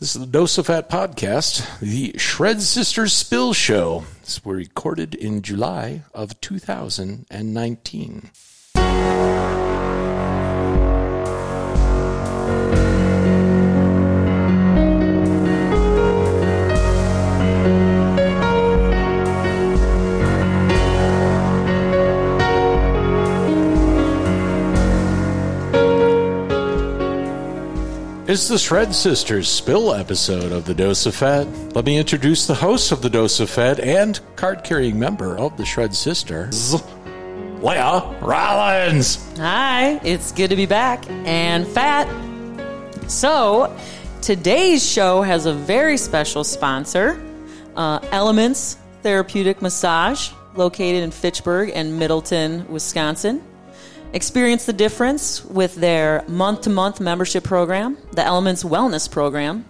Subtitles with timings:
[0.00, 4.06] This is the Dose of Fat podcast, the Shred Sisters Spill Show.
[4.24, 8.30] This was recorded in July of 2019.
[28.30, 31.48] It's the Shred Sisters spill episode of the Dose of Fat.
[31.74, 35.56] Let me introduce the host of the Dose of Fat and card carrying member of
[35.56, 36.76] the Shred Sisters,
[37.60, 39.36] Leia Rollins.
[39.36, 42.06] Hi, it's good to be back and fat.
[43.10, 43.76] So,
[44.22, 47.20] today's show has a very special sponsor
[47.74, 53.42] uh, Elements Therapeutic Massage, located in Fitchburg and Middleton, Wisconsin.
[54.12, 59.64] Experience the difference with their month to month membership program, the Elements Wellness Program,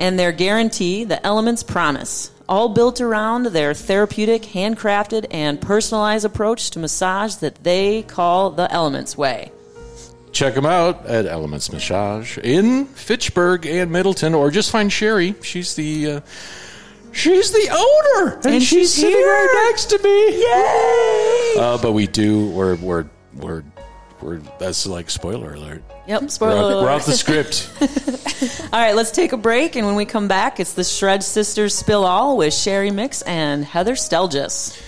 [0.00, 6.70] and their guarantee, the Elements Promise, all built around their therapeutic, handcrafted, and personalized approach
[6.70, 9.52] to massage that they call the Elements Way.
[10.32, 15.34] Check them out at Elements Massage in Fitchburg and Middleton, or just find Sherry.
[15.42, 16.20] She's the uh,
[17.12, 19.26] she's the owner, and, And she's, she's sitting here.
[19.28, 20.40] right next to me.
[20.42, 21.54] Yay!
[21.58, 23.64] Uh, but we do we're we're we're
[24.20, 25.82] we're that's like spoiler alert.
[26.06, 27.70] Yep, We're spoiler off, we're off the script.
[28.72, 31.74] All right, let's take a break, and when we come back, it's the Shred Sisters
[31.74, 34.80] Spill All with Sherry Mix and Heather Stelljes.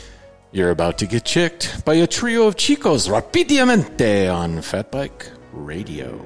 [0.50, 6.24] You're about to get chicked by a trio of chicos rapidamente on Fat Bike Radio.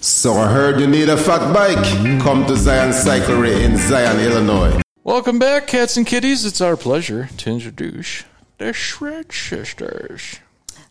[0.00, 1.84] So I heard you need a fat bike.
[2.22, 4.80] Come to Zion Cyclery in Zion, Illinois.
[5.04, 6.44] Welcome back, cats and kitties.
[6.44, 8.24] It's our pleasure to introduce
[8.58, 10.40] the Shred Sisters.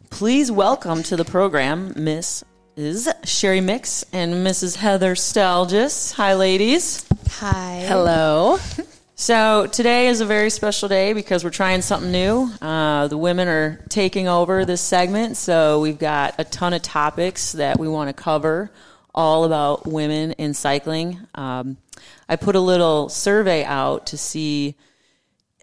[0.09, 2.43] Please welcome to the program Miss
[2.75, 4.75] is Sherry Mix and Mrs.
[4.75, 6.13] Heather Stelljes.
[6.13, 7.05] Hi, ladies.
[7.39, 7.83] Hi.
[7.87, 8.57] Hello.
[9.17, 12.51] So today is a very special day because we're trying something new.
[12.61, 17.53] Uh, the women are taking over this segment, so we've got a ton of topics
[17.53, 18.71] that we want to cover,
[19.13, 21.17] all about women in cycling.
[21.33, 21.77] Um,
[22.27, 24.75] I put a little survey out to see,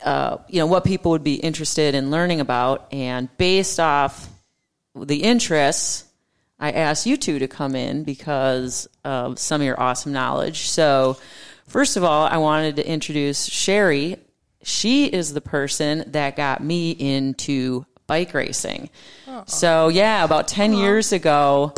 [0.03, 4.31] uh, you know, what people would be interested in learning about, and based off
[4.95, 6.05] the interests,
[6.59, 10.69] I asked you two to come in because of some of your awesome knowledge.
[10.69, 11.17] So,
[11.67, 14.17] first of all, I wanted to introduce Sherry.
[14.63, 18.91] She is the person that got me into bike racing.
[19.47, 21.73] So, yeah, about 10 years ago,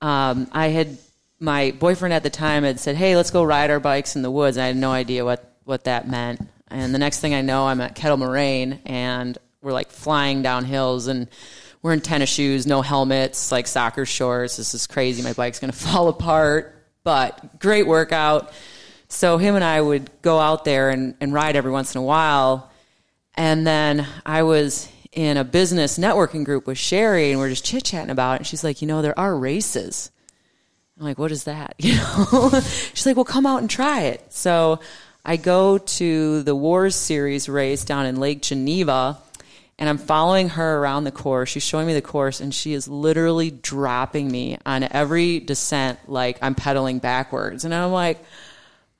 [0.00, 0.98] um, I had
[1.38, 4.30] my boyfriend at the time had said, Hey, let's go ride our bikes in the
[4.30, 4.58] woods.
[4.58, 6.40] I had no idea what, what that meant.
[6.68, 10.64] And the next thing I know, I'm at Kettle Moraine and we're like flying down
[10.64, 11.28] hills and
[11.84, 14.56] we're in tennis shoes, no helmets, like soccer shorts.
[14.56, 15.22] This is crazy.
[15.22, 16.74] My bike's going to fall apart,
[17.04, 18.54] but great workout.
[19.08, 22.02] So him and I would go out there and, and ride every once in a
[22.02, 22.72] while.
[23.34, 27.84] And then I was in a business networking group with Sherry and we're just chit
[27.84, 28.38] chatting about it.
[28.38, 30.10] And she's like, you know, there are races.
[30.98, 31.74] I'm like, what is that?
[31.78, 32.60] You know,
[32.94, 34.24] she's like, well, come out and try it.
[34.32, 34.80] So
[35.22, 39.18] I go to the WORS Series race down in Lake Geneva
[39.78, 41.48] and I'm following her around the course.
[41.50, 46.38] She's showing me the course and she is literally dropping me on every descent like
[46.42, 47.64] I'm pedaling backwards.
[47.64, 48.24] And I'm like,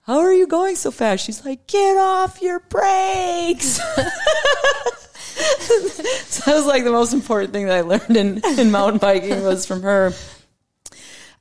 [0.03, 1.25] how are you going so fast?
[1.25, 3.77] She's like, get off your brakes.
[3.77, 3.83] so
[6.47, 9.67] that was like the most important thing that I learned in, in mountain biking was
[9.67, 10.13] from her.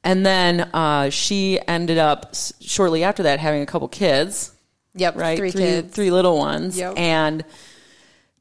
[0.04, 4.52] And then uh, she ended up shortly after that having a couple kids,
[4.96, 5.16] Yep.
[5.16, 5.38] right?
[5.38, 5.96] Three, three, kids.
[5.96, 6.94] three little ones, Yep.
[6.98, 7.46] and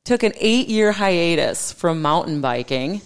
[0.05, 3.03] took an eight year hiatus from mountain biking,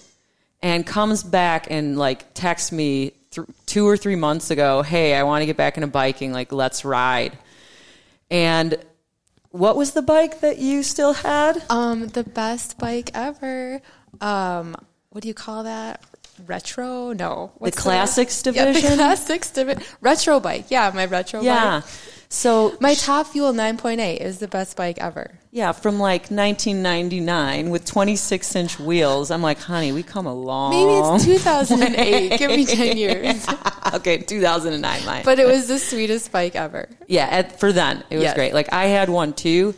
[0.63, 5.23] and comes back and like texts me th- two or three months ago, "Hey, I
[5.23, 6.33] want to get back into biking.
[6.33, 7.37] Like, let's ride."
[8.31, 8.77] And
[9.51, 11.63] what was the bike that you still had?
[11.71, 13.81] Um, the best bike ever.
[14.21, 14.77] Um,
[15.11, 16.03] what do you call that?
[16.45, 17.13] Retro?
[17.13, 17.53] No.
[17.59, 19.83] What's classics Yeah, the classics division.
[20.01, 20.67] Retro bike.
[20.69, 21.47] Yeah, my retro bike.
[21.47, 21.81] Yeah.
[21.81, 21.91] bike.
[22.29, 25.39] So My Top Fuel 9.8 is the best bike ever.
[25.53, 29.31] yeah, from like 1999 with 26 inch wheels.
[29.31, 30.71] I'm like, honey, we come a long.
[30.71, 32.39] Maybe it's 2008.
[32.39, 33.47] Give me 10 years.
[33.95, 35.23] okay, 2009 mine.
[35.25, 36.89] But it was the sweetest bike ever.
[37.07, 38.35] yeah, at, for then it was Yes.
[38.35, 38.53] great.
[38.55, 39.75] Like I had one too,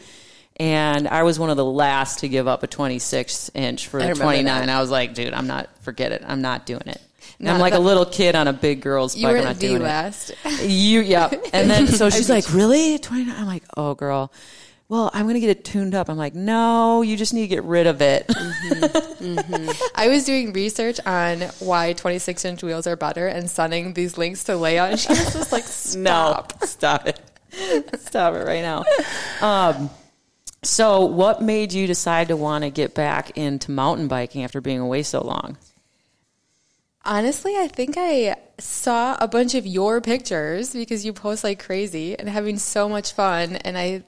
[0.56, 4.22] and I was one of the last to give up a 26 inch for remember
[4.24, 4.44] 29.
[4.66, 4.68] that.
[4.74, 5.68] I was like, dude, I'm not.
[5.82, 6.22] Forget it.
[6.26, 7.00] I'm not doing it.
[7.40, 9.36] And I'm like a little kid on a big girl's bike.
[9.36, 9.84] I'm not the doing it.
[9.84, 10.32] last.
[10.60, 11.30] You, yeah.
[11.52, 12.98] And then so she's like, really?
[12.98, 13.34] 29?
[13.36, 14.32] I'm like, oh, girl.
[14.88, 16.08] well, I'm going to get it tuned up.
[16.10, 18.26] I'm like, no, you just need to get rid of it.
[19.94, 24.42] I was doing research on why 26 inch wheels are better and sending these links
[24.44, 26.54] to Leia, and she was just like, stop.
[26.60, 27.20] No, stop it.
[28.00, 28.84] stop it right now.
[29.40, 29.90] Um,
[30.64, 34.80] so, what made you decide to want to get back into mountain biking after being
[34.80, 35.56] away so long?
[37.10, 42.18] Honestly, I think I saw a bunch of your pictures because you post like crazy
[42.18, 43.56] and having so much fun.
[43.56, 44.04] And I,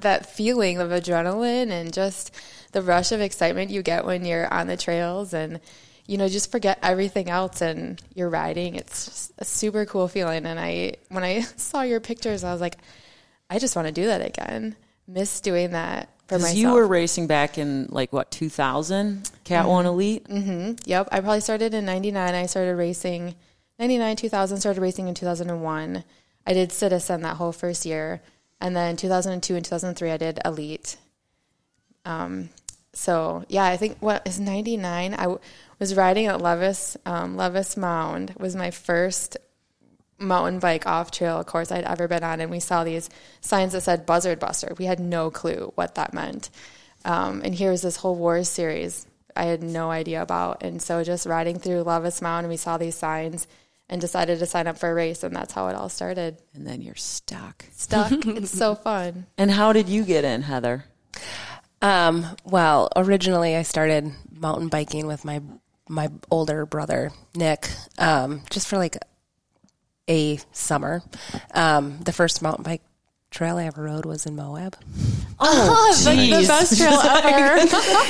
[0.00, 2.30] that feeling of adrenaline and just
[2.72, 5.60] the rush of excitement you get when you're on the trails and,
[6.06, 8.74] you know, just forget everything else and you're riding.
[8.74, 10.44] It's just a super cool feeling.
[10.44, 12.76] And I, when I saw your pictures, I was like,
[13.48, 14.76] I just want to do that again.
[15.08, 16.56] Miss doing that myself.
[16.56, 20.24] You were racing back in like what 2000 Cat One Elite.
[20.24, 20.74] Mm-hmm.
[20.84, 22.34] Yep, I probably started in '99.
[22.34, 23.34] I started racing
[23.78, 24.60] '99, 2000.
[24.60, 26.04] Started racing in 2001.
[26.46, 28.22] I did Citizen that whole first year,
[28.60, 30.96] and then 2002 and 2003 I did Elite.
[32.04, 32.50] Um,
[32.92, 35.14] so yeah, I think what is '99.
[35.14, 35.40] I w-
[35.78, 39.36] was riding at Levis um, Levis Mound was my first
[40.22, 43.10] mountain bike off trail course I'd ever been on, and we saw these
[43.40, 44.74] signs that said Buzzard Buster.
[44.78, 46.50] We had no clue what that meant.
[47.04, 50.62] Um, and here was this whole WORS series I had no idea about.
[50.62, 53.46] And so just riding through Levis Mountain, we saw these signs
[53.88, 56.38] and decided to sign up for a race, and that's how it all started.
[56.54, 57.66] And then you're stuck.
[57.72, 58.12] Stuck.
[58.26, 59.26] it's so fun.
[59.36, 60.84] And how did you get in, Heather?
[61.82, 65.42] Um, well, originally I started mountain biking with my
[65.88, 68.96] my older brother Nick, um, just for like
[70.08, 71.02] a summer.
[71.54, 72.82] Um, the first mountain bike
[73.30, 74.76] trail I ever rode was in Moab.
[75.40, 77.66] Oh, the, the best trail ever.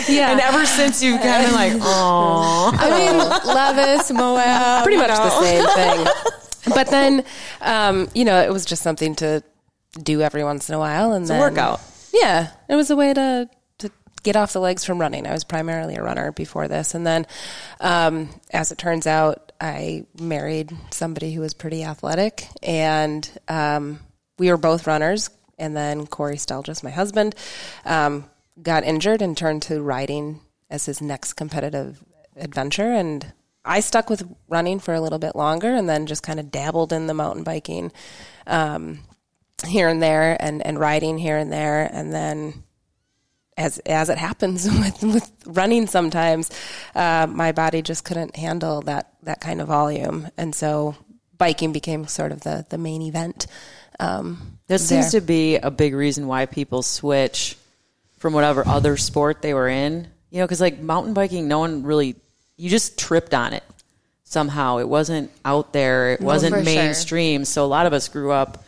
[0.13, 3.19] Yeah, And ever since you've kind of like, oh, I mean,
[3.55, 4.83] Levis, Moab.
[4.85, 6.73] pretty much the same thing.
[6.75, 7.25] But then,
[7.61, 9.43] um, you know, it was just something to
[10.03, 11.81] do every once in a while, and a then workout.
[12.13, 13.49] Yeah, it was a way to
[13.79, 13.91] to
[14.23, 15.27] get off the legs from running.
[15.27, 17.27] I was primarily a runner before this, and then,
[17.81, 24.01] um, as it turns out, I married somebody who was pretty athletic, and um,
[24.37, 25.31] we were both runners.
[25.57, 27.37] And then Corey Stelljes, my husband,
[27.85, 28.29] um,
[28.61, 32.03] got injured and turned to riding as his next competitive
[32.37, 32.91] adventure.
[32.91, 33.33] And
[33.65, 36.93] I stuck with running for a little bit longer, and then just kind of dabbled
[36.93, 37.93] in the mountain biking.
[38.49, 39.05] Um,
[39.65, 42.65] here and there and, and riding here and there and then
[43.57, 46.51] as as it happens with, with running sometimes
[46.95, 50.95] uh, my body just couldn't handle that that kind of volume and so
[51.37, 53.47] biking became sort of the the main event
[54.01, 57.57] um, That seems to be a big reason why people switch
[58.19, 60.09] from whatever other sport they were in.
[60.31, 62.17] You know, because like mountain biking, no one really,
[62.57, 63.63] you just tripped on it
[64.25, 64.79] somehow.
[64.79, 66.65] It wasn't out there, it for wasn't sure.
[66.65, 67.45] mainstream.
[67.45, 68.65] So a lot of us grew up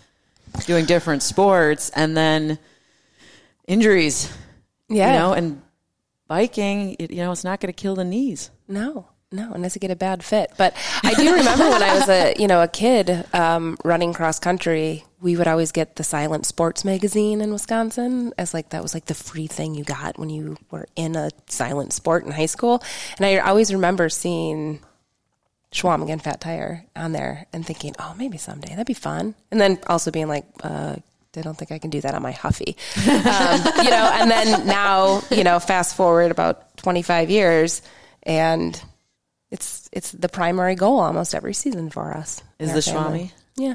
[0.66, 2.58] doing different sports and then
[3.66, 4.32] injuries,
[4.94, 5.62] yeah you know, and
[6.28, 8.50] biking, it, you know, it's not going to kill the knees.
[8.68, 10.52] No, no, unless you get a bad fit.
[10.56, 14.38] But I do remember when I was a you know a kid um, running cross
[14.38, 18.94] country, we would always get the Silent Sports magazine in Wisconsin as like that was
[18.94, 22.46] like the free thing you got when you were in a silent sport in high
[22.46, 22.82] school.
[23.16, 24.80] And I always remember seeing
[25.72, 29.34] Chequamegon Fat Tire on there and thinking, oh, maybe someday that'd be fun.
[29.50, 30.96] And then also being like, uh,
[31.36, 32.76] I don't think I can do that on my Huffy.
[32.96, 37.82] Um, you know, and then now, you know, fast forward about 25 years
[38.22, 38.80] and
[39.50, 42.42] it's it's the primary goal almost every season for us.
[42.58, 43.26] Is the family.
[43.26, 43.32] Schwami?
[43.56, 43.74] Yeah.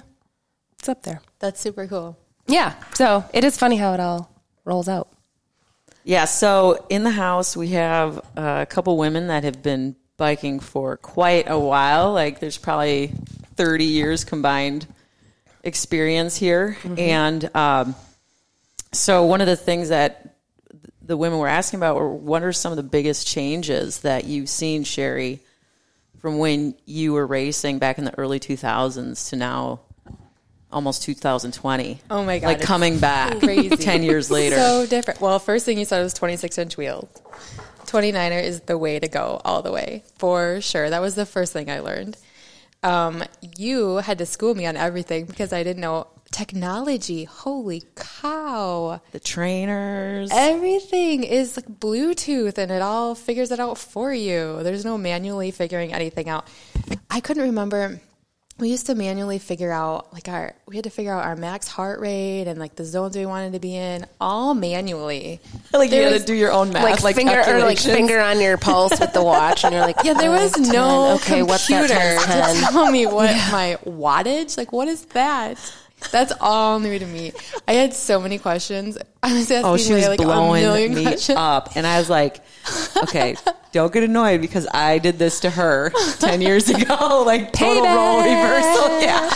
[0.78, 1.22] It's up there.
[1.40, 2.18] That's super cool.
[2.48, 2.74] Yeah.
[2.96, 4.30] So it is funny how it all
[4.66, 5.10] rolls out.
[6.04, 10.98] Yeah, so in the house we have a couple women that have been biking for
[10.98, 12.14] quite a while.
[12.14, 13.14] Like there's probably
[13.56, 14.88] 30 years combined
[15.70, 16.78] experience here.
[16.98, 17.96] And um,
[18.92, 20.36] so one of the things that
[21.02, 24.50] the women were asking about were what are some of the biggest changes that you've
[24.50, 25.40] seen, Sherry,
[26.20, 29.80] from when you were racing back in the early 2000s to now
[30.72, 32.00] almost 2020?
[32.12, 33.70] Oh my God, Like coming back crazy.
[33.78, 34.56] 10 years later.
[34.58, 35.22] So different.
[35.22, 37.10] Well, first thing you said was 26 inch wheels.
[37.86, 40.90] 29er is the way to go all the way for sure.
[40.92, 42.18] That was the first thing I learned.
[42.82, 43.24] Um,
[43.58, 47.26] you had to school me on everything because I didn't know technology.
[47.26, 49.02] Holy cow.
[49.12, 50.30] the trainers.
[50.32, 54.62] Everything is like Bluetooth and it all figures it out for you.
[54.64, 56.48] There's no manually figuring anything out.
[57.10, 58.00] I couldn't remember.
[58.60, 61.68] We used to manually figure out like our we had to figure out our max
[61.68, 65.40] heart rate and like the zones we wanted to be in all manually.
[65.74, 68.58] like you had to do your own math, Like, finger or like finger on your
[68.58, 70.70] pulse with the watch and you're like, Yeah, there oh, was 10.
[70.74, 72.66] no okay, what's that computer times 10?
[72.68, 74.58] to tell me what my wattage.
[74.58, 75.58] Like, what is that?
[76.12, 77.34] That's all new to me.
[77.68, 78.98] I had so many questions.
[79.22, 81.38] I was asking Oh, she was like a blowing million me questions.
[81.38, 82.42] up, and I was like,
[83.04, 83.36] "Okay,
[83.74, 88.22] don't get annoyed because I did this to her ten years ago, like total role
[88.24, 89.30] reversal." Yeah,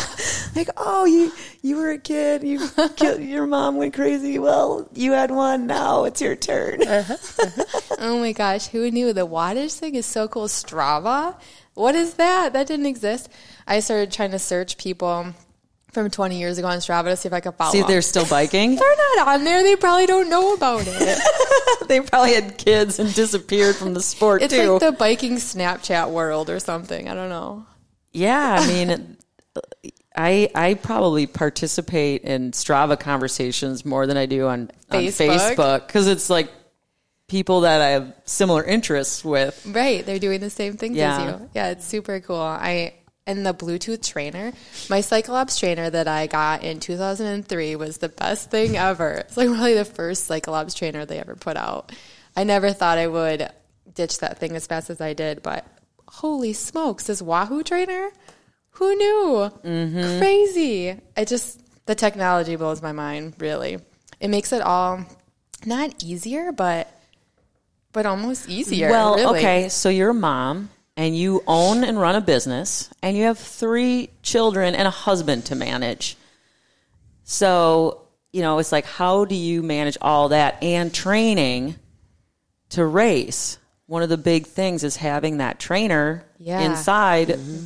[0.55, 4.39] like, oh, you you were a kid, you killed, your mom went crazy.
[4.39, 5.67] Well, you had one.
[5.67, 6.81] Now it's your turn.
[6.87, 7.95] Uh-huh, uh-huh.
[7.99, 10.47] Oh my gosh, who knew the wattage thing is so cool?
[10.47, 11.35] Strava?
[11.75, 12.53] What is that?
[12.53, 13.29] That didn't exist.
[13.67, 15.33] I started trying to search people
[15.93, 18.25] from 20 years ago on Strava to see if I could follow See they're still
[18.25, 18.75] biking.
[18.75, 19.61] They're not on there.
[19.63, 21.87] They probably don't know about it.
[21.87, 24.73] they probably had kids and disappeared from the sport It's too.
[24.73, 27.07] like the biking Snapchat world or something.
[27.07, 27.65] I don't know.
[28.11, 29.17] Yeah, I mean,
[30.15, 34.71] I I probably participate in Strava conversations more than I do on?
[34.89, 36.51] Facebook because it's like
[37.27, 39.65] people that I have similar interests with.
[39.67, 41.17] Right, they're doing the same things Yeah.
[41.23, 41.49] as you.
[41.55, 42.37] Yeah, it's super cool.
[42.37, 42.93] I
[43.25, 44.51] and the Bluetooth trainer,
[44.89, 49.11] my CycleOps trainer that I got in 2003 was the best thing ever.
[49.11, 51.91] It's like really the first CycleOps trainer they ever put out.
[52.35, 53.49] I never thought I would
[53.93, 55.65] ditch that thing as fast as I did, but
[56.07, 58.09] holy smokes, this Wahoo trainer?
[58.71, 59.51] Who knew?
[59.63, 60.19] Mm-hmm.
[60.19, 60.99] Crazy.
[61.15, 63.77] I just the technology blows my mind, really.
[64.19, 65.05] It makes it all
[65.65, 66.89] not easier, but
[67.91, 68.89] but almost easier.
[68.89, 69.39] Well, really.
[69.39, 73.39] okay, so you're a mom and you own and run a business and you have
[73.39, 76.17] three children and a husband to manage.
[77.23, 81.75] So, you know, it's like how do you manage all that and training
[82.69, 83.57] to race?
[83.87, 86.61] One of the big things is having that trainer Yeah.
[86.61, 87.65] inside mm-hmm.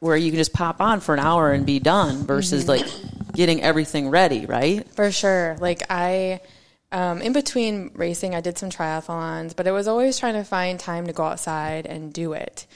[0.00, 2.84] where you can just pop on for an hour and be done versus mm-hmm.
[2.84, 4.88] like getting everything ready, right?
[4.94, 5.56] For sure.
[5.60, 6.40] Like I,
[6.90, 10.80] um, in between racing, I did some triathlons, but I was always trying to find
[10.80, 12.66] time to go outside and do it.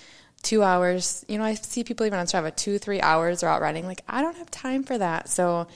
[0.43, 3.63] Two hours, you know, I see people even on Strava, two, three hours are out
[3.63, 3.87] riding.
[3.87, 5.29] Like I don't have time for that.
[5.29, 5.67] So,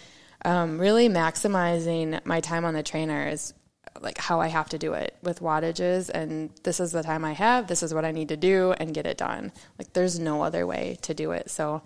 [0.45, 3.55] um, really maximizing my time on the trainer is
[4.01, 6.11] like how I have to do it with wattages.
[6.11, 7.69] And this is the time I have.
[7.69, 9.53] This is what I need to do and get it done.
[9.79, 11.51] Like there's no other way to do it.
[11.51, 11.83] So,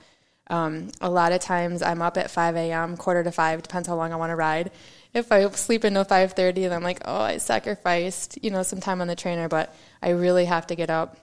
[0.49, 3.95] um, a lot of times I'm up at 5 a.m., quarter to 5, depends how
[3.95, 4.73] long I want to ride.
[5.13, 9.01] If I sleep until 5.30, then I'm like, oh, I sacrificed, you know, some time
[9.01, 11.17] on the trainer, but I really have to get up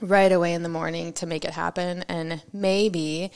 [0.00, 2.04] right away in the morning to make it happen.
[2.08, 3.30] And maybe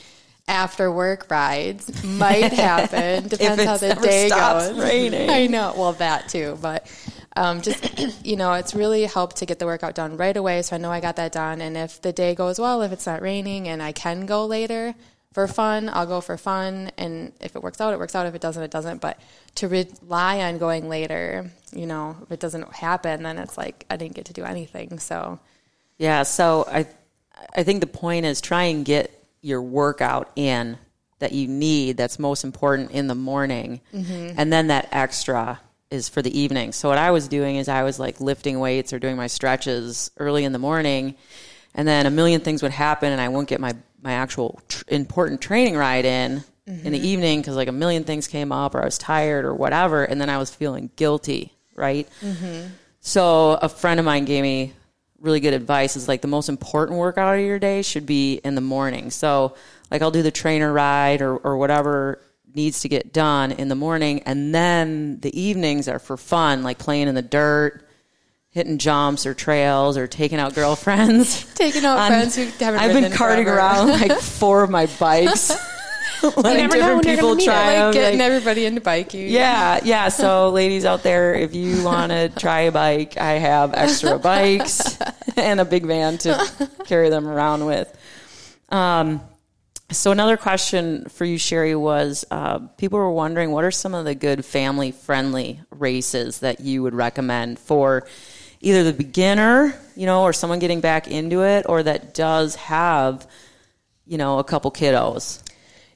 [0.47, 3.27] after work rides might happen.
[3.27, 4.77] Depends how the day goes.
[4.77, 5.29] raining.
[5.29, 5.73] I know.
[5.75, 6.91] Well, that too, but
[7.35, 10.61] um, just you know, it's really helped to get the workout done right away.
[10.61, 11.61] So I know I got that done.
[11.61, 14.95] And if the day goes well, if it's not raining and I can go later
[15.35, 16.91] for fun, I'll go for fun.
[16.97, 18.25] And if it works out, it works out.
[18.25, 19.01] If it doesn't, it doesn't.
[19.01, 19.19] But
[19.55, 23.97] to rely on going later, you know, if it doesn't happen, then it's like I
[23.97, 24.97] didn't get to do anything.
[24.97, 25.41] So
[25.97, 26.87] Yeah, so I
[27.53, 29.11] I think the point is try and get
[29.41, 30.77] your workout in
[31.19, 33.81] that you need that's most important in the morning.
[33.93, 34.39] Mm-hmm.
[34.39, 35.59] And then that extra
[35.91, 36.71] is for the evening.
[36.71, 40.11] So what I was doing is I was like lifting weights or doing my stretches
[40.15, 41.15] early in the morning
[41.75, 44.83] and then a million things would happen and I won't get my my actual tr-
[44.87, 47.05] important training ride in in the mm-hmm.
[47.05, 50.21] evening cuz like a million things came up or I was tired or whatever and
[50.21, 52.07] then I was feeling guilty, right?
[52.21, 52.67] Mm-hmm.
[53.01, 54.73] So a friend of mine gave me
[55.19, 58.55] really good advice is like the most important workout of your day should be in
[58.55, 59.11] the morning.
[59.11, 59.55] So
[59.91, 62.19] like I'll do the trainer ride or, or whatever
[62.53, 66.77] needs to get done in the morning and then the evenings are for fun, like
[66.77, 67.84] playing in the dirt,
[68.55, 71.43] hitting jumps or trails or taking out girlfriends.
[71.55, 73.59] taking out friends who haven't I've been carting forever.
[73.59, 75.51] around like four of my bikes.
[76.23, 79.27] know different people try like getting like- everybody into biking.
[79.27, 80.07] yeah, yeah.
[80.07, 84.97] So, ladies out there, if you want to try a bike, I have extra bikes
[85.35, 87.93] and a big van to carry them around with.
[88.69, 89.19] Um,
[89.91, 94.05] so, another question for you, Sherry, was uh, people were wondering what are some of
[94.05, 98.07] the good family friendly races that you would recommend for
[98.65, 103.27] either the beginner, you know, or someone getting back into it, or that does have,
[104.05, 105.41] you know, a couple kiddos?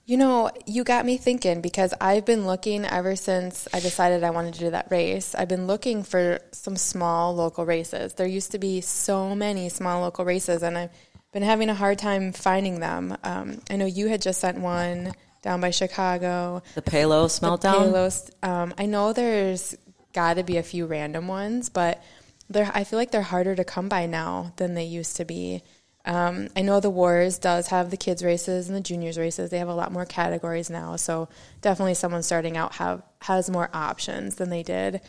[0.05, 4.29] You know, you got me thinking because I've been looking ever since I decided I
[4.29, 5.33] wanted to do that race.
[5.33, 8.13] I've been looking for some small local races.
[8.13, 10.91] There used to be so many small local races, and I've
[11.31, 13.17] been having a hard time finding them.
[13.23, 16.61] Um, I know you had just sent one down by Chicago.
[16.75, 17.77] The Palos Meltdown?
[17.77, 18.29] Palos.
[18.43, 19.75] Um, I know there's
[20.13, 22.01] got to be a few random ones, but
[22.50, 25.62] they're, I feel like they're harder to come by now than they used to be.
[26.06, 29.50] Um, I know the WORS does have the kids races and the juniors races.
[29.50, 31.29] They have a lot more categories now, so
[31.62, 35.01] definitely someone starting out have has more options than they did.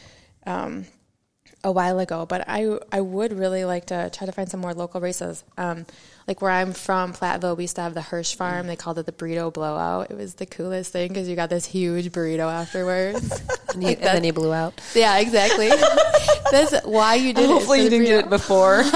[0.47, 0.87] Um,
[1.63, 4.75] a while ago, but I I would really like to try to find some more
[4.75, 5.45] local races.
[5.59, 5.87] Um,
[6.31, 8.69] like where I'm from, Platteville, we used to have the Hirsch Farm.
[8.69, 10.13] They called it the burrito blowout.
[10.13, 13.43] It was the coolest thing because you got this huge burrito afterwards.
[13.71, 14.75] And, you, and then you blew out.
[14.97, 15.69] yeah, exactly.
[16.51, 17.85] That's why you did Hopefully, it.
[17.85, 18.83] you didn't get it before.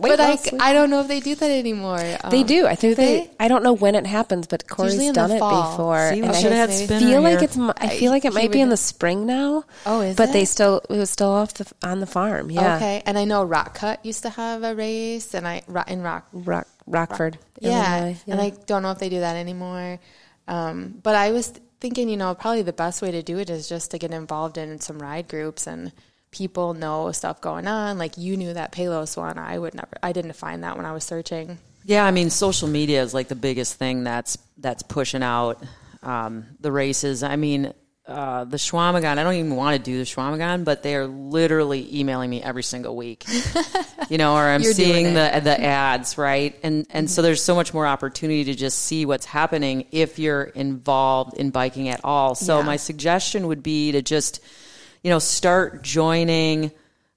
[0.00, 1.98] But I, I don't know if they do that anymore.
[1.98, 2.66] They Um, do.
[2.66, 3.30] I think they, they?
[3.38, 5.70] I don't know when it happens, but Corey's usually in the done it fall.
[5.72, 6.10] before.
[6.10, 7.44] See, and I had maybe Spinner feel like here.
[7.44, 7.56] it's.
[7.58, 9.64] m- I feel like it he might be in the spring now.
[9.84, 12.50] Oh, is but they still it was still off the on the farm.
[12.50, 15.92] Yeah, Okay, and I know Rock Cut used to have a race, and I Ro-
[15.92, 17.38] in Rock Rock, Rockford.
[17.60, 18.22] Yeah, Illinois.
[18.26, 19.98] and I don't know if they do that anymore.
[20.46, 21.48] Um, but I was
[21.80, 24.58] thinking, you know, probably the best way to do it is just to get involved
[24.58, 25.92] in some ride groups and
[26.30, 27.98] people know stuff going on.
[27.98, 29.96] Like you knew that Palos one, I would never.
[30.02, 31.58] I didn't find that when I was searching.
[31.84, 35.62] Yeah, I mean, social media is like the biggest thing that's that's pushing out
[36.02, 37.22] um, the races.
[37.22, 37.72] I mean,
[38.06, 39.16] uh, the Chequamegon.
[39.18, 42.62] I don't even want to do the Chequamegon, but they are literally emailing me every
[42.62, 43.24] single week.
[44.10, 46.54] you know, or I'm You're seeing the the ads, right?
[46.62, 50.42] And and so there's so much more opportunity to just see what's happening if you're
[50.42, 52.34] involved in biking at all.
[52.34, 52.64] So Yeah.
[52.66, 54.40] my suggestion would be to just,
[55.02, 56.72] you know, start joining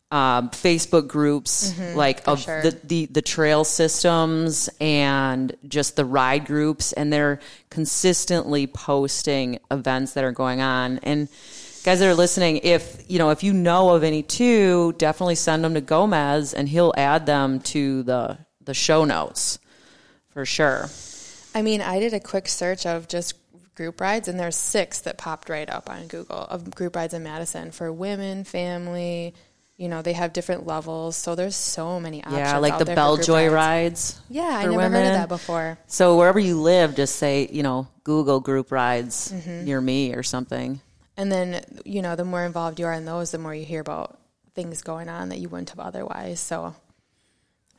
[0.09, 2.61] um, Facebook groups like of sure.
[2.61, 10.13] the, the the trail systems and just the ride groups, and they're consistently posting events
[10.13, 10.99] that are going on.
[10.99, 11.27] And
[11.83, 15.63] guys that are listening, if you know if you know of any too, definitely send
[15.63, 19.59] them to Gomez, and he'll add them to the the show notes
[20.29, 20.89] for sure.
[21.53, 23.33] I mean, I did a quick search of just
[23.75, 27.23] group rides, and there's six that popped right up on Google of group rides in
[27.23, 29.33] Madison for women, family.
[29.77, 32.37] You know, they have different levels, so there's so many options.
[32.39, 34.19] Yeah, like the there for Bell Joy rides.
[34.27, 35.77] Yeah, I never heard of that before.
[35.85, 39.65] So wherever you live, just say you know Google group rides Mm-hmm.
[39.65, 40.81] near me or something.
[41.15, 43.81] And then, you know, the more involved you are in those, the more you hear
[43.81, 44.19] about
[44.53, 46.39] things going on that you wouldn't have otherwise.
[46.39, 46.75] So,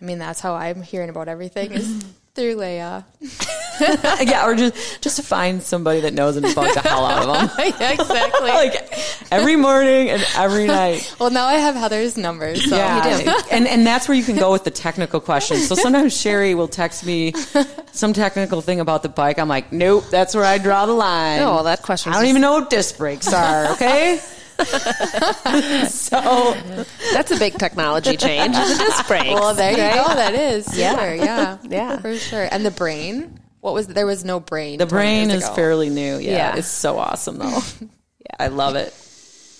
[0.01, 3.05] I mean, that's how I'm hearing about everything is through Leia.
[3.81, 7.57] yeah, or just just to find somebody that knows and bug the hell out of
[7.57, 7.75] them.
[7.81, 8.49] yeah, exactly.
[8.49, 8.93] like
[9.31, 11.15] every morning and every night.
[11.19, 12.55] well, now I have Heather's number.
[12.57, 15.67] So Yeah, and and that's where you can go with the technical questions.
[15.69, 17.33] So sometimes Sherry will text me
[17.93, 19.39] some technical thing about the bike.
[19.39, 21.41] I'm like, nope, that's where I draw the line.
[21.41, 22.13] Oh, no, that question.
[22.13, 23.73] I don't even know what disc brakes are.
[23.73, 24.21] Okay.
[25.89, 26.57] so
[27.13, 28.55] That's a big technology change.
[28.55, 29.29] The disc brakes.
[29.29, 29.95] Well, there you right?
[29.95, 30.15] go.
[30.15, 30.77] That is.
[30.77, 30.97] Yeah.
[30.97, 31.59] Sure, yeah.
[31.63, 31.99] Yeah.
[31.99, 32.49] For sure.
[32.51, 33.39] And the brain?
[33.61, 34.79] What was there was no brain.
[34.79, 35.55] the brain is ago.
[35.55, 36.19] fairly new.
[36.19, 36.57] Yeah, Yeah.
[36.57, 37.59] it's so awesome though.
[38.21, 38.95] yeah, I love it.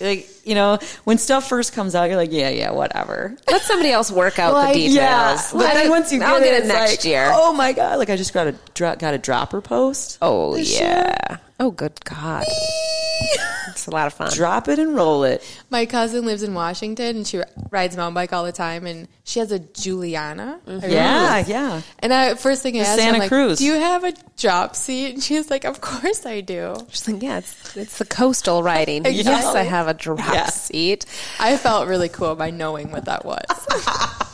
[0.01, 3.35] Like you know, when stuff first comes out, you're like, yeah, yeah, whatever.
[3.49, 4.95] Let somebody else work out the details.
[4.95, 7.29] Yeah, but then once you get I'll it, get it next like, year.
[7.33, 7.99] Oh my god!
[7.99, 10.17] Like I just got a dro- got a dropper post.
[10.21, 11.37] Oh yeah.
[11.59, 12.45] Oh good God.
[13.67, 14.31] it's a lot of fun.
[14.33, 15.43] Drop it and roll it.
[15.69, 19.39] My cousin lives in Washington and she rides mountain bike all the time and she
[19.39, 20.59] has a Juliana.
[20.61, 20.71] Mm-hmm.
[20.71, 21.81] Remember Yeah, yeah.
[21.99, 23.59] And I first thing I asked her, Santa like, Cruz.
[23.59, 27.21] "Do you have a drop seat?" And she's like, "Of course I do." She's like,
[27.21, 29.03] yeah, it's, it's the coastal riding.
[29.09, 29.59] Yes, Exactly.
[29.59, 30.45] I have a drop Yeah.
[30.47, 31.05] seat.
[31.39, 33.43] I felt really cool by knowing what that was.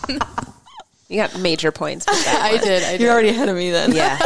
[1.07, 2.07] You got major points.
[2.09, 2.81] I did.
[2.81, 3.01] I did.
[3.01, 3.93] You're already ahead of me then.
[3.93, 4.17] Yeah.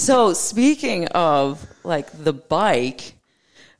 [0.00, 3.12] So speaking of like the bike,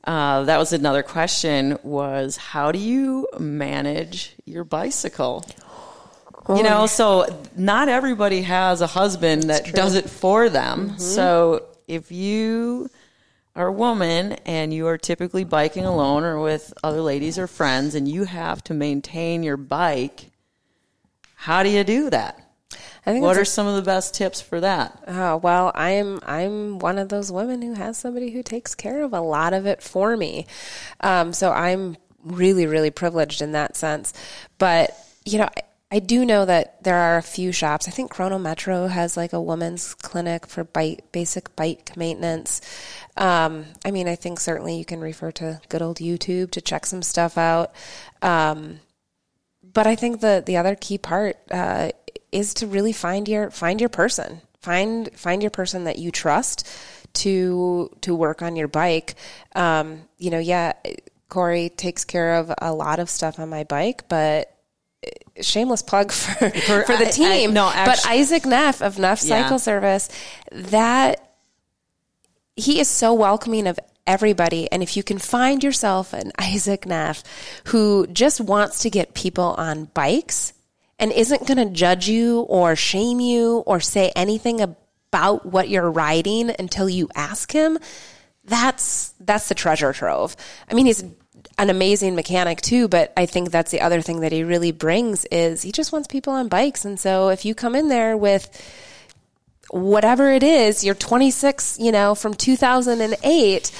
[0.04, 1.78] uh, that was another question.
[1.82, 5.46] Was how do you manage your bicycle?
[6.48, 10.98] You know, so not everybody has a husband that does it for them.
[10.98, 12.90] So if you
[13.56, 17.94] are a woman and you are typically biking alone or with other ladies or friends
[17.94, 20.30] and you have to maintain your bike,
[21.34, 22.49] how do you do that?
[23.06, 25.02] I think What are some of the best tips for that?
[25.06, 29.12] Oh well, I'm I'm one of those women who has somebody who takes care of
[29.12, 30.46] a lot of it for me.
[31.00, 34.12] Um, so I'm really really privileged in that sense.
[34.58, 37.88] But you know, I, I do know that there are a few shops.
[37.88, 42.60] I think Cronometro has like a women's clinic for bike basic bike maintenance.
[43.16, 46.86] Um, I mean, I think certainly you can refer to good old YouTube to check
[46.86, 47.72] some stuff out.
[48.22, 48.80] Um,
[49.72, 51.90] but I think the the other key part uh,
[52.32, 54.40] is to really find your find your person.
[54.60, 56.68] Find find your person that you trust
[57.14, 59.14] to to work on your bike.
[59.54, 60.74] Um, you know, yeah,
[61.28, 64.54] Corey takes care of a lot of stuff on my bike, but
[65.40, 67.52] shameless plug for for, the I- I- team.
[67.54, 69.42] no, but Isaac Neff of Neff Yeah.
[69.42, 70.08] Cycle Service,
[70.52, 71.26] that
[72.56, 74.70] he is so welcoming of everybody.
[74.70, 77.22] And if you can find yourself an Isaac Neff
[77.68, 80.52] who just wants to get people on bikes
[81.00, 85.90] and isn't going to judge you or shame you or say anything about what you're
[85.90, 87.78] riding until you ask him,
[88.44, 90.36] that's that's the treasure trove.
[90.70, 91.02] I mean, he's
[91.58, 95.24] an amazing mechanic too, but I think that's the other thing that he really brings
[95.26, 96.84] is he just wants people on bikes.
[96.84, 98.48] And so if you come in there with
[99.70, 103.72] whatever it is, you're 26, you know, from 2008,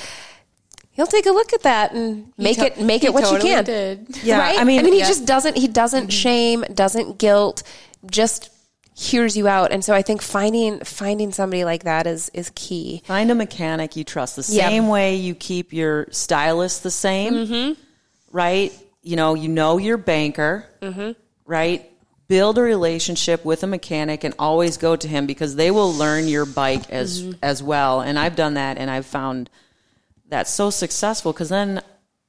[0.93, 3.57] he'll take a look at that and make to- it make it what totally you
[3.57, 3.65] can.
[3.65, 4.17] did.
[4.23, 4.59] Yeah, right?
[4.59, 5.09] I mean- I mean, he Yeah.
[5.09, 7.63] just doesn't he doesn't shame, doesn't guilt,
[8.11, 8.51] just
[8.95, 9.73] hears you out.
[9.73, 13.03] And so I think finding finding somebody like that is is key.
[13.07, 14.37] Find a mechanic you trust.
[14.37, 14.69] The Yep.
[14.69, 17.73] same way you keep your stylist the same, Mm-hmm.
[18.33, 18.73] right?
[19.03, 21.13] You know, you know your banker, Mm-hmm.
[21.47, 21.87] right?
[22.29, 26.29] Build a relationship with a mechanic and always go to him because they will learn
[26.29, 27.33] your bike as Mm-hmm.
[27.43, 28.01] as well.
[28.03, 29.49] And I've done that, and I've found
[30.31, 31.83] that so successful because then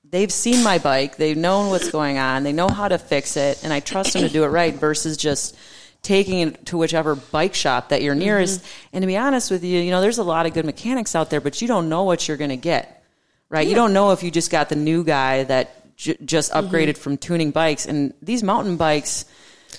[0.04, 3.64] they've seen my bike, they've known what's going on, they know how to fix it,
[3.64, 5.56] and I trust them to do it right versus just
[6.02, 8.62] taking it to whichever bike shop that you're nearest.
[8.62, 8.90] Mm-hmm.
[8.94, 11.30] And to be honest with you, you know, there's a lot of good mechanics out
[11.30, 13.04] there, but you don't know what you're going to get,
[13.50, 13.68] right?
[13.68, 16.68] You don't know if you just got the new guy that j- just mm-hmm.
[16.68, 19.26] upgraded from tuning bikes, and these mountain bikes,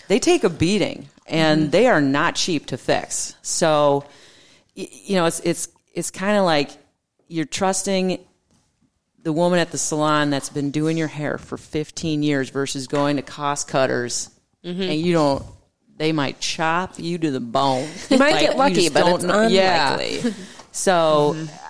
[0.08, 1.70] they take a beating, and mm-hmm.
[1.70, 3.34] they are not cheap to fix.
[3.42, 4.04] So,
[4.74, 6.70] you know, it's it's it's kind of like
[7.32, 8.18] you're trusting
[9.22, 13.16] the woman at the salon that's been doing your hair for 15 years versus going
[13.16, 14.28] to cost cutters
[14.64, 14.82] Mm-hmm.
[14.82, 15.44] and you don't
[15.96, 19.46] they might chop you to the bone You might get lucky, but don't it's know-
[19.48, 19.94] yeah.
[19.94, 20.34] unlikely.
[20.70, 21.48] so I-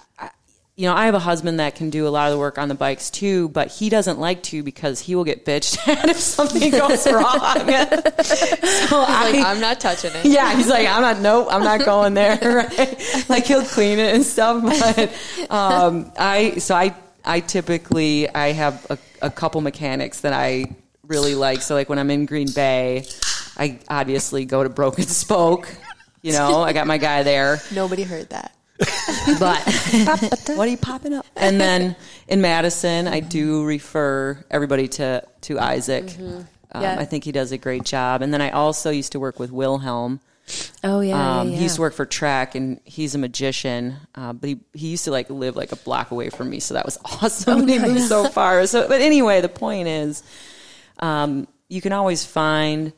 [0.76, 2.68] you know i have a husband that can do a lot of the work on
[2.68, 6.16] the bikes too but he doesn't like to because he will get bitched at if
[6.16, 7.22] something goes wrong
[8.22, 10.24] so Like, I, I'm not touching it.
[10.24, 11.18] yeah, he's like, I'm not.
[11.20, 12.38] Nope, I'm not going there.
[12.42, 13.24] Right?
[13.28, 16.56] Like he'll clean it and stuff, but um, I.
[16.58, 16.94] So I.
[17.24, 20.74] I typically I have a, a couple mechanics that I
[21.06, 21.62] really like.
[21.62, 23.06] So like when I'm in Green Bay,
[23.56, 25.72] I obviously go to Broken Spoke.
[26.22, 27.60] You know, I got my guy there.
[27.72, 28.52] Nobody heard that.
[29.38, 29.60] But
[30.56, 31.26] what are you popping up?
[31.36, 31.96] And then
[32.28, 36.16] in Madison, I do refer everybody to to Isaac.
[36.18, 36.46] Um,
[36.82, 36.96] Yeah.
[36.98, 38.22] I think he does a great job.
[38.22, 40.20] And then I also used to work with Wilhelm.
[40.82, 43.96] Oh yeah, Um, yeah, He used to work for Trek, and he's a magician.
[44.14, 46.74] Uh, but he, he used to like live like a block away from me, so
[46.74, 47.60] that was awesome.
[47.60, 48.66] and he moved so far.
[48.66, 50.22] So, but anyway, the point is,
[50.98, 52.92] um, you can always find.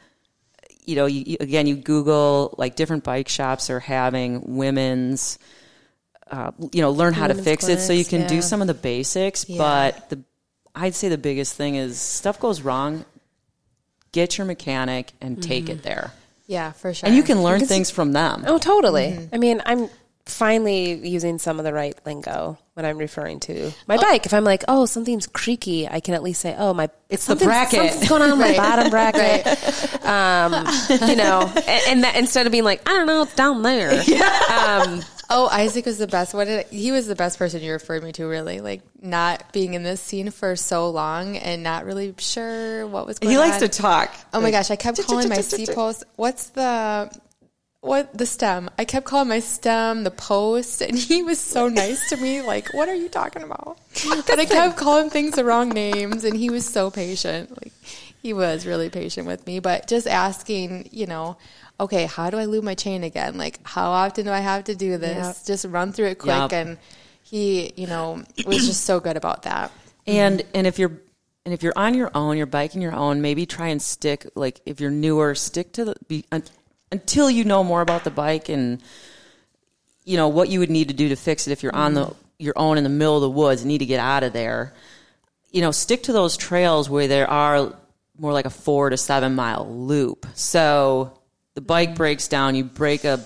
[0.86, 5.38] You know, you- again, you Google like different bike shops are having women's.
[6.30, 8.60] Uh, you know, learn how to Women's fix it so you clinics, can do some
[8.62, 9.48] of the basics.
[9.48, 9.58] Yeah.
[9.58, 10.22] But the,
[10.74, 13.04] I'd say the biggest thing is stuff goes wrong.
[14.12, 16.12] Get your mechanic and take it there,
[16.46, 17.06] Yeah, for sure.
[17.08, 18.44] and you can learn things from them.
[18.46, 19.28] Oh, totally.
[19.32, 19.88] I mean, I'm
[20.24, 24.24] finally using some of the right lingo when I'm referring to my bike.
[24.24, 27.34] If I'm like, oh, something's creaky, I can at least say, oh, my It's the
[27.36, 27.90] bracket.
[27.90, 28.56] Something's going on with Right.
[28.56, 29.90] my bottom bracket.
[30.04, 30.52] Um,
[31.08, 33.90] you know, and, and that instead of being like, I don't know, it's down there.
[34.50, 36.34] Um, Oh, Isaac was the best.
[36.34, 38.26] What did he was the best person you referred me to?
[38.26, 43.06] Really, like not being in this scene for so long and not really sure what
[43.06, 43.42] was going on.
[43.42, 43.50] He on.
[43.50, 44.14] likes to talk.
[44.32, 46.04] Oh my gosh, I kept calling my C post.
[46.16, 47.10] What's the
[47.84, 48.70] what the stem?
[48.78, 52.40] I kept calling my stem the post, and he was so nice to me.
[52.40, 53.76] Like, what are you talking about?
[54.26, 57.50] But I kept calling things the wrong names, and he was so patient.
[57.62, 57.73] Like,
[58.24, 59.60] he was really patient with me.
[59.60, 61.36] But just asking, you know,
[61.78, 63.36] okay, how do I lube my chain again?
[63.36, 65.40] Like, how often do I have to do this?
[65.40, 65.46] Yep.
[65.46, 66.52] Just run through it quick, Yep.
[66.54, 66.78] and
[67.22, 69.70] he, you know, was just so good about that.
[70.06, 70.98] And and if you're
[71.44, 74.58] and if you're on your own, you're biking your own, maybe try and stick like
[74.64, 76.44] if you're newer, stick to the be, un,
[76.90, 78.82] until you know more about the bike and
[80.04, 82.06] you know what you would need to do to fix it if you're on the
[82.06, 82.18] mm-hmm.
[82.38, 84.72] your own in the middle of the woods and need to get out of there.
[85.50, 87.74] You know, stick to those trails where there are
[88.18, 90.26] more like a 4 to 7 mile loop.
[90.34, 91.18] So
[91.54, 91.96] the bike mm-hmm.
[91.96, 93.24] breaks down, you break a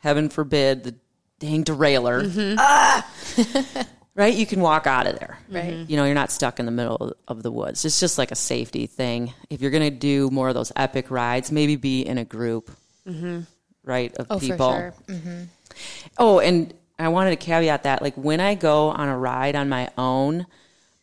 [0.00, 0.94] heaven forbid the
[1.38, 2.24] dang derailleur.
[2.24, 2.56] Mm-hmm.
[2.58, 3.86] Ah!
[4.14, 4.34] right?
[4.34, 5.38] You can walk out of there.
[5.50, 5.72] Right.
[5.72, 5.90] Mm-hmm.
[5.90, 7.84] You know, you're not stuck in the middle of the woods.
[7.84, 9.32] It's just like a safety thing.
[9.50, 12.70] If you're going to do more of those epic rides, maybe be in a group,
[13.82, 14.72] right, of Oh, people.
[14.72, 14.94] sure.
[16.16, 19.68] Oh, and I wanted to caveat that, like when I go on a ride on
[19.68, 20.46] my own,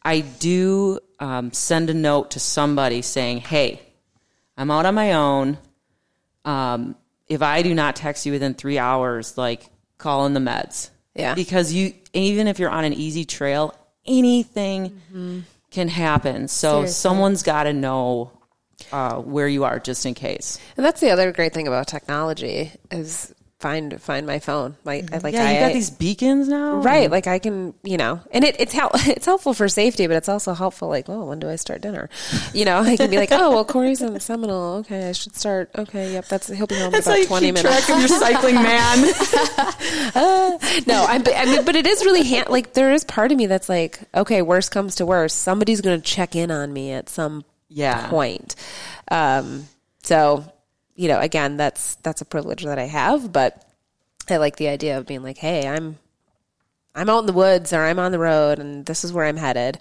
[0.04, 3.80] I do um, send a note to somebody saying, "Hey,
[4.58, 5.58] I'm out on my own.
[6.44, 6.96] Um,
[7.28, 10.90] if I do not text you within three hours, like call in the meds.
[11.16, 11.36] Yeah.
[11.36, 16.48] because you even if you're on an easy trail, anything can happen.
[16.48, 16.94] So Seriously.
[16.94, 18.32] someone's got to know
[18.92, 20.58] uh, where you are, just in case.
[20.78, 24.76] And that's the other great thing about technology is find find my phone.
[24.84, 27.96] Like I like yeah, you I, got these beacons now, Right, like I can, you
[27.98, 30.90] know, and it, it's hel- it's helpful for safety, but it's also helpful.
[30.90, 32.10] Like, oh, when do I start dinner?
[32.54, 34.80] You know, I can be like, oh, well, Corey's in the Seminole.
[34.80, 35.70] Okay, I should start.
[35.78, 37.86] Okay, yep, that's he'll be home in That's how about you twenty keep minutes.
[37.86, 38.98] track of your cycling man.
[40.88, 43.46] no, I'm, I mean, but it is really hand, like there is part of me
[43.46, 47.10] that's like, okay, worst comes to worst, somebody's going to check in on me at
[47.10, 48.08] some Yeah.
[48.10, 48.56] point.
[49.10, 49.68] Um,
[50.04, 50.44] so,
[50.96, 53.66] you know, again, that's that's a privilege that I have, but
[54.30, 55.98] I like the idea of being like, hey, I'm
[56.94, 59.38] I'm out in the woods or I'm on the road and this is where I'm
[59.38, 59.80] headed.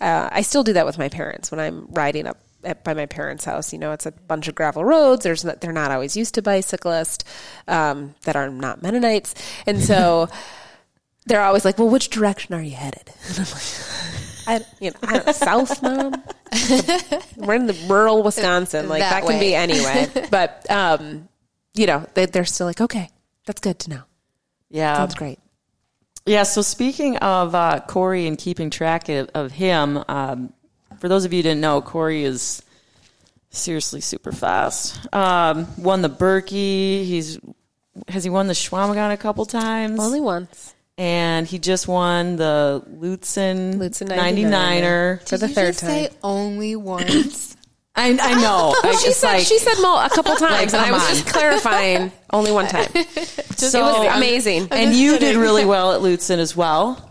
[0.00, 3.06] Uh, I still do that with my parents when I'm riding up at, by my
[3.06, 3.72] parents' house.
[3.72, 5.24] You know, it's a bunch of gravel roads.
[5.24, 7.24] There's not, they're not always used to bicyclists
[7.68, 9.34] um, that are not Mennonites,
[9.66, 10.28] and so
[11.26, 13.62] they're always like, "Well, which direction are you headed?" And I'm like,
[14.46, 16.12] I, you know, I don't know, south, mom.
[17.36, 18.88] We're in the rural Wisconsin.
[18.88, 20.08] Like that, That can be anyway.
[20.30, 21.28] But um,
[21.74, 23.10] you know, they, they're still like, "Okay,
[23.46, 24.02] that's good to know.
[24.70, 25.38] yeah, Sounds great."
[26.26, 30.52] Yeah, so speaking of uh, Corey and keeping track of, of him, um,
[30.98, 32.62] for those of you who didn't know, Corey is
[33.50, 35.12] seriously super fast.
[35.14, 37.04] Um, won the Birkie.
[37.04, 37.38] He's
[38.08, 40.00] has he won the Chequamegon a couple times?
[40.00, 40.73] Only once.
[40.98, 45.28] And he just won the Lutzen, Lutzen 99er.
[45.28, 45.90] For the Did you third just time.
[45.90, 47.56] say only once?
[47.96, 48.74] I, I know.
[48.82, 51.08] I, she said like, she said mul- a couple times, and I was on.
[51.10, 52.10] just clarifying.
[52.32, 52.88] Only one time.
[53.56, 54.66] so, it was amazing.
[54.72, 57.08] And you did really well at Lutzen as well.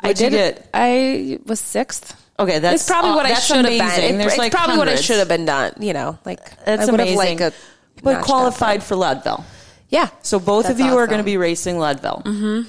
[0.00, 0.54] I What'd you did.
[0.56, 0.70] get?
[0.72, 2.18] I was sixth.
[2.38, 4.20] Okay, that's It's probably uh, what I should have been.
[4.20, 5.74] It- it's like probably what I should have been done.
[5.80, 7.38] You know, like That's I would amazing.
[7.38, 8.24] have like a but notched up.
[8.26, 9.44] qualified for Leadville.
[9.90, 10.08] Yeah.
[10.22, 12.22] So both of That's you are going to be racing Leadville.
[12.24, 12.68] Mm-hmm.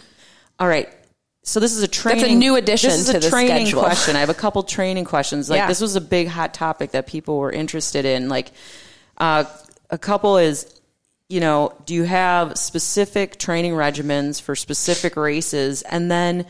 [0.60, 0.90] All right.
[1.44, 2.22] So this is a training.
[2.22, 3.82] That's a new addition This is to a the training schedule.
[3.84, 4.16] question.
[4.16, 5.50] I have a couple training questions.
[5.50, 5.68] Like Yeah.
[5.68, 8.30] this was a big hot topic that people were interested in.
[8.30, 8.52] Like
[9.18, 9.44] uh,
[9.90, 10.72] a couple is,
[11.30, 15.84] you know, do you have specific training regimens for specific races?
[15.84, 16.46] And then,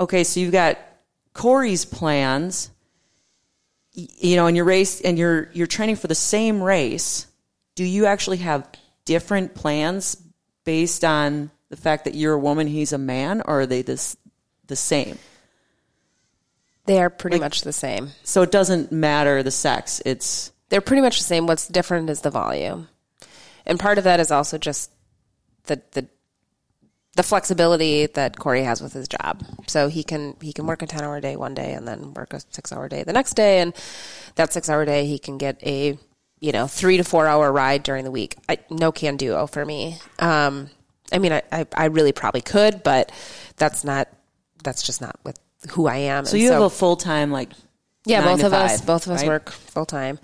[0.00, 0.78] okay, so you've got
[1.32, 2.70] Corey's plans.
[3.94, 7.26] You know, and your race, and you're you're training for the same race.
[7.76, 8.68] Do you actually have
[9.06, 10.22] different plans
[10.64, 14.16] based on the fact that you're a woman, he's a man, or are they this
[14.66, 15.18] the same?
[16.86, 18.10] They are pretty much the same.
[18.22, 20.00] So it doesn't matter the sex.
[20.04, 21.46] It's They're pretty much the same.
[21.46, 22.88] What's different is the volume,
[23.64, 24.90] and part of that is also just
[25.64, 26.06] the the
[27.16, 29.42] the flexibility that Corey has with his job.
[29.66, 32.32] So he can he can work a ten hour day one day and then work
[32.32, 33.74] a six hour day the next day, and
[34.36, 35.98] that six hour day he can get a
[36.38, 38.36] you know three to four hour ride during the week.
[38.48, 39.98] I, no can do for me.
[40.20, 40.70] Um,
[41.12, 43.12] I mean, I, I I really probably could, but
[43.56, 44.08] that's not
[44.62, 45.38] that's just not with
[45.70, 46.24] who I am.
[46.26, 47.50] so And you have a full time like
[48.04, 49.28] yeah, both of us both of us right?
[49.28, 50.18] work full time.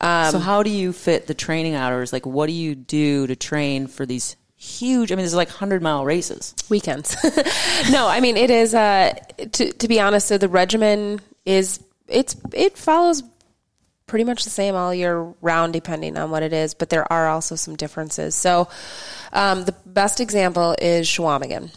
[0.00, 2.12] Um, so how do you fit the training hours?
[2.12, 5.12] Like, what do you do to train for these huge?
[5.12, 6.54] I mean, there's like hundred mile races.
[6.68, 7.16] weekends.
[7.90, 8.74] no, I mean it is.
[8.74, 9.14] Uh,
[9.52, 13.22] to to be honest, so the regimen is it's it follows
[14.10, 16.74] pretty much the same all year round, depending on what it is.
[16.74, 18.34] But there are also some differences.
[18.34, 18.68] So
[19.32, 21.72] um, the best example is Chequamegon.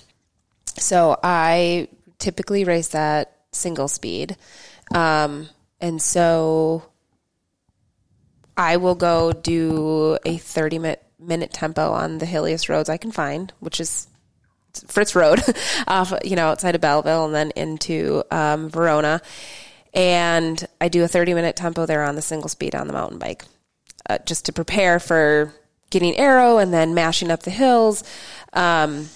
[0.80, 4.36] So I typically race that single speed,
[4.96, 5.48] um,
[5.80, 6.84] and so
[8.58, 10.80] I will go do a 30
[11.20, 14.08] minute, tempo on the hilliest roads I can find, which is
[14.88, 15.40] Fritz Road,
[15.88, 19.22] off you know outside of Belleville, and then into um, Verona.
[19.94, 23.20] And I do a 30 minute tempo there on the single speed on the mountain
[23.20, 23.46] bike,
[24.10, 25.54] uh, just to prepare for
[25.92, 28.04] getting aero and then mashing up the hills.
[28.54, 29.10] Um,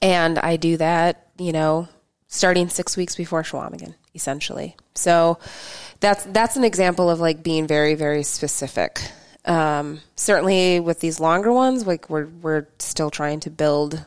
[0.00, 1.88] and I do that, you know,
[2.28, 4.76] starting six weeks before Chequamegon, essentially.
[4.94, 5.38] So
[5.98, 9.02] that's that's an example of like being very very specific.
[9.44, 14.04] Um, certainly with these longer ones, like we're we're still trying to build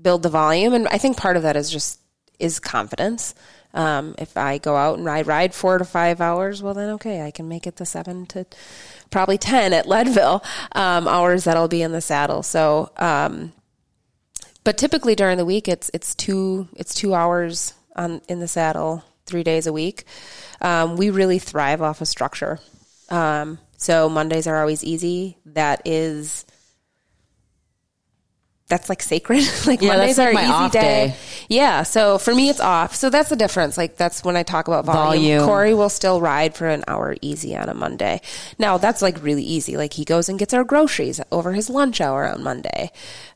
[0.00, 2.00] build the volume, and I think part of that is just
[2.38, 3.34] is confidence.
[3.72, 7.22] Um, if I go out and I ride four to five hours, well then okay,
[7.22, 8.46] I can make it the seven to
[9.10, 12.42] probably ten at Leadville um, hours that I'll be in the saddle.
[12.42, 13.52] So um,
[14.64, 19.04] but typically during the week it's it's two it's two hours on in the saddle
[19.26, 20.04] three days a week.
[20.60, 22.58] Um, we really thrive off of structure.
[23.08, 25.38] Um, so mondays are always easy.
[25.46, 26.44] That is
[28.70, 29.44] that's like sacred.
[29.66, 30.80] Like Yeah, mondays like are my easy off day.
[30.80, 31.16] day.
[31.50, 32.94] yeah so for me it's off.
[32.94, 33.76] So that's the difference.
[33.76, 35.44] Like that's when i talk about volume, Volume.
[35.46, 38.22] corey will still ride for an hour easy on a monday.
[38.58, 39.76] Now that's like really easy.
[39.76, 42.90] Like he goes and gets our groceries over his lunch hour on monday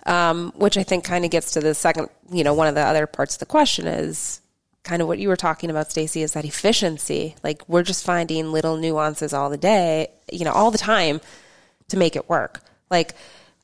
[0.06, 2.80] um, which i think kind of gets to the second you know one of the
[2.80, 4.40] other parts of the question is
[4.82, 7.34] kind of what you were talking about stacy is that efficiency.
[7.42, 11.20] Like we're just finding little nuances all the day you know all the time
[11.88, 12.60] to make it work.
[12.90, 13.14] Like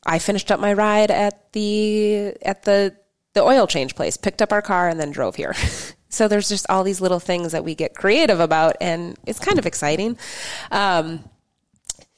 [0.04, 2.96] I finished up my ride at the at the
[3.34, 5.54] the oil change place, picked up our car, and then drove here.
[6.08, 9.58] so there's just all these little things that we get creative about, and it's kind
[9.58, 10.18] of exciting.
[10.70, 11.24] Um,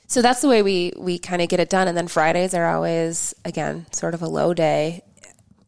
[0.07, 1.89] so that's the way we we kind of get it done.
[1.89, 5.03] And then Fridays are always again sort of a low day.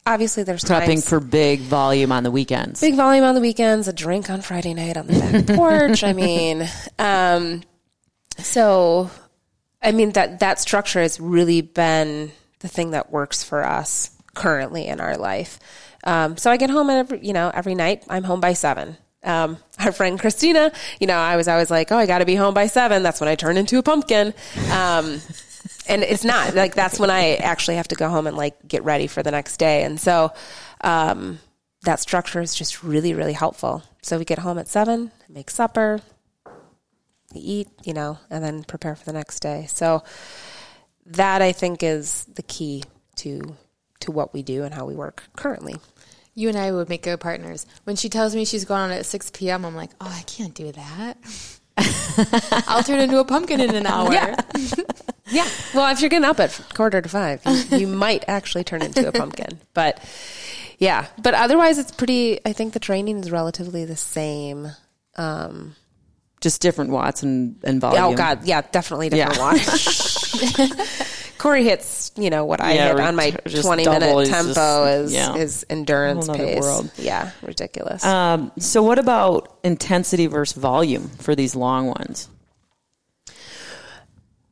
[0.07, 2.79] Obviously, there's Prepping times, for big volume on the weekends.
[2.79, 6.05] big volume on the weekends, a drink on Friday night on the back porch.
[6.05, 7.63] I mean, um,
[8.39, 9.11] so
[9.85, 14.87] I mean that that structure has really been the thing that works for us currently
[14.87, 15.61] in our life.
[16.03, 18.05] Um, so I get home every you know every night.
[18.09, 18.97] I'm home by seven.
[19.23, 22.35] Um, our friend Christina, you know, I was always like, oh, I got to be
[22.35, 23.03] home by seven.
[23.03, 24.35] That's when I turn into a pumpkin.
[24.73, 25.21] Um,
[25.87, 28.85] and it's not like that's when I actually have to go home and like get
[28.85, 29.85] ready for the next day.
[29.85, 30.33] And so,
[30.81, 31.39] um,
[31.83, 33.83] that structure is just really, really helpful.
[34.03, 36.01] So we get home at seven, make supper,
[37.41, 39.67] eat, you know, and then prepare for the next day.
[39.69, 40.03] So
[41.07, 42.85] that I think is the key
[43.17, 43.57] to
[44.01, 45.77] to what we do and how we work currently.
[46.35, 47.65] You and I would make good partners.
[47.85, 50.53] When she tells me she's going on at 6 p.m., I'm like, oh, I can't
[50.53, 51.17] do that.
[52.69, 54.13] I'll turn into a pumpkin in an hour.
[54.13, 54.37] Yeah.
[55.31, 55.49] Yeah.
[55.75, 59.09] Well, if you're getting up at quarter to five, you, you might actually turn into
[59.09, 59.59] a pumpkin.
[59.73, 59.99] But
[60.79, 62.41] yeah, but otherwise, it's pretty.
[62.45, 64.69] I think the training is relatively the same.
[65.17, 65.77] Um,
[66.45, 68.05] Just different watts and, and volume.
[68.05, 69.43] oh God, yeah, definitely different Yeah.
[69.43, 70.69] watch.
[71.39, 74.59] Corey hits, you know, what I Yeah, hit on my twenty minute tempo just-
[75.07, 75.35] is yeah.
[75.37, 76.61] is endurance pace.
[76.61, 76.91] world.
[76.99, 78.05] Yeah, ridiculous.
[78.05, 82.29] Um, so, what about intensity versus volume for these long ones?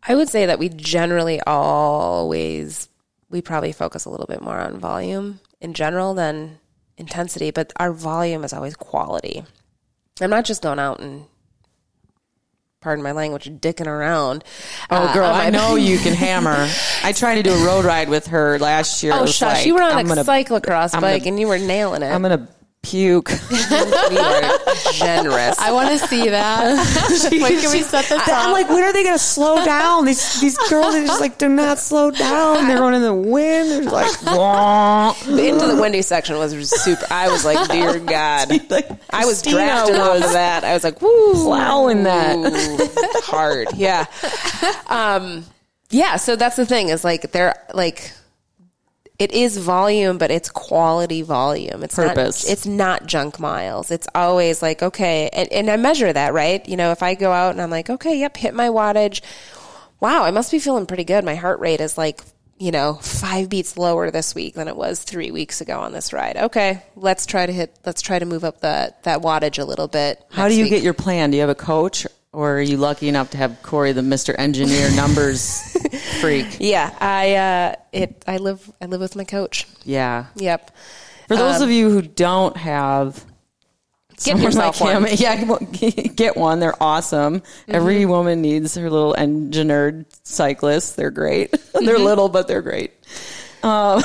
[0.09, 2.89] I would say that we generally always
[3.31, 6.59] we probably focus a little bit more on volume in general than
[6.97, 9.45] intensity, but our volume is always quality.
[10.23, 11.25] I'm not just going out and
[12.83, 14.45] pardon my language, dicking around.
[14.91, 16.69] Oh, uh, girl, I know you can hammer.
[17.03, 19.13] I tried to do a road ride with her last year.
[19.15, 19.59] Oh, shush!
[19.59, 22.03] like, you were on I'm a gonna, cyclocross I'm bike gonna- and you were nailing
[22.03, 22.07] it.
[22.09, 22.49] I'm gonna
[22.83, 23.31] puke.
[23.51, 24.59] you are
[24.93, 25.59] generous.
[25.59, 27.31] I want to see that.
[27.31, 28.29] when can we set this up?
[28.29, 30.05] I'm like, when are they gonna slow down?
[30.05, 32.67] These these girls are just like, do not slow down.
[32.67, 33.71] They're going in the wind.
[33.71, 35.13] They're like, wah.
[35.25, 37.07] The into the windy section was super.
[37.11, 38.51] I was like, dear God.
[38.71, 40.65] Like, I was Christina drafted off was of that.
[40.65, 43.23] I was like, woo, plowing that.
[43.25, 43.69] Hard.
[43.75, 44.07] Yeah.
[44.89, 45.45] Um,
[45.91, 46.17] yeah.
[46.17, 48.13] So that's the thing is like they're like,
[49.19, 51.83] it is volume, but it's quality volume.
[51.83, 52.45] It's Purpose.
[52.45, 53.91] Not, it's not junk miles.
[53.91, 56.67] It's always like okay, and, and I measure that right.
[56.69, 59.21] You know, if I go out and I'm like, okay, yep, hit my wattage.
[60.01, 61.25] Wow, I must be feeling pretty good.
[61.25, 62.21] My heart rate is like
[62.59, 66.13] you know five beats lower this week than it was three weeks ago on this
[66.13, 66.37] ride.
[66.37, 67.79] Okay, let's try to hit.
[67.85, 70.25] Let's try to move up the that wattage a little bit.
[70.31, 70.71] How do you week.
[70.71, 71.31] get your plan?
[71.31, 74.35] Do you have a coach, or are you lucky enough to have Corey, the Mr.
[74.39, 75.61] Engineer numbers
[76.21, 76.57] freak?
[76.61, 78.25] Yeah, I uh, it.
[78.27, 78.71] I live.
[78.81, 79.67] I live with my coach.
[79.85, 80.27] Yeah.
[80.37, 80.71] Yep.
[81.29, 83.25] For those Um, of you who don't have
[84.11, 85.03] Get someone yourself like him,
[85.49, 85.69] one.
[85.81, 86.61] yeah, get one.
[86.61, 87.41] They're awesome.
[87.41, 87.75] Mm-hmm.
[87.75, 90.93] Every woman needs her little engineered cyclists.
[90.95, 91.51] They're great.
[91.73, 92.05] they're Mm-hmm.
[92.05, 92.93] little, but they're great.
[93.65, 94.03] Um,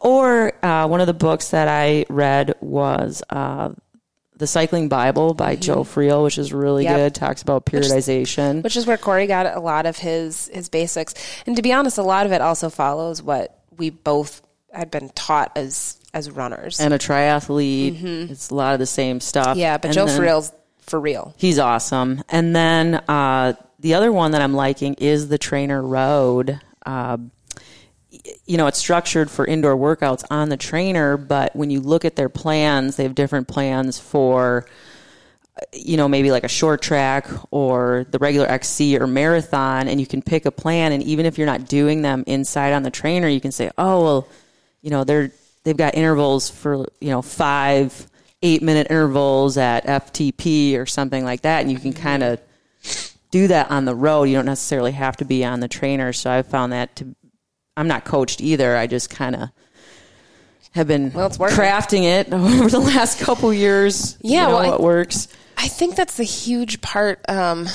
[0.00, 3.70] or uh, one of the books that I read was uh,
[4.42, 6.96] the Cycling Bible by Joe Friel, which is really Mm-hmm.
[6.98, 7.12] Yep.
[7.12, 7.14] good.
[7.14, 8.62] Talks about periodization.
[8.64, 11.14] Which is where Corey got a lot of his his basics,
[11.46, 15.08] and to be honest, a lot of it also follows what we both had been
[15.10, 16.80] taught as as runners.
[16.80, 18.30] and a triathlete.
[18.30, 19.48] It's a lot of the same stuff.
[19.48, 19.58] Mm-hmm.
[19.60, 21.34] yeah, but And Joe Friel's for real.
[21.36, 22.22] He's awesome.
[22.28, 26.60] And then uh, the other one that I'm liking is the Trainer Road.
[26.84, 27.18] Uh,
[28.44, 32.16] you know, it's structured for indoor workouts on the trainer, but when you look at
[32.16, 34.66] their plans, they have different plans for,
[35.72, 40.06] you know, maybe like a short track or the regular XC or marathon, and you
[40.06, 40.92] can pick a plan.
[40.92, 44.02] And even if you're not doing them inside on the trainer, you can say, oh,
[44.02, 44.28] well,
[44.82, 45.30] you know, they're
[45.64, 48.08] they've got intervals for you know five
[48.42, 52.40] eight minute intervals at FTP or something like that, and you can kind of
[53.30, 54.24] do that on the road.
[54.24, 56.12] You don't necessarily have to be on the trainer.
[56.12, 57.14] So I found that to
[57.76, 58.76] I'm not coached either.
[58.76, 59.48] I just kind of
[60.72, 61.56] have been Well, it's working.
[61.56, 64.16] crafting it over the last couple years.
[64.20, 65.28] Yeah, you know, well, works.
[65.56, 67.68] I think that's a huge part um,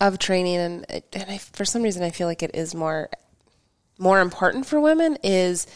[0.00, 3.10] of training, and and I, for some reason I feel like it is more
[3.98, 5.66] more important for women is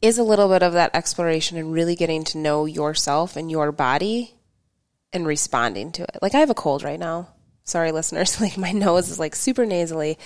[0.00, 3.72] is a little bit of that exploration and really getting to know yourself and your
[3.72, 4.34] body
[5.12, 6.18] and responding to it.
[6.22, 7.28] Like I have a cold right now.
[7.64, 8.40] Sorry, listeners.
[8.40, 10.18] Like my nose is like super nasally.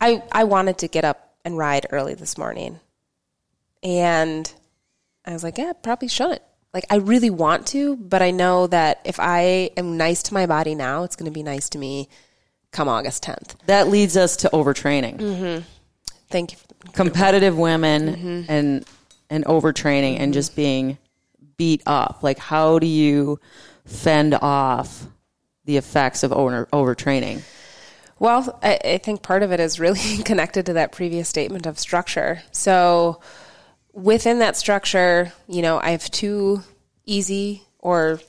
[0.00, 2.80] I I wanted to get up and ride early this morning,
[3.82, 4.52] and
[5.24, 6.42] I was like, yeah, probably shouldn't.
[6.72, 10.46] Like, I really want to, but I know that if I am nice to my
[10.46, 12.08] body now, it's going to be nice to me
[12.72, 13.54] come August 10th.
[13.66, 15.18] That leads us to overtraining.
[15.18, 15.62] Mm-hmm.
[16.30, 16.58] Thank you.
[16.92, 18.42] competitive women mm-hmm.
[18.48, 18.84] and
[19.30, 20.32] and overtraining and mm-hmm.
[20.32, 20.98] just being
[21.56, 22.22] beat up.
[22.22, 23.38] Like, how do you
[23.84, 25.06] fend off
[25.64, 27.42] the effects of over overtraining?
[28.18, 31.78] Well, I, I think part of it is really connected to that previous statement of
[31.78, 32.42] structure.
[32.52, 33.20] So
[33.92, 36.62] within that structure, you know, I have two
[37.06, 38.20] easy or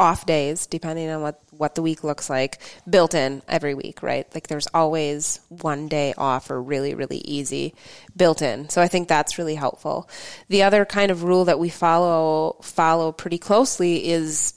[0.00, 4.26] off days, depending on what, what the week looks like, built in every week, right?
[4.34, 7.74] Like there's always one day off or really, really easy
[8.16, 8.70] built in.
[8.70, 10.08] So I think that's really helpful.
[10.48, 14.54] The other kind of rule that we follow follow pretty closely is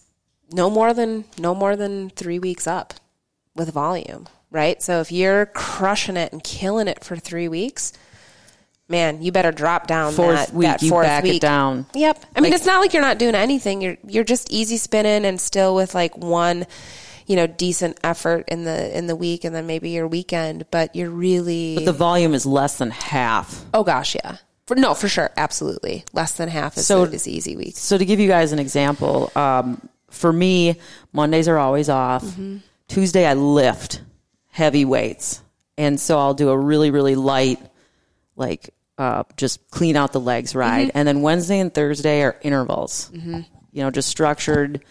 [0.51, 2.93] no more than no more than three weeks up
[3.53, 4.81] with volume, right?
[4.81, 7.91] So if you're crushing it and killing it for three weeks,
[8.87, 11.85] man, you better drop down Fourth that, week, that you fourth back it down.
[11.93, 12.25] Yep.
[12.35, 13.81] I mean, Like- it's not like you're not doing anything.
[13.81, 16.65] You're you're just easy spinning and still with like one,
[17.25, 20.65] you know, decent effort in the in the week, and then maybe your weekend.
[20.71, 23.65] But you're really But the volume is less than half.
[23.73, 24.37] oh gosh, yeah.
[24.65, 26.05] For, no, for sure, absolutely.
[26.13, 27.75] Less than half is So- is easy week.
[27.75, 30.79] So to give you guys an example, um, for me,
[31.11, 32.23] Mondays are always off.
[32.87, 34.01] Tuesday I lift
[34.53, 35.41] heavy weights,
[35.79, 37.59] and so I'll do a really really light,
[38.35, 43.09] like uh, just clean out the legs ride, and then Wednesday and Thursday are intervals.
[43.71, 44.83] You know, just structured,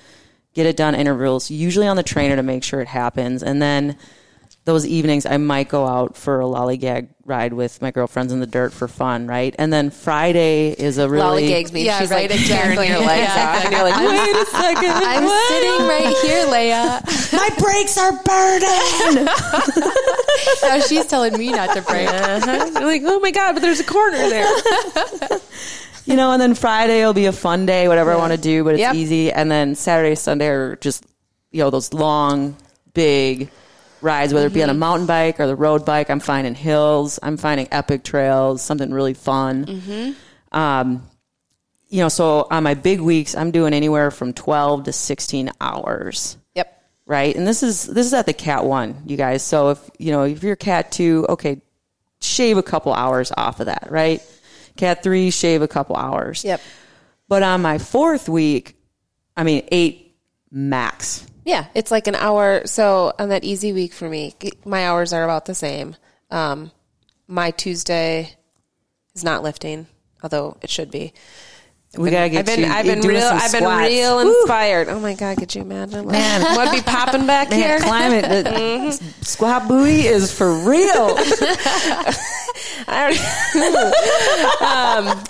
[0.55, 1.51] get it done intervals.
[1.53, 3.97] Usually on the trainer to make sure it happens, and then
[4.65, 8.47] those evenings I might go out for a lollygag ride with my girlfriends in the
[8.47, 9.55] dirt for fun, right?
[9.59, 12.89] And then Friday is a really Lollygags means Yeah, she's right, like tearing exactly.
[12.89, 14.93] your legs Yeah, off, and you're like, wait a second.
[14.93, 17.33] I'm sitting right here, Leia.
[17.33, 19.29] My brakes are burning.
[20.63, 22.09] Now she's telling me not to brake.
[22.09, 22.71] Uh-huh.
[22.87, 24.47] Like, oh my god, but there's a corner there.
[26.05, 28.65] you know, and then Friday will be a fun day, whatever I want to do,
[28.65, 28.95] but it's Yep.
[28.95, 29.33] easy.
[29.33, 31.05] And then Saturday, Sunday are just,
[31.51, 32.57] you know, those long,
[32.95, 33.51] big
[34.03, 36.11] rides, whether it be on a mountain bike or the road bike.
[36.11, 37.19] I'm finding hills.
[37.23, 40.15] I'm finding epic trails, something really fun.
[40.53, 41.09] Um,
[41.89, 46.37] you know, so on my big weeks, I'm doing anywhere from 12 to 16 hours
[46.55, 46.83] Yep.
[47.07, 47.35] right?
[47.37, 49.43] And this is this is at the cat one, you guys.
[49.43, 51.61] So if you know if you're cat two, okay,
[52.21, 54.23] shave a couple hours off of that, right?
[54.77, 56.45] Cat three, shave a couple hours.
[56.45, 56.61] Yep.
[57.29, 58.77] But on my fourth week,
[59.37, 60.17] I mean eight
[60.51, 61.27] max.
[61.45, 62.63] Yeah, it's like an hour.
[62.67, 64.35] So on that easy week for me,
[64.65, 65.97] my hours are about the same.
[66.31, 66.71] Um,
[67.27, 68.35] my Tuesday
[69.15, 69.87] is not lifting,
[70.23, 71.13] although it should be.
[71.99, 72.67] We gotta get I've been, you.
[72.67, 74.39] I've been real, I've been real Woo!
[74.41, 74.89] inspired.
[74.89, 76.07] Oh my god, could you imagine?
[76.07, 76.41] Man.
[76.57, 77.79] what be popping back Man, here?
[77.81, 79.23] climate, the Mm-hmm.
[79.23, 81.15] squat buoy is for real.
[82.89, 83.11] I
[84.61, 85.23] um,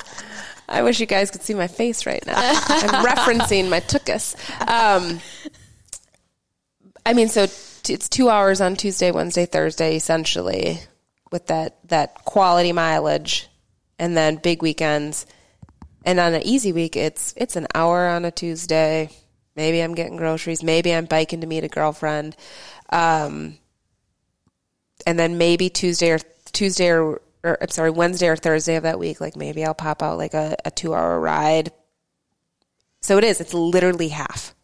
[0.69, 2.35] I wish you guys could see my face right now.
[2.39, 4.37] I'm referencing my tuchus.
[4.69, 5.21] Um,
[7.05, 10.79] I mean, so t- it's two hours on Tuesday, Wednesday, Thursday, essentially,
[11.31, 13.49] with that that quality mileage,
[13.99, 15.27] and then big weekends.
[16.05, 19.11] And on an easy week, it's it's an hour on a Tuesday.
[19.55, 20.63] Maybe I'm getting groceries.
[20.63, 22.37] Maybe I'm biking to meet a girlfriend.
[22.91, 23.59] Um,
[25.07, 26.19] and then maybe Tuesday or
[26.53, 30.03] Tuesday or, or I'm sorry, Wednesday or Thursday of that week, like maybe I'll pop
[30.03, 31.73] out like a, a two hour ride.
[33.03, 33.41] So it is.
[33.41, 34.55] It's literally half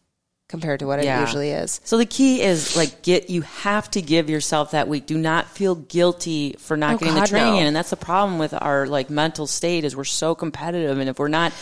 [0.49, 1.19] compared to what Yeah.
[1.19, 1.79] it usually is.
[1.85, 5.05] So the key is like get you have to give yourself that week.
[5.05, 7.59] Do not feel guilty for not Oh, getting the training no.
[7.61, 7.67] in.
[7.67, 11.19] And that's the problem with our like mental state is we're so competitive and if
[11.19, 11.53] we're not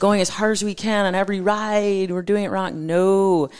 [0.00, 2.86] going as hard as we can on every ride, we're doing it wrong.
[2.86, 3.50] No.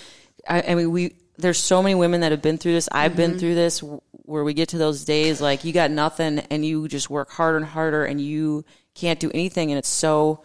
[0.48, 2.88] I, I mean we there's so many women that have been through this.
[2.90, 3.16] I've Mm-hmm.
[3.16, 3.82] been through this
[4.24, 7.58] where we get to those days like you got nothing and you just work harder
[7.58, 8.64] and harder and you
[8.94, 10.42] can't do anything and it's so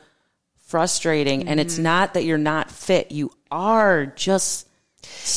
[0.68, 1.60] frustrating and Mm-hmm.
[1.60, 3.12] it's not that you're not fit.
[3.12, 4.68] You are just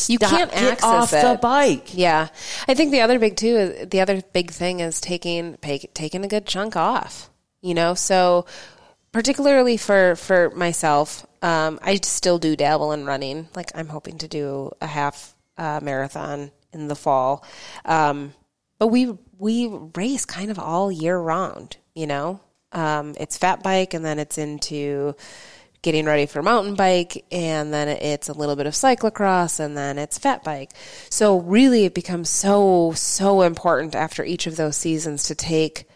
[0.08, 1.22] You Stop- can't get access off it.
[1.22, 1.94] the bike.
[1.96, 2.28] Yeah,
[2.68, 3.86] I think the other big too.
[3.90, 7.30] The other big thing is taking pay, taking a good chunk off.
[7.62, 8.46] You know, so
[9.12, 13.48] particularly for for myself, um, I still do dabble in running.
[13.54, 17.44] Like I'm hoping to do a half uh, marathon in the fall,
[17.84, 18.32] um,
[18.78, 21.76] but we we race kind of all year round.
[21.94, 22.40] You know,
[22.72, 25.14] um, it's fat bike, and then it's into
[25.82, 29.98] getting ready for mountain bike and then it's a little bit of cyclocross and then
[29.98, 30.72] it's fat bike.
[31.08, 35.88] So really it becomes so so important after each of those seasons to take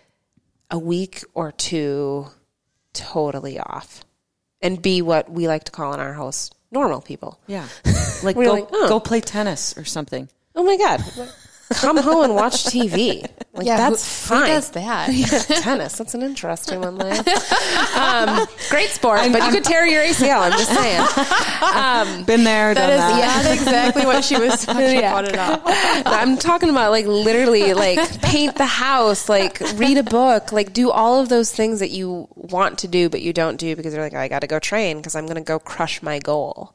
[0.70, 2.28] a week or two
[2.94, 4.04] totally off
[4.62, 7.38] and be what we like to call in our house normal people.
[7.46, 7.68] Yeah.
[8.22, 8.88] Like go like, oh.
[8.88, 10.30] go play tennis or something.
[10.54, 11.04] Oh my god.
[11.72, 13.26] Come home and watch TV.
[13.56, 14.48] Like Yeah, that's who- who fine.
[14.50, 15.12] does that?
[15.14, 15.26] Yeah,
[15.60, 15.96] tennis.
[15.96, 17.22] That's an interesting one, Leia.
[17.96, 20.40] Um, great sport, but you could tear your ACL.
[20.40, 22.24] I'm just saying.
[22.26, 23.44] Been there, That done is that.
[23.44, 25.16] yeah, exactly what she was talking Yeah.
[25.16, 25.62] about it all.
[26.04, 30.90] I'm talking about like literally like paint the house, like read a book, like do
[30.90, 34.02] all of those things that you want to do but you don't do because you're
[34.02, 36.73] like, I got to go train because I'm going to go crush my goal.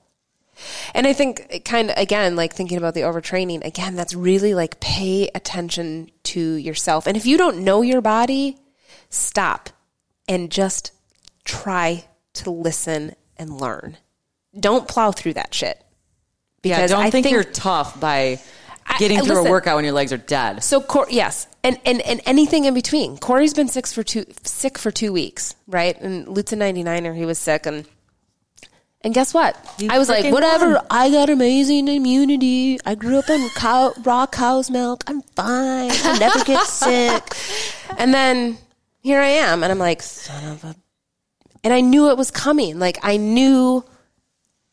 [0.93, 4.53] And I think uh, kind of again like thinking about the overtraining again that's really
[4.53, 7.07] like pay attention to yourself.
[7.07, 8.57] And if you don't know your body,
[9.10, 9.70] stop
[10.28, 10.91] and just
[11.45, 13.97] try to listen and learn.
[14.60, 15.82] Don't plow through that shit.
[16.64, 18.39] Yeah, Because don't I think, think- you're tough by
[18.97, 19.47] getting I- through listen.
[19.47, 20.64] a workout when your legs are dead.
[20.64, 23.18] So Cor- yes, and, and and anything in between.
[23.18, 25.99] Corey's been sick for two sick for two weeks, right?
[26.01, 27.16] And Lutsen 99er.
[27.16, 27.86] He was sick, and
[29.02, 29.56] and guess what?
[29.89, 30.74] I was like, whatever.
[30.76, 30.86] won.
[30.89, 32.80] I got amazing immunity.
[32.86, 35.04] I grew up on cow, raw cow's milk.
[35.08, 35.91] I'm fine.
[35.91, 37.24] I never get sick.
[37.97, 38.58] And then
[39.02, 40.76] here I am, and I'm like, son of a.
[41.64, 42.80] And I knew it was coming.
[42.80, 43.84] Like I knew.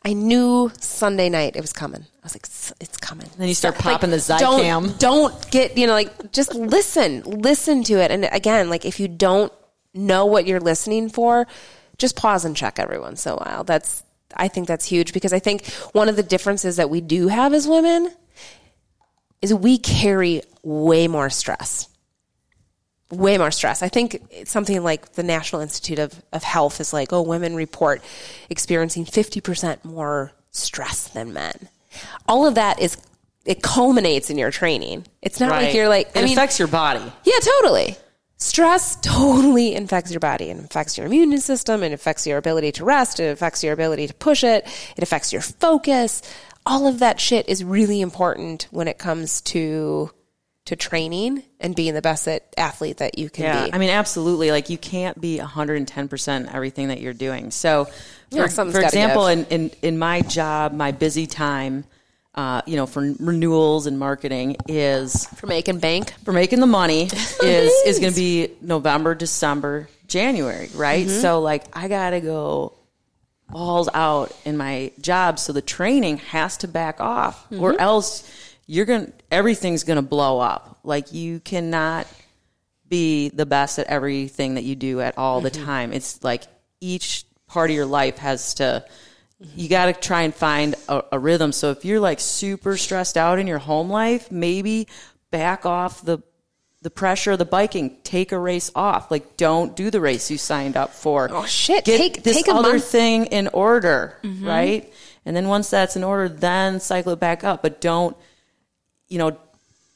[0.04, 2.02] I knew Sunday night it was coming.
[2.02, 3.26] I was like, "S- it's coming.
[3.26, 4.60] And Then you start Like, popping the don't-
[5.00, 8.12] Don't get, you know, like just listen, listen to it.
[8.12, 9.52] And again, like if you don't
[9.94, 11.48] know what you're listening for,
[11.98, 13.64] just pause and check every once in a while.
[13.64, 14.04] That's,
[14.36, 17.52] I think that's huge because I think one of the differences that we do have
[17.52, 18.10] as women
[19.42, 21.88] is we carry way more stress.
[23.10, 23.82] Way more stress.
[23.82, 27.54] I think it's something like the National Institute of, of Health is like, oh, women
[27.54, 28.02] report
[28.50, 31.68] experiencing 50% more stress than men.
[32.26, 32.96] All of that is,
[33.44, 35.06] it culminates in your training.
[35.22, 37.00] It's not like you're like, it I mean, affects your body.
[37.24, 37.96] yeah, totally.
[38.38, 41.82] Stress totally infects your body and infects your immune system.
[41.82, 43.18] It affects your ability to rest.
[43.18, 44.66] It affects your ability to push it.
[44.96, 46.20] It affects your focus.
[46.66, 50.10] All of that shit is really important when it comes to
[50.66, 53.72] to training and being the best athlete that you can Yeah, be.
[53.72, 54.50] I mean, absolutely.
[54.50, 57.52] Like you can't be 110% everything that you're doing.
[57.52, 57.92] So, for,
[58.32, 61.84] Yeah, for example, in, in, in my job, my busy time,
[62.36, 66.12] uh, you know, for renewals and marketing is for making bank.
[66.24, 67.02] for making the money
[67.42, 71.06] is is going to be November, December, January, right?
[71.06, 71.20] Mm-hmm.
[71.20, 72.74] So like I got to go
[73.48, 77.62] balls out in my job so the training has to back off Mm-hmm.
[77.62, 78.30] or else
[78.66, 80.78] you're going to everything's going to blow up.
[80.84, 82.06] Like you cannot
[82.88, 85.64] be the best at everything that you do at all the Mm-hmm.
[85.64, 85.92] time.
[85.92, 86.42] It's like
[86.80, 88.84] each part of your life has to
[89.38, 91.52] you got to try and find a, a rhythm.
[91.52, 94.88] So if you're like super stressed out in your home life, maybe
[95.30, 96.18] back off the
[96.82, 97.96] the pressure of the biking.
[98.04, 99.10] Take a race off.
[99.10, 101.28] Like don't do the race you signed up for.
[101.30, 101.84] Oh, shit.
[101.84, 102.84] Get Take- this take other month.
[102.84, 104.46] thing in order, mm-hmm.
[104.46, 104.92] right?
[105.24, 107.62] And then once that's in order, then cycle it back up.
[107.62, 108.16] But don't
[109.08, 109.36] you know,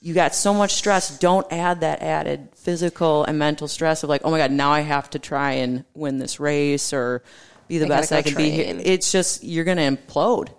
[0.01, 4.23] you got so much stress, don't add that added physical and mental stress of like,
[4.25, 7.23] oh my God, now I have to try and win this race or
[7.71, 8.51] be the I best I can be.
[8.51, 8.81] here.
[8.85, 10.51] It's just, you're going to implode.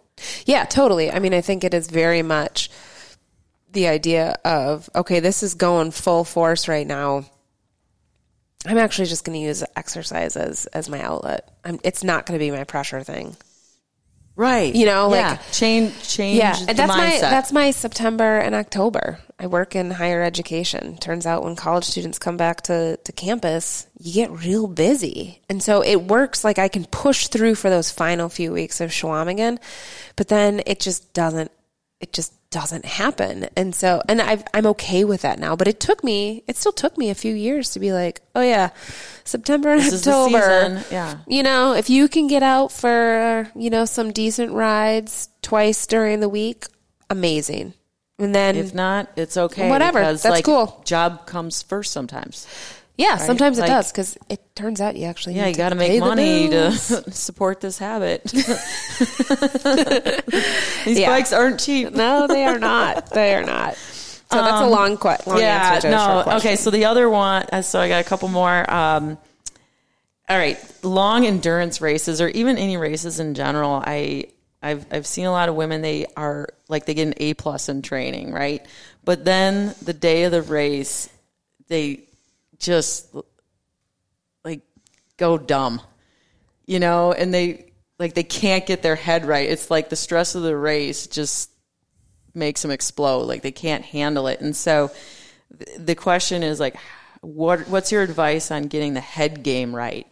[0.45, 1.11] Yeah, totally.
[1.11, 2.69] I mean, I think it is very much
[3.71, 7.25] the idea of okay, this is going full force right now.
[8.65, 11.49] I'm actually just going to use exercise as as my outlet.
[11.63, 13.35] I'm, it's not going to be my pressure thing.
[14.41, 14.73] Right.
[14.73, 15.37] You know, like- yeah.
[15.51, 17.19] change, change Yeah, and that's my mindset.
[17.21, 19.19] that's my September and October.
[19.37, 20.97] I work in higher education.
[20.97, 25.61] Turns out when college students come back to to campus, you get real busy, and
[25.61, 26.43] so it works.
[26.43, 29.59] Like I can push through for those final few weeks of Chequamegon,
[30.15, 31.51] but then it just doesn't.
[31.99, 35.55] It just doesn't happen, and so and I've, I'm okay with that now.
[35.55, 36.43] But it took me.
[36.47, 38.69] It still took me a few years to be like, oh yeah,
[39.23, 40.83] September and This October.
[40.91, 41.19] yeah.
[41.27, 46.19] You know, if you can get out for, you know, some decent rides twice during
[46.19, 46.65] the week,
[47.09, 47.73] amazing.
[48.19, 49.67] And then, if not, it's okay.
[49.69, 49.99] Whatever.
[49.99, 50.81] because, That's like, cool.
[50.85, 52.45] Job comes first sometimes.
[53.01, 55.75] Yeah, sometimes it Like- does because it turns out you actually Yeah, you got to
[55.75, 56.71] make money to
[57.11, 58.23] support this habit.
[60.85, 61.09] These Yeah.
[61.09, 61.91] bikes aren't cheap.
[61.93, 63.09] no, they are not.
[63.11, 63.75] They are not.
[63.75, 66.23] So that's a long, que- long Um, yeah, no.
[66.37, 67.45] Okay, so the other one.
[67.51, 68.71] uh, So I got a couple more.
[68.73, 69.17] Um,
[70.29, 73.81] all right, long endurance races or even any races in general.
[73.85, 74.25] I
[74.63, 75.81] I've I've seen a lot of women.
[75.81, 78.65] They are like they get an A plus in training, right?
[79.03, 81.09] But then the day of the race,
[81.67, 82.03] they
[82.61, 83.13] just
[84.43, 84.61] like
[85.17, 85.81] go dumb,
[86.65, 89.49] you know, and they like they can't get their head right.
[89.49, 91.49] It's like the stress of the race just
[92.33, 93.23] makes them explode.
[93.23, 94.41] Like they can't handle it.
[94.41, 94.91] And so
[95.57, 96.75] th- the question is like,
[97.21, 100.07] what what's your advice on getting the head game right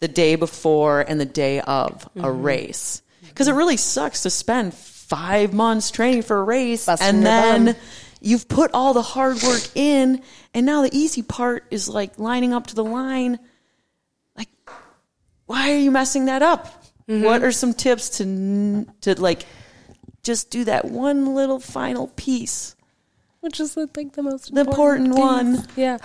[0.00, 2.42] the day before and the day of a Mm-hmm.
[2.42, 3.02] race?
[3.28, 7.64] Because it really sucks to spend five months training for a race Busting and then
[7.66, 7.74] bum.
[8.20, 10.22] You've put all the hard work in,
[10.54, 13.38] and now the easy part is like lining up to the line.
[14.36, 14.48] Like,
[15.46, 16.66] why are you messing that up?
[17.08, 17.24] Mm-hmm.
[17.24, 19.44] What are some tips to to like
[20.22, 22.76] just do that one little final piece?
[23.40, 25.66] which is I think the most The important one.
[25.76, 25.98] Yeah,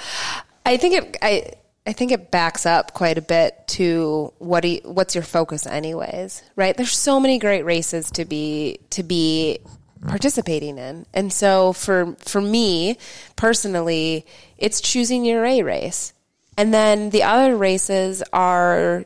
[0.66, 1.18] I think it.
[1.22, 1.52] I
[1.88, 5.68] I think it backs up quite a bit to what do you, what's your focus,
[5.68, 6.42] anyways.
[6.56, 6.76] Right?
[6.76, 9.60] There's so many great races to be to be
[10.08, 12.98] participating in, and so for for me
[13.36, 14.26] personally,
[14.58, 16.14] it's choosing your A race,
[16.58, 19.06] and then the other races are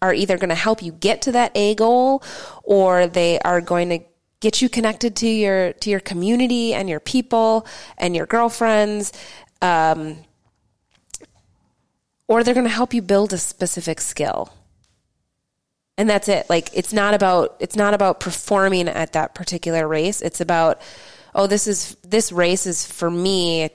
[0.00, 2.22] are either going to help you get to that A goal
[2.64, 4.00] or they are going to
[4.40, 7.64] get you connected to your to your community and your people
[7.96, 9.12] and your girlfriends
[9.62, 10.16] um,
[12.26, 14.52] or they're going to help you build a specific skill
[16.02, 20.20] and that's it like it's not about it's not about performing at that particular race
[20.20, 20.80] it's about
[21.32, 23.70] oh this is this race is for me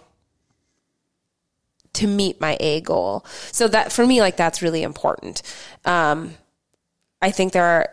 [1.98, 3.26] to meet my A goal.
[3.52, 5.42] So that for me, like that's really important.
[5.84, 6.36] Um,
[7.22, 7.90] I think there are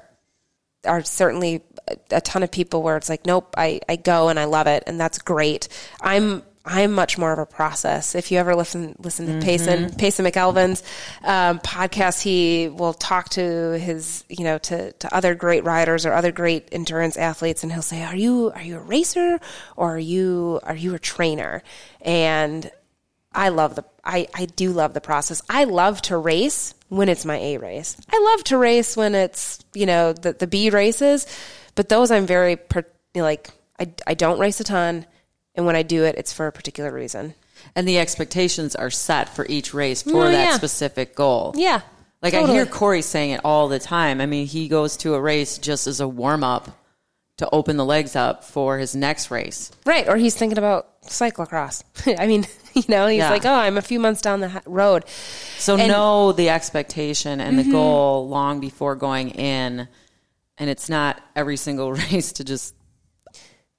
[0.87, 1.62] are certainly
[2.11, 4.85] a, ton of people where it's like, nope, I, I go and I love it,
[4.87, 5.68] and that's great.
[6.03, 8.15] I'm I'm much more of a process.
[8.15, 10.83] If you ever listen listen to Payson Payson McElveen's
[11.23, 16.15] um, podcast, he will talk to his you know to to other great riders or
[16.15, 19.41] other great endurance athletes, and he'll say, "Are you are you a racer
[19.77, 21.62] or are you are you a trainer?"
[22.01, 22.71] And
[23.35, 25.43] I love the I, I do love the process.
[25.51, 27.97] I love to race when it's my A race.
[28.11, 31.27] I love to race when it's, you know, the, the B races,
[31.75, 32.85] but those I'm very per,
[33.15, 35.07] like I I don't race a ton
[35.55, 37.35] and when I do it it's for a particular reason.
[37.75, 40.57] And the expectations are set for each race for Oh, that yeah.
[40.57, 41.55] specific goal.
[41.57, 41.81] Yeah.
[42.23, 44.21] Like I hear Corey saying it all the time.
[44.21, 46.71] I mean, he goes to a race just as a warm up
[47.39, 49.71] to open the legs up for his next race.
[49.85, 51.83] Right, or he's thinking about cyclocross.
[52.19, 53.31] I mean, you know, he's Yeah.
[53.31, 55.05] like, "Oh, I'm a few months down the road."
[55.59, 57.73] So And- know the expectation and the mm-hmm.
[57.73, 59.89] goal long before going in,
[60.59, 62.75] and it's not every single race to just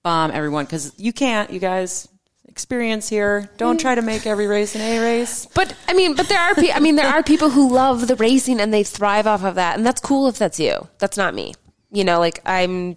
[0.05, 1.49] bomb everyone because you can't.
[1.51, 2.07] You guys
[2.47, 3.49] experience here.
[3.57, 5.47] Don't try to make every race an A race.
[5.47, 8.15] But I mean, but there are pe- I mean, there are people who love the
[8.15, 10.87] racing and they thrive off of that, and that's cool if that's you.
[10.99, 11.55] That's not me.
[11.91, 12.95] You know, like I'm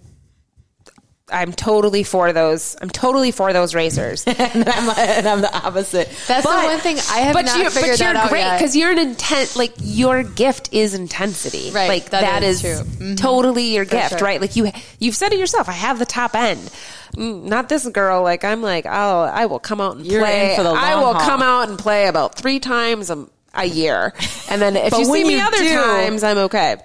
[1.31, 2.77] I'm totally for those.
[2.81, 4.25] I'm totally for those racers.
[4.27, 6.09] and, I'm, and I'm the opposite.
[6.27, 8.51] That's But- the one thing I have but not you, figured but you're out great
[8.55, 9.55] because you're an intent.
[9.57, 11.71] Like your gift is intensity.
[11.71, 12.87] Right, Like that that is is, true.
[13.09, 13.17] Mhm.
[13.19, 14.11] totally your gift.
[14.11, 14.19] sure.
[14.19, 14.41] Right.
[14.41, 15.69] Like you, you've said it yourself.
[15.69, 16.71] I have the top end.
[17.17, 18.23] Not this girl.
[18.23, 20.55] Like I'm like, oh, I will come out and You're play.
[20.57, 21.21] for the I will haul.
[21.27, 24.13] come out and play about three times a, a year,
[24.51, 26.77] and then if you see me you other do- times, I'm okay.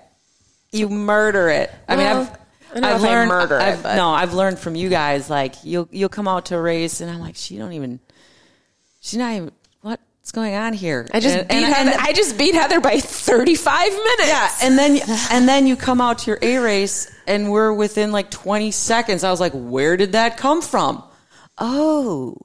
[0.72, 1.72] you murder it.
[1.88, 2.43] I mean, I've, I don't know
[2.76, 3.30] I've learned.
[3.30, 5.30] murder I've, no, I've learned from you guys.
[5.30, 8.00] Like you'll you'll come out to a race, and I'm like, she don't even.
[9.02, 9.52] She's not even.
[9.82, 11.06] What's going on here?
[11.14, 11.92] I just And- beat and- Heather.
[11.92, 14.28] and- I just beat Heather by 35 minutes.
[14.28, 15.00] yeah, and then
[15.32, 19.24] and then you come out to your A race, and we're within like 20 seconds.
[19.26, 21.04] I was like, where did that come from?
[21.58, 22.38] Oh.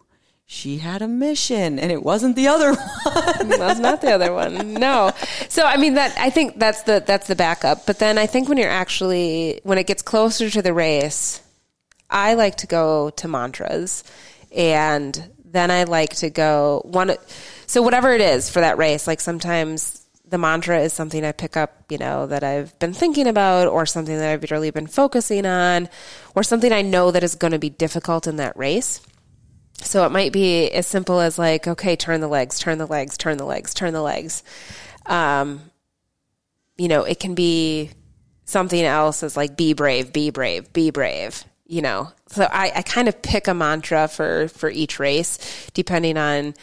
[0.51, 2.73] She had a mission, and it wasn't the other
[3.03, 3.49] one.
[3.51, 4.73] That's not the other one.
[4.73, 5.13] No.
[5.51, 7.85] So I mean that I think that's the that's the backup.
[7.85, 11.43] But then I think when you're actually when it gets closer to the race,
[12.09, 14.05] I like to go to mantras
[14.51, 17.15] and then I like to go one
[17.67, 21.59] so whatever it is for that race, like sometimes the mantra is something I pick
[21.59, 25.45] up, you know, that I've been thinking about or something that I've really been focusing
[25.45, 25.91] on
[26.35, 29.03] or something I know that is going to be difficult in that race.
[29.83, 33.16] So it might be as simple as like, okay, turn the legs, turn the legs,
[33.16, 34.43] turn the legs, turn the legs.
[35.07, 35.70] Um,
[36.76, 37.91] you know, it can be
[38.45, 41.45] something else as like, be brave, be brave, be brave.
[41.66, 46.16] You know, so I, I kind of pick a mantra for for each race, depending
[46.16, 46.55] on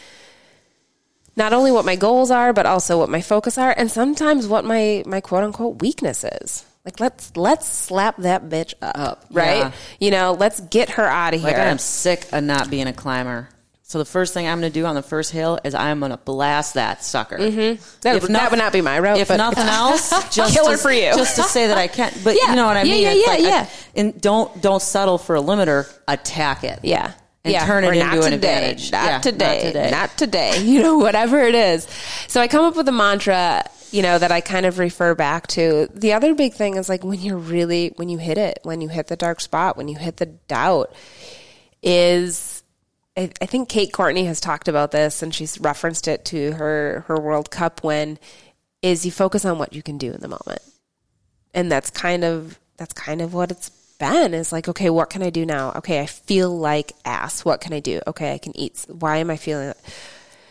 [1.36, 4.64] not only what my goals are, but also what my focus are, and sometimes what
[4.64, 6.64] my my quote unquote weakness is.
[6.86, 9.56] Like let's let's slap that bitch up, right?
[9.58, 9.72] yeah.
[10.00, 11.50] You know, let's get her out of here.
[11.50, 13.48] Like I am sick of not being a climber.
[13.82, 16.10] So the first thing I'm going to do on the first hill is I'm going
[16.10, 17.38] to blast that sucker.
[17.38, 17.82] Mm-hmm.
[18.00, 20.90] That would- that would not be my route, If nothing else, just Killer to, for
[20.90, 21.12] you.
[21.14, 22.12] just to say that I can't.
[22.24, 22.50] But Yeah.
[22.50, 23.02] you know what I Yeah, mean?
[23.02, 23.68] yeah, It's yeah, like, yeah.
[24.02, 25.92] and don't don't settle for a limiter.
[26.08, 26.80] Attack it.
[26.82, 27.12] Yeah.
[27.44, 27.64] And yeah.
[27.64, 28.90] turn it into not an advantage.
[28.90, 29.90] Not, Yeah, today, not today.
[29.92, 30.62] Not today.
[30.64, 31.86] You know, whatever it is.
[32.26, 33.64] So I come up with a mantra,
[33.96, 35.88] you know, that I kind of refer back to.
[35.94, 38.88] The other big thing is like when you're really, when you hit it, when you
[38.88, 40.94] hit the dark spot, when you hit the doubt,
[41.82, 42.62] is
[43.16, 47.04] I, I think Kate Courtney has talked about this and she's referenced it to her,
[47.08, 48.18] her World Cup win
[48.82, 50.60] is you focus on what you can do in the moment.
[51.54, 55.22] And that's kind of, that's kind of what it's been is like, okay, what can
[55.22, 55.72] I do now?
[55.76, 57.46] Okay, I feel like ass.
[57.46, 58.02] What can I do?
[58.06, 58.84] Okay, I can eat.
[58.90, 59.72] Why am I feeling?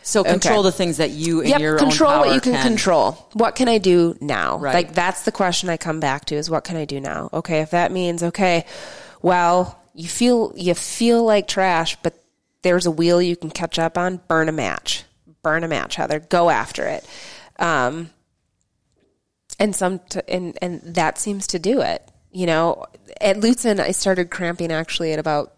[0.07, 0.67] So control Okay.
[0.67, 3.13] the things that you in Yep, your control what you can, control.
[3.33, 4.59] What can I do now?
[4.59, 4.75] Right.
[4.75, 7.29] Like that's the question I come back to is what can I do now?
[7.33, 8.65] Okay, if that means okay,
[9.23, 12.13] well, you feel you feel like trash, but
[12.61, 15.05] there's a wheel you can catch up on, burn a match.
[15.41, 16.19] Burn a match, Heather.
[16.19, 17.03] Go after it.
[17.57, 18.11] Um
[19.59, 22.07] and some t- and and that seems to do it.
[22.31, 22.85] You know,
[23.21, 25.54] at Lutsen I started cramping actually at about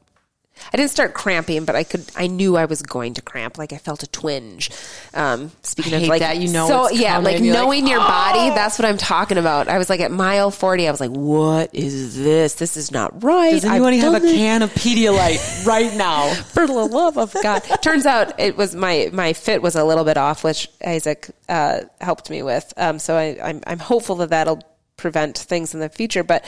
[0.74, 2.06] I didn't start cramping, but I could.
[2.16, 3.58] I knew I was going to cramp.
[3.58, 4.72] Like I felt a twinge.
[5.14, 6.38] Um, speaking I of like that.
[6.38, 8.50] You know so yeah, like You're like, knowing your body.
[8.50, 9.68] That's what I'm talking about.
[9.68, 10.88] I was like at mile 40.
[10.88, 12.56] I was like, what is this?
[12.56, 13.52] This is not right.
[13.52, 16.34] Does anyone have a this can of Pedialyte right now?
[16.34, 17.60] for the love of God.
[17.82, 21.82] Turns out it was my my fit was a little bit off, which Isaac uh,
[22.02, 22.74] helped me with.
[22.78, 24.64] Um, so I, I'm I'm hopeful that that'll
[24.98, 26.24] prevent things in the future.
[26.24, 26.46] But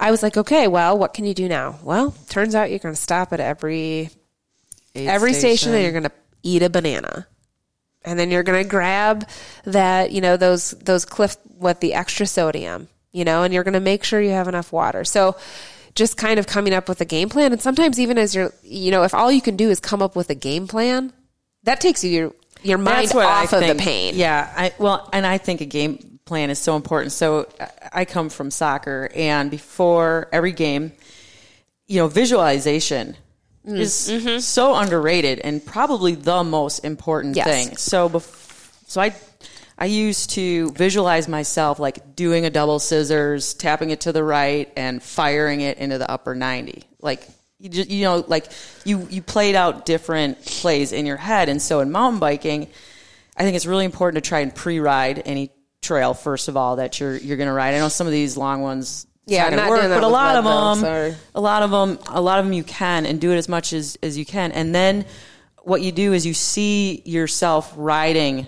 [0.00, 1.78] I was like, okay, well, what can you do now?
[1.82, 4.08] Well, turns out you're going to stop at every
[4.94, 7.26] every station, and you're going to eat a banana.
[8.02, 9.28] And then you're going to grab
[9.64, 13.74] that, you know, those those cliff with the extra sodium, you know, and you're going
[13.74, 15.04] to make sure you have enough water.
[15.04, 15.36] So
[15.94, 18.90] just kind of coming up with a game plan and sometimes even as you're, you
[18.90, 21.12] know, if all you can do is come up with a game plan,
[21.64, 22.32] that takes you your
[22.62, 23.76] your mind what I off of think.
[23.76, 24.14] the pain.
[24.16, 27.10] Yeah, I well, and I think a game plan is so important.
[27.12, 27.46] So
[27.92, 30.92] I- come from soccer, and before every game,
[31.86, 33.16] you know, visualization
[33.66, 34.38] Mm, is mm-hmm.
[34.38, 37.46] so underrated and probably the most important Yes.
[37.46, 37.76] thing.
[37.76, 39.12] So, bef- so I.
[39.82, 44.68] I used to visualize myself like doing a double scissors, tapping it to the right,
[44.76, 46.84] and firing it into the upper ninety.
[47.00, 47.26] Like
[47.58, 48.44] you, just, you know, like
[48.84, 52.68] you you played out different plays in your head, and so in mountain biking,
[53.38, 55.48] I think it's really important to try and pre-ride any
[55.90, 57.74] trail first of all that you're you're going to ride.
[57.74, 60.44] I know some of these long ones, Yeah, not not work, but a lot of
[60.44, 63.36] them, or- a lot of them, a lot of them you can and do it
[63.36, 65.04] as much as as you can, and then
[65.64, 68.46] what you do is you see yourself riding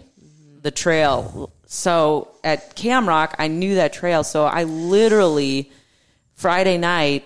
[0.62, 1.50] the trail.
[1.66, 5.70] So at Camrock, I knew that trail, so I literally
[6.34, 7.24] Friday night,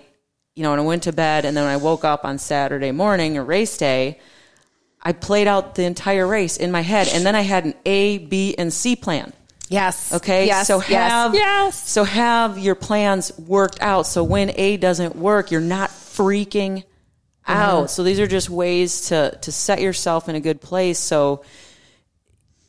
[0.54, 2.90] you know, when I went to bed and then when I woke up on Saturday
[2.90, 4.18] morning or race day,
[5.02, 8.18] I played out the entire race in my head, and then I had an A,
[8.18, 9.32] B, and C plan.
[9.68, 10.12] Yes.
[10.12, 10.66] Okay, Yes.
[10.66, 10.88] so yes.
[10.90, 11.88] have yes.
[11.88, 14.06] so have your plans worked out.
[14.06, 17.52] So when A doesn't work, you're not freaking mm-hmm.
[17.52, 17.90] out.
[17.90, 20.98] So these are just ways to to set yourself in a good place.
[20.98, 21.44] So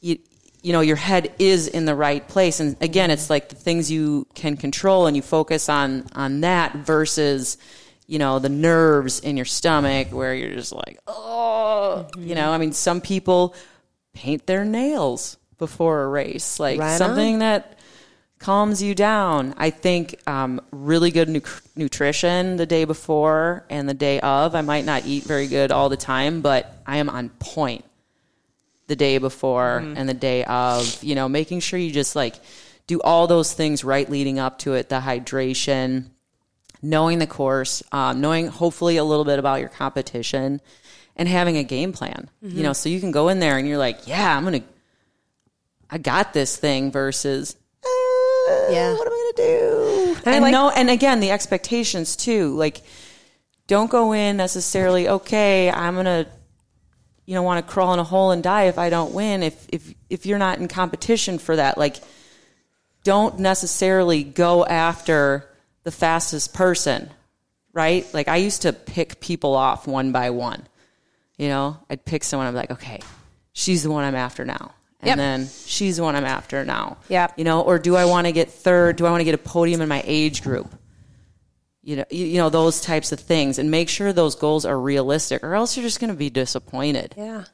[0.01, 0.17] you
[0.63, 2.59] you know your head is in the right place.
[2.59, 6.75] And again, it's like the things you can control, and you focus on on that
[6.77, 7.57] versus
[8.07, 12.57] you know the nerves in your stomach where you're just like oh you know i
[12.57, 13.53] mean some people
[14.13, 16.97] paint their nails before a race like Right on.
[16.97, 17.77] something that
[18.39, 19.55] calms you down.
[19.57, 21.41] I think um, really good nu-
[21.75, 24.53] nutrition the day before and the day of.
[24.55, 27.83] I might not eat very good all the time, but I am on point
[28.87, 31.03] the day before and the day of.
[31.03, 32.35] You know, making sure you just like
[32.85, 34.89] do all those things right leading up to it.
[34.89, 36.05] The hydration,
[36.81, 40.61] knowing the course, um, knowing hopefully a little bit about your competition,
[41.15, 42.29] and having a game plan.
[42.43, 44.61] You know, so you can go in there and you're like, yeah, I'm gonna.
[45.89, 48.93] I got this thing versus uh, Yeah.
[48.93, 50.17] what am I gonna do?
[50.25, 52.55] I And, like- no, and again, the expectations too.
[52.55, 52.81] Like,
[53.67, 55.07] don't go in necessarily.
[55.09, 56.25] Okay, I'm gonna,
[57.25, 59.43] you know, want to crawl in a hole and die if I don't win.
[59.43, 61.97] If if if you're not in competition for that, like,
[63.03, 65.47] don't necessarily go after
[65.83, 67.09] the fastest person,
[67.73, 68.05] right?
[68.13, 70.67] Like, I used to pick people off one by one.
[71.37, 72.47] You know, I'd pick someone.
[72.47, 72.99] I'm like, okay,
[73.53, 74.71] she's the one I'm after now.
[74.99, 75.17] And Yep.
[75.17, 76.97] then she's the one I'm after now.
[77.07, 77.27] Yeah.
[77.37, 78.95] You know, or do I want to get third?
[78.95, 80.73] Do I want to get a podium in my age group?
[81.83, 84.77] You know, you, you know those types of things, and make sure those goals are
[84.77, 87.13] realistic, or else you're just going to be disappointed.
[87.15, 87.45] Yeah.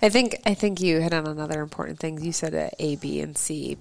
[0.00, 2.20] I think I think you hit on another important thing.
[2.22, 3.76] You said a A, B, and C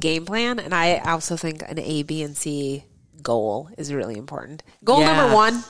[0.00, 2.84] game plan, and I also think an A, B, and C
[3.22, 4.62] goal is really important.
[4.82, 5.14] Goal Yeah.
[5.16, 5.62] number one: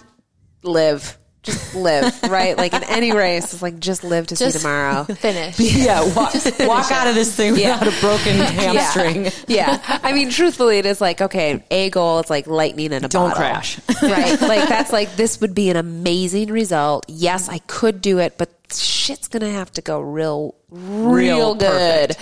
[0.63, 1.19] live.
[1.43, 2.57] Just live, right?
[2.57, 5.05] Like in any race, it's like just live to Just see tomorrow.
[5.15, 5.59] Finish.
[5.83, 7.81] Yeah, walk, walk out of this thing Yeah.
[7.81, 9.33] without a broken hamstring.
[9.49, 9.81] Yeah.
[10.05, 13.31] I mean, truthfully, it is like, okay, a goal is like lightning in a Don't
[13.31, 13.37] bottle.
[13.37, 13.81] crash.
[14.03, 14.41] right.
[14.41, 17.05] Like, that's like, this would be an amazing result.
[17.09, 18.51] Yes, I could do it, but
[18.81, 22.17] shit's to have to go real, real, Real good.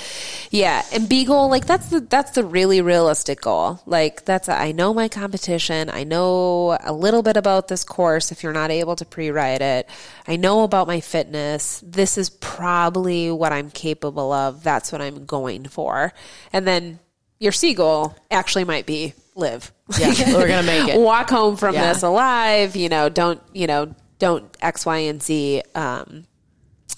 [0.51, 0.83] Yeah.
[0.93, 3.81] And B goal, like, that's the, that's the really realistic goal.
[3.87, 5.91] Like, that's, a, I know my competition.
[5.91, 9.63] I know a little bit about this course if you're not able to pre ride
[9.63, 9.89] it.
[10.27, 11.83] I know about my fitness.
[11.87, 14.63] This is probably what I'm capable of.
[14.63, 16.13] That's what I'm going for.
[16.53, 16.99] And then
[17.39, 19.73] your C goal actually might be live.
[19.99, 20.99] Yeah, we're gonna make it.
[21.01, 21.93] Walk home from Yeah.
[21.93, 22.77] this alive.
[22.77, 23.95] You know, don't you know?
[24.19, 25.63] Don't X, Y, and Z.
[25.75, 26.27] Um,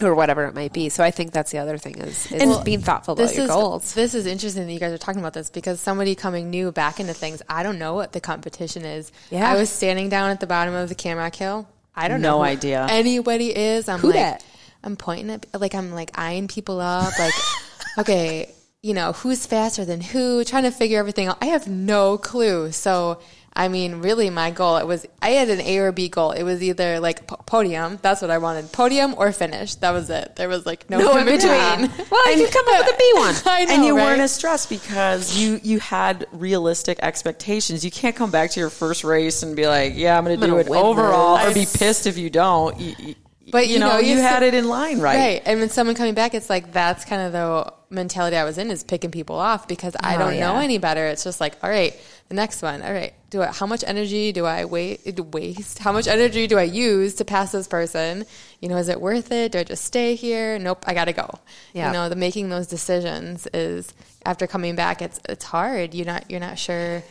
[0.01, 0.89] or whatever it might be.
[0.89, 3.95] So I think that's the other thing is, is being thoughtful about your is goals.
[3.95, 7.01] this is interesting that you guys are talking about this because somebody coming new back
[7.01, 9.11] into things, I don't know what the competition is.
[9.31, 9.51] Yeah.
[9.51, 11.69] I was standing down at the bottom of the Camrock Hill.
[11.95, 12.87] I don't No know who idea.
[12.89, 13.89] anybody is.
[13.89, 14.45] I'm Who like dat?
[14.85, 17.35] I'm pointing at like I'm like eyeing people up like
[17.99, 18.51] okay,
[18.83, 21.39] you know, who's faster than who, trying to figure everything out.
[21.43, 22.73] I have no clue.
[22.73, 23.21] So
[23.55, 26.31] I mean, really, my goal it was I had an A or B goal.
[26.33, 29.75] It was either like po- podium, that's what I wanted, podium or finish.
[29.77, 30.37] That was it.
[30.37, 31.83] There was like no, No in between.
[31.89, 32.07] between.
[32.11, 33.35] Well, you come up with a B one.
[33.45, 34.05] I know, and you right?
[34.07, 37.85] weren't as stressed because you you had realistic expectations.
[37.85, 40.47] You can't come back to your first race and be like, "Yeah, I'm going to
[40.47, 41.51] do it overall," this.
[41.51, 42.81] or be pissed if you don't.
[42.81, 43.15] You, you-
[43.53, 45.15] But, you, you know, know, you had it in line, right?
[45.17, 45.43] Right.
[45.45, 48.71] And when someone coming back, it's like that's kind of the mentality I was in
[48.71, 51.07] is picking people off because I Oh, don't know any better.
[51.07, 51.95] It's just like, all right,
[52.29, 52.81] the next one.
[52.83, 55.79] All right, do I, how much energy do I wait, waste?
[55.79, 58.25] How much energy do I use to pass this person?
[58.61, 59.53] You know, is it worth it?
[59.53, 60.59] Do I just stay here?
[60.59, 61.29] Nope, I got to go.
[61.75, 61.89] Yeah.
[61.89, 63.93] You know, the making those decisions is
[64.25, 65.03] after coming back.
[65.03, 65.93] It's it's hard.
[65.93, 67.03] You're not you're not sure.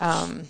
[0.00, 0.42] Um,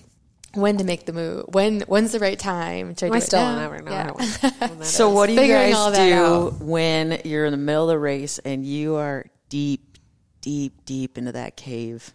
[0.55, 1.47] when to make the move?
[1.49, 2.95] When when's the right time?
[2.97, 3.57] Should I, do I it still now?
[3.61, 3.91] never know.
[3.91, 4.11] Yeah.
[4.13, 4.29] when-
[4.59, 5.15] when that So is.
[5.15, 6.53] what do you Figuring guys do out.
[6.61, 9.99] when you're in the middle of the race and you are deep,
[10.41, 12.13] deep, deep into that cave,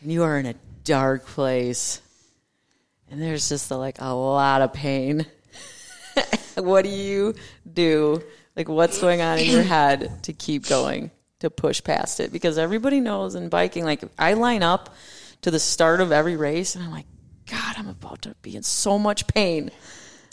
[0.00, 0.54] and you are in a
[0.84, 2.00] dark place,
[3.10, 5.26] and there's just uh, like a lot of pain?
[6.56, 7.34] what do you
[7.70, 8.22] do?
[8.56, 11.10] Like, what's going on in your head to keep going,
[11.40, 12.32] to push past it?
[12.32, 14.94] Because everybody knows in biking, like, I line up
[15.42, 17.04] to the start of every race, and I'm like,
[17.50, 19.70] God, I'm about to be in so much pain.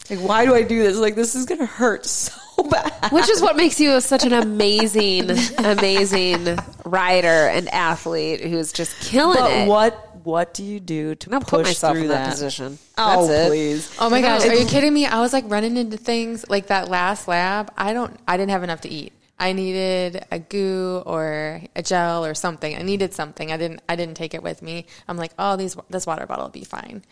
[0.10, 0.98] Like, why do I do this?
[0.98, 2.34] Like, this is going to hurt so
[2.70, 3.12] bad.
[3.12, 9.38] Which is what makes you such an amazing, amazing rider and athlete who's just killing
[9.40, 9.68] But it.
[9.68, 12.78] what what do you do to I'm gonna push put myself through in that, position.
[12.98, 13.50] Oh, That's it.
[13.50, 13.96] please.
[14.00, 15.06] Oh my gosh, are you kidding me?
[15.06, 17.74] I was like running into things like that last lab.
[17.78, 19.12] I don't I didn't have enough to eat.
[19.40, 22.76] I needed a goo or a gel or something.
[22.78, 23.52] I needed something.
[23.52, 24.86] I didn't I didn't take it with me.
[25.08, 27.04] I'm like, "Oh, these this water bottle will be fine."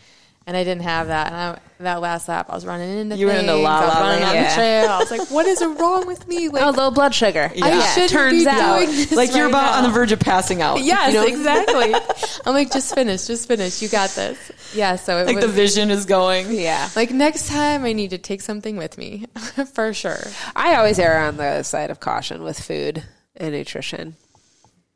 [0.44, 1.28] And I didn't have that.
[1.28, 3.42] And I, that last lap, I was running into You were things.
[3.48, 4.46] into La I was La running on Land.
[4.50, 4.88] the trail.
[4.88, 7.52] I was like, "What is wrong with me?" Like, Oh, low blood sugar.
[7.62, 8.78] I shouldn't turns be out.
[8.78, 10.80] doing this Like you're right about on the verge of passing out.
[10.82, 11.26] Yes, You know?
[11.26, 11.94] exactly.
[12.46, 13.80] I'm like, just finish, just finish.
[13.82, 14.50] You got this.
[14.74, 14.96] Yeah.
[14.96, 16.50] So it Like was the vision is going.
[16.52, 16.88] Yeah.
[16.96, 19.26] like next time I need to take something with me
[19.74, 20.18] for sure.
[20.56, 23.02] I always err on the side of caution with food
[23.36, 24.16] and nutrition.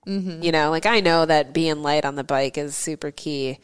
[0.09, 0.43] Mm-hmm.
[0.43, 3.59] You know, like I know that being light on the bike is super key.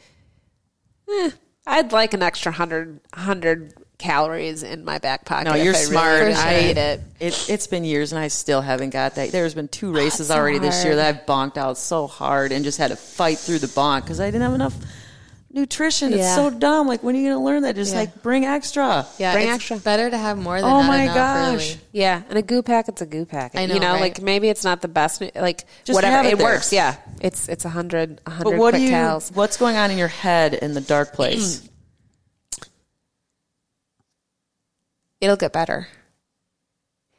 [1.09, 1.31] Eh,
[1.65, 5.49] I'd like an extra 100, 100 calories in my back pocket.
[5.49, 6.19] No, you're I smart.
[6.19, 7.01] really I need it.
[7.19, 9.31] It, it's been years and I still haven't got that.
[9.31, 12.65] There's been two races so already this year that I've bonked out so hard and
[12.65, 14.75] just had to fight through the bonk because I didn't have enough
[15.53, 16.11] nutrition.
[16.13, 16.87] It's so dumb.
[16.87, 17.75] Like when are you going to learn that?
[17.75, 17.99] Just Yeah.
[18.01, 19.05] like bring extra.
[19.17, 19.77] Yeah, Bring it's extra.
[19.77, 21.69] better to have more than Oh not my enough, gosh.
[21.69, 21.81] really.
[21.91, 23.51] Yeah, and a goo pack, it's a goo pack.
[23.55, 24.01] I know, you know, right?
[24.01, 26.73] like maybe it's not the best, like Just whatever have it it, works.
[26.73, 28.95] Yeah, it's it's a hundred, a But hundred what do quick you?
[28.95, 29.33] cals.
[29.35, 31.61] What's going on in your head in the dark place?
[35.21, 35.87] it'll get better.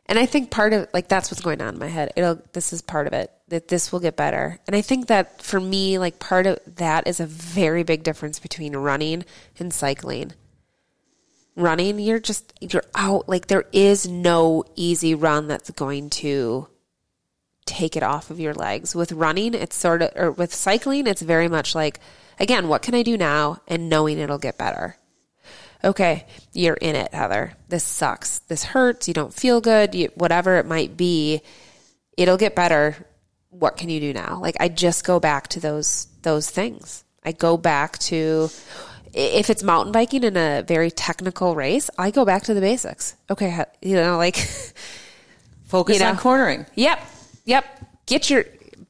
[0.06, 2.12] And I think part of like that's what's going on in my head.
[2.16, 3.30] It'll this is part of it.
[3.48, 4.58] That this will get better.
[4.66, 8.38] And I think that for me, like part of that is a very big difference
[8.38, 9.24] between running
[9.58, 10.32] and cycling.
[11.54, 16.68] Running, you're just you're out like there is no easy run that's going to
[17.66, 18.94] take it off of your legs.
[18.94, 22.00] With running, it's sort of or with cycling, it's very much like
[22.40, 24.96] again, what can I do now and knowing it'll get better
[25.84, 27.52] okay, you're in it, Heather.
[27.68, 28.40] This sucks.
[28.40, 29.06] This hurts.
[29.06, 29.94] You don't feel good.
[29.94, 31.42] You, whatever it might be,
[32.16, 32.96] it'll get better.
[33.58, 34.38] What can you do now?
[34.40, 37.04] Like I just go back to those those things.
[37.24, 38.50] I go back to
[39.12, 43.14] if it's mountain biking in a very technical race, I go back to the basics.
[43.30, 44.36] Okay, you know, like
[45.66, 46.10] Focus You know.
[46.10, 46.66] on cornering.
[46.74, 47.00] yep,
[47.44, 47.64] yep.
[48.06, 48.44] Get your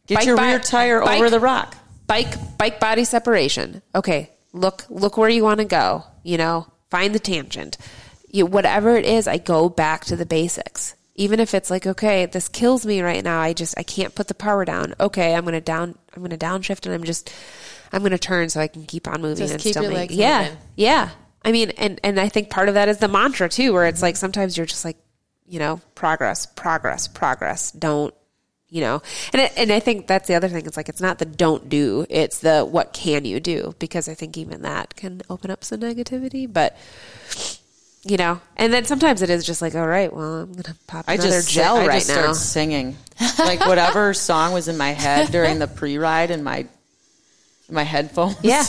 [0.07, 1.77] Get bike your bi- rear tire bike- over the rock.
[2.07, 3.83] bike bike body separation.
[3.95, 6.05] Okay, look look where you want to go.
[6.23, 7.79] You know, find the tangent.
[8.29, 10.95] You, whatever it is, I go back to the basics.
[11.17, 13.41] Even if it's like, okay, this kills me right now.
[13.41, 14.95] I just I can't put the power down.
[14.99, 17.33] Okay, I'm gonna down I'm gonna downshift and I'm just
[17.93, 20.11] I'm gonna turn so I can keep on moving Just and keep still your make-
[20.11, 20.59] legs yeah moving.
[20.77, 21.11] yeah.
[21.45, 24.03] I mean, and and I think part of that is the mantra too, where it's
[24.03, 24.21] like mm-hmm.
[24.21, 24.97] sometimes you're just like,
[25.47, 27.71] you know, progress, progress, progress.
[27.71, 28.15] Don't
[28.71, 29.01] you know
[29.33, 31.69] and it, and I think that's the other thing it's like it's not the don't
[31.69, 35.62] do it's the what can you do because I think even that can open up
[35.62, 36.77] some negativity but
[38.07, 41.07] you know and then sometimes it is just like all right well I'm gonna pop
[41.09, 42.97] I another just gel I right just now start singing
[43.39, 46.67] like whatever song was in my head during the pre-ride in my
[47.71, 48.37] my headphones.
[48.43, 48.65] Yeah.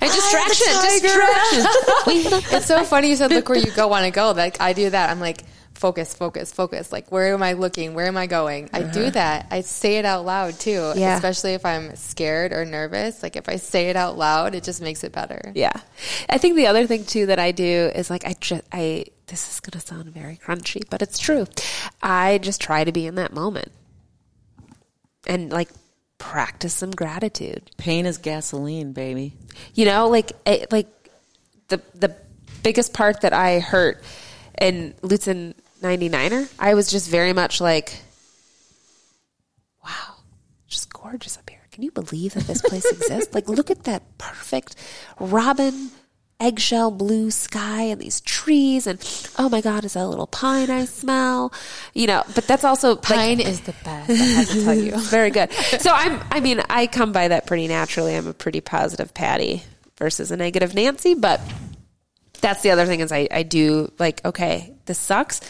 [0.00, 0.66] A distraction,
[1.02, 1.66] distraction.
[2.56, 4.32] It's so funny you said look where you go want to go.
[4.32, 5.10] Like I do that.
[5.10, 5.44] I'm like
[5.74, 6.92] focus, focus, focus.
[6.92, 7.94] Like where am I looking?
[7.94, 8.70] Where am I going?
[8.72, 9.10] I do uh-huh.
[9.10, 9.46] that.
[9.50, 10.92] I say it out loud too.
[10.96, 11.16] Yeah.
[11.16, 13.22] Especially if I'm scared or nervous.
[13.22, 15.52] Like if I say it out loud, it just makes it better.
[15.54, 15.72] Yeah.
[16.28, 19.54] I think the other thing too that I do is like I just I this
[19.54, 21.46] is going to sound very crunchy, but it's true.
[22.02, 23.72] I just try to be in that moment.
[25.26, 25.70] And like
[26.18, 27.70] practice some gratitude.
[27.78, 29.34] Pain is gasoline, baby.
[29.74, 30.88] You know, like it, like
[31.68, 32.14] the the
[32.62, 34.02] biggest part that I hurt
[34.60, 35.54] in Lutsen
[35.84, 38.00] 99er, I was just very much like
[39.84, 40.14] wow,
[40.66, 41.60] just gorgeous up here.
[41.70, 43.34] Can you believe that this place exists?
[43.34, 44.76] Like look at that perfect
[45.20, 45.90] robin
[46.40, 48.98] eggshell blue sky and these trees and
[49.38, 51.52] oh my god, is that a little pine I smell?
[51.94, 54.10] You know, but that's also like, Pine is the best.
[54.10, 54.98] I have to tell you.
[54.98, 55.52] very good.
[55.52, 58.14] So I'm I mean, I come by that pretty naturally.
[58.16, 59.62] I'm a pretty positive Patty
[59.96, 61.40] versus a negative Nancy, but
[62.40, 65.40] that's the other thing is I, I do like, okay, this sucks.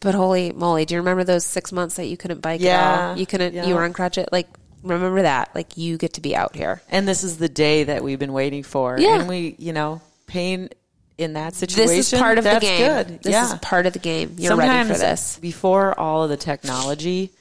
[0.00, 3.08] But holy moly, do you remember those six months that you couldn't bike at Yeah.
[3.10, 3.18] all?
[3.18, 3.66] You couldn't Yeah.
[3.66, 4.46] you were on crutches like
[4.82, 5.50] remember that.
[5.54, 6.82] Like you get to be out here.
[6.88, 8.98] And this is the day that we've been waiting for.
[8.98, 9.20] Yeah.
[9.20, 10.68] And we, you know, pain
[11.16, 11.96] in that situation.
[11.96, 12.78] This is part of the game.
[12.78, 13.22] Good.
[13.22, 13.52] This yeah.
[13.52, 14.36] is part of the game.
[14.38, 15.38] You're Sometimes ready for this.
[15.40, 17.32] Before all of the technology,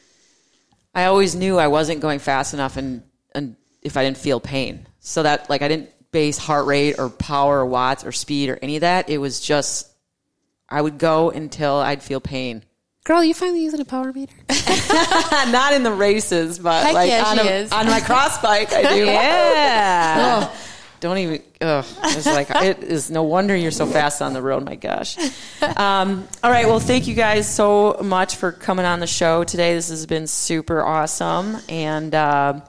[0.96, 3.04] I always knew I wasn't going fast enough and,
[3.36, 4.88] and if I didn't feel pain.
[5.00, 8.58] So that like I didn't base heart rate or power or watts or speed or
[8.62, 9.10] any of that.
[9.10, 9.88] It was just
[10.70, 12.64] I would go until I'd feel pain.
[13.06, 14.36] Girl, you finally using a power meter?
[15.50, 18.96] Not in the races, but Heck like yeah, on, a- on my cross bike, I
[18.96, 19.06] do.
[19.06, 20.54] Yeah.
[21.00, 21.44] Don't even.
[21.62, 21.86] Ugh.
[22.06, 24.66] It's like it is no wonder you're so fast on the road.
[24.66, 25.16] My gosh.
[25.62, 26.66] Um, all right.
[26.66, 29.76] Well, thank you guys so much for coming on the show today.
[29.76, 32.62] This has been super awesome, and uh,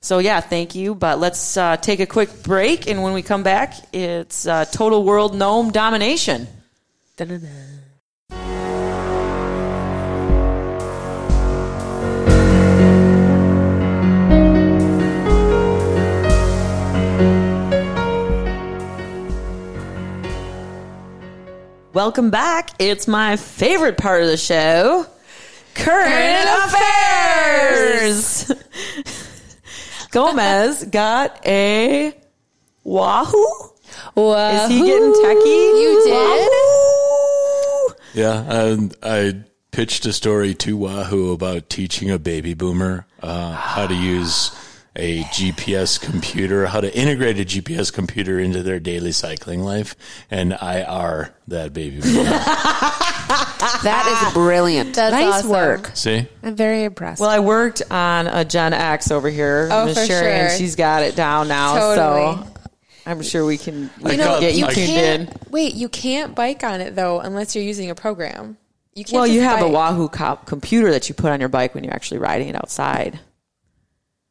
[0.00, 0.94] so yeah, thank you.
[0.94, 5.04] But let's uh, take a quick break, and when we come back, it's uh, total
[5.04, 6.48] world gnome domination.
[21.92, 22.70] Welcome back.
[22.78, 25.04] It's my favorite part of the show.
[25.74, 28.52] Current affairs.
[30.12, 32.14] Gomez got a
[32.84, 33.72] Wahoo.
[34.16, 35.82] Is he getting techie?
[35.82, 36.12] You did?
[36.14, 36.87] Wahoo!
[38.18, 43.86] Yeah, and I pitched a story to Wahoo about teaching a baby boomer uh, how
[43.86, 44.50] to use
[44.96, 49.94] a GPS computer, how to integrate a GPS computer into their daily cycling life,
[50.32, 52.24] and I are that baby boomer.
[53.82, 54.94] That is brilliant.
[54.94, 55.50] That's nice awesome.
[55.50, 55.90] work.
[55.94, 57.20] See, I'm very impressed.
[57.20, 60.74] Well, I worked on a Gen X over here, Oh, Miss for Sherry, and she's
[60.74, 61.74] got it down now.
[61.74, 62.36] Totally.
[62.36, 62.57] So
[63.08, 65.38] I'm sure we can we can got- get you I tuned can't, in.
[65.50, 68.56] Wait, you can't bike on it though unless you're using a program.
[68.94, 69.14] You can't.
[69.14, 69.68] Well, you have a.
[69.68, 73.18] Wahoo co- computer that you put on your bike when you're actually riding it outside,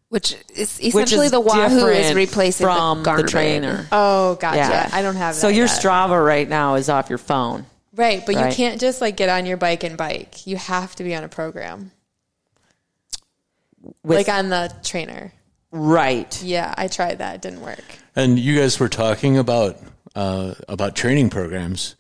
[0.10, 3.28] which is which essentially is the Wahoo is replacing from the, Garmin.
[3.30, 3.88] trainer.
[3.92, 4.58] Oh, gotcha.
[4.58, 5.36] Yeah, I don't have.
[5.36, 5.80] So your yet.
[5.82, 7.66] Strava right now is off your phone.
[7.96, 8.50] Right, but Right.
[8.52, 10.46] you can't just like get on your bike and bike.
[10.46, 11.92] You have to be on a program,
[14.04, 15.32] With, like on the trainer.
[15.72, 16.42] Right.
[16.44, 17.36] Yeah, I tried that.
[17.36, 17.84] It didn't work.
[18.16, 19.78] and you guys were talking about
[20.16, 21.96] uh, about training programs.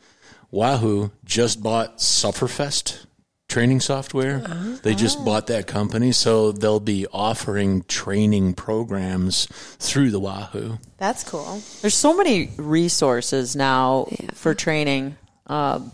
[0.51, 3.05] Wahoo just bought Sufferfest
[3.49, 4.39] training software.
[4.83, 9.45] They just bought that company, so they'll be offering training programs
[9.79, 10.79] through the Wahoo.
[10.97, 11.61] That's cool.
[11.81, 15.15] There's so many resources now for training.
[15.47, 15.91] Um,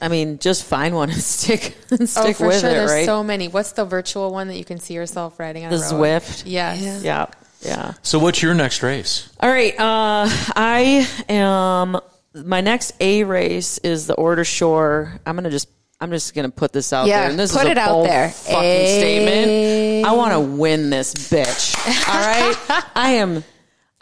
[0.00, 2.70] I mean, just find one and stick and Oh, stick for with sure.
[2.70, 3.06] it, There's right?
[3.06, 3.48] so many.
[3.48, 6.22] What's the virtual one that you can see yourself riding on the a road?
[6.22, 6.42] Zwift.
[6.46, 7.02] Yes.
[7.02, 7.26] Yeah.
[7.62, 7.94] Yeah.
[8.02, 9.30] So, what's your next race?
[9.40, 9.72] All right.
[9.78, 11.98] Uh, I am.
[12.34, 15.18] My next A race is the Ore to Shore.
[15.24, 15.68] I'm gonna just.
[15.98, 17.88] I'm just gonna put this out Yeah, there, and this put is a it out
[17.88, 18.28] bold there.
[18.28, 20.06] Fucking A- statement.
[20.06, 21.74] I want to win this bitch.
[22.06, 22.84] All right.
[22.94, 23.42] I am.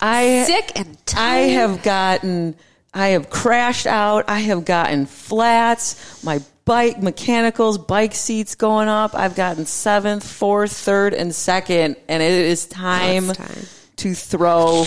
[0.01, 2.57] I Sick and I have gotten.
[2.95, 4.27] I have crashed out.
[4.29, 6.23] I have gotten flats.
[6.25, 9.15] My bike mechanicals, bike seats going up.
[9.15, 13.67] I've gotten seventh, fourth, third, and second, and it is time, time.
[13.97, 14.85] to throw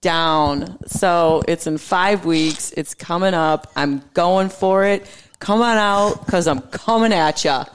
[0.00, 0.78] down.
[0.86, 2.72] So it's in five weeks.
[2.76, 3.70] It's coming up.
[3.76, 5.06] I'm going for it.
[5.44, 7.66] Come on out because I'm coming at ya.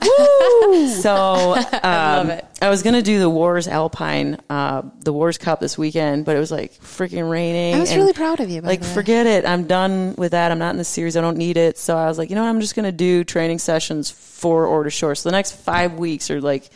[0.88, 2.42] So um, I.
[2.60, 6.40] I was gonna do the WORS Alpine, uh, the WORS Cup this weekend, but it
[6.40, 7.76] was like freaking raining.
[7.76, 9.46] I was really proud of you, Like, forget it.
[9.46, 10.50] I'm done with that.
[10.50, 11.16] I'm not in the series.
[11.16, 11.78] I don't need it.
[11.78, 12.48] So I was like, you know what?
[12.48, 15.14] I'm just gonna do training sessions for Ore to Shore.
[15.14, 16.70] So the next five weeks are like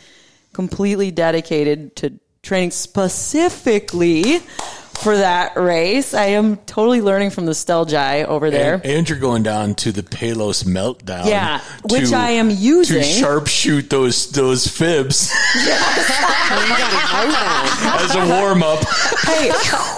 [0.53, 4.41] completely dedicated to training specifically
[4.99, 6.15] for that race.
[6.15, 8.75] I am totally learning from the Stelljes over there.
[8.75, 11.27] And, and you're going down to the Palos meltdown.
[11.27, 13.01] Yeah, which I am using.
[13.03, 15.33] to sharpshoot those those fibs
[16.85, 18.79] as a warm up.
[19.25, 19.51] hey,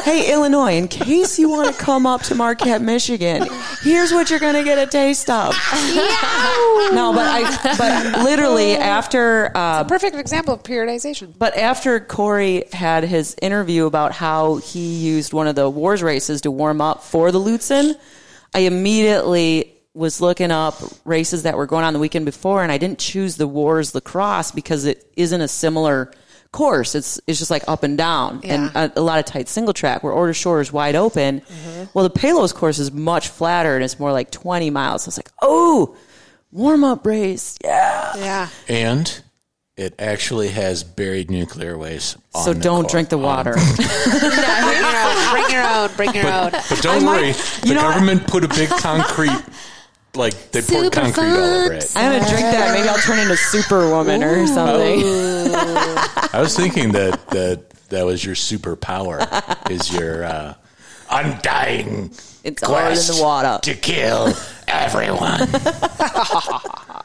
[0.05, 3.47] hey, Illinois, in case you want to come up to Marquette, Michigan,
[3.83, 5.55] here's what you're going to get a taste of.
[6.93, 11.33] no, but I, but literally after, uh, Perfect example of periodization.
[11.39, 16.43] but after Corey had his interview about how he used one of the WORS races
[16.43, 17.95] to warm up for the Lutsen,
[18.55, 20.75] I immediately was looking up
[21.05, 24.53] races that were going on the weekend before, and I didn't choose the WORS lacrosse
[24.53, 26.13] because it isn't a similar
[26.53, 26.95] course.
[26.95, 30.03] It's it's just like up and down and a, a lot of tight single track.
[30.03, 31.41] Where Ore to Shore is wide open.
[31.41, 31.85] Mm-hmm.
[31.93, 35.05] Well, the Palos course is much flatter and it's more like twenty miles.
[35.05, 35.97] So it's like, oh,
[36.51, 38.17] warm up race, yeah.
[38.17, 38.49] Yeah.
[38.69, 39.23] And
[39.77, 42.17] it actually has buried nuclear waste.
[42.35, 43.53] On So don't core- drink the on- water.
[43.77, 45.31] bring your own.
[45.33, 45.91] Bring your own.
[45.97, 46.51] Bring your own.
[46.53, 47.93] But don't might- worry, you the know what?
[47.95, 49.37] government put a big concrete,
[50.15, 51.93] like they poured Super concrete all over it.
[51.95, 52.73] I'm gonna drink that.
[52.75, 55.03] Maybe I'll turn into Superwoman or something.
[55.05, 60.55] I was thinking that that that was your superpower is your uh,
[61.11, 62.11] undying
[62.43, 63.59] It's all in quest the water.
[63.63, 64.33] to kill
[64.67, 65.49] everyone.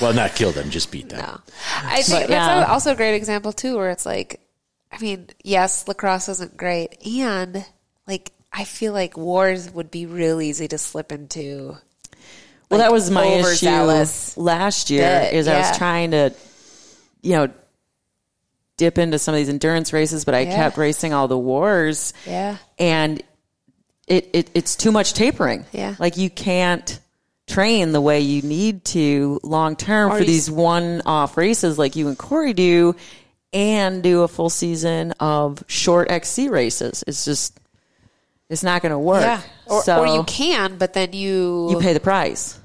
[0.00, 1.18] well, not kill them, just beat them.
[1.20, 1.40] No.
[1.84, 2.72] I think But, that's yeah.
[2.72, 4.40] also a great example too, where it's like,
[4.92, 7.64] I mean, yes, La Crosse isn't great, and
[8.06, 11.76] like I feel like WORS would be real easy to slip into.
[12.68, 13.68] Well, that was my issue
[14.40, 15.02] last year.
[15.02, 16.32] bit, is I was trying to,
[17.22, 17.48] you know,
[18.76, 20.56] dip into some of these endurance races, but I Yeah.
[20.56, 22.56] kept racing all the WORS, Yeah.
[22.78, 23.22] and
[24.06, 25.66] it, it it's too much tapering.
[25.72, 25.94] Yeah.
[25.98, 26.98] like you can't
[27.50, 32.08] train the way you need to long term for these one off races like you
[32.08, 32.94] and Corey do,
[33.52, 37.02] and do a full season of short XC races.
[37.06, 37.58] It's just
[38.48, 39.22] it's not going to work.
[39.22, 39.42] Yeah.
[39.66, 42.58] Or, so or you can, but then you, you pay the price.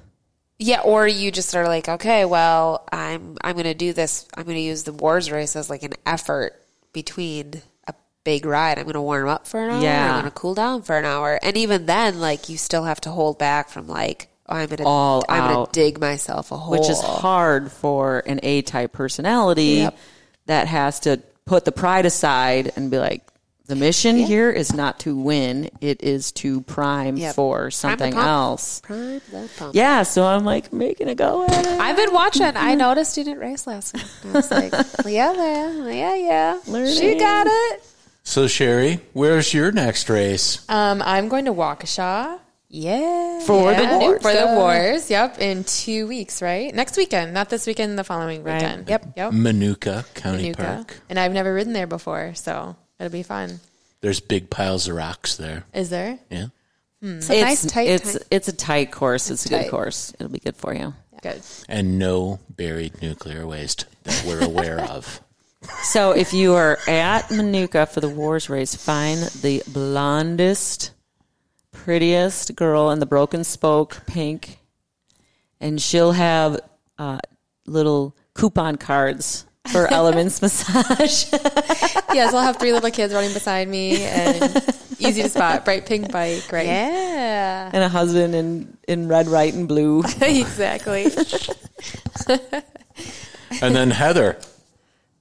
[0.58, 4.28] yeah, or you just are like, okay, well, I'm I'm going to do this.
[4.36, 6.54] I'm going to use the WORS race as like an effort
[6.94, 8.80] between a big ride.
[8.80, 9.84] I'm going to warm up for an hour.
[9.84, 10.16] Yeah.
[10.16, 13.02] I'm going to cool down for an hour, and even then, like you still have
[13.02, 16.72] to hold back from like, I'm going to All I'm gonna dig myself a hole,
[16.72, 19.98] which is hard for an A type personality Yep.
[20.46, 23.24] that has to put the pride aside and be like,
[23.68, 27.34] the mission here is not to win; it is to prime Yep.
[27.34, 28.28] for something pump.
[28.28, 28.82] else.
[28.82, 29.74] Prime the pump.
[29.74, 31.80] Yeah, so I'm like making a go at it.
[31.80, 32.44] I've been watching.
[32.56, 34.06] I noticed you didn't race last week.
[34.26, 34.72] I was like,
[35.04, 36.86] well, yeah, yeah, yeah, yeah.
[36.94, 37.84] She got it.
[38.24, 40.64] So Sherry, where's your next race?
[40.70, 42.40] Um, I'm going to Waukesha.
[42.76, 43.40] Yeah.
[43.42, 44.22] For the WORS.
[44.22, 45.10] For the WORS.
[45.10, 45.40] Yep.
[45.40, 46.74] In two weeks, right?
[46.76, 47.34] Next weekend.
[47.34, 48.62] Not this weekend, the following Right.
[48.62, 48.90] weekend.
[48.90, 49.14] Yep.
[49.16, 49.32] Yep.
[49.32, 50.58] Minooka County Minooka.
[50.76, 51.02] Park.
[51.10, 53.62] And I've never ridden there before, so it'll be fun.
[54.02, 55.64] There's big piles of rocks there.
[55.74, 56.20] Is there?
[56.30, 56.48] Yeah.
[57.02, 57.88] It's a It's nice tight.
[57.88, 59.30] it's tight- it's a tight course.
[59.32, 60.12] It's, a good course.
[60.20, 60.94] It'll be good for you.
[61.22, 61.42] Good.
[61.70, 65.22] And no buried nuclear waste that we're aware of.
[65.84, 70.92] So if you are at Minooka for the WORS race, find the blondest,
[71.86, 74.58] prettiest girl in the broken spoke pink,
[75.60, 76.60] and she'll have
[76.98, 77.20] uh,
[77.68, 81.32] little coupon cards for Elements Massage.
[82.12, 84.42] yes, I'll have three little kids running beside me and
[84.98, 85.64] easy to spot.
[85.64, 86.66] Bright pink bike, right?
[86.66, 87.70] yeah.
[87.72, 90.00] and a husband in, in red, white, and blue.
[90.22, 91.06] exactly.
[93.62, 94.40] And then Heather,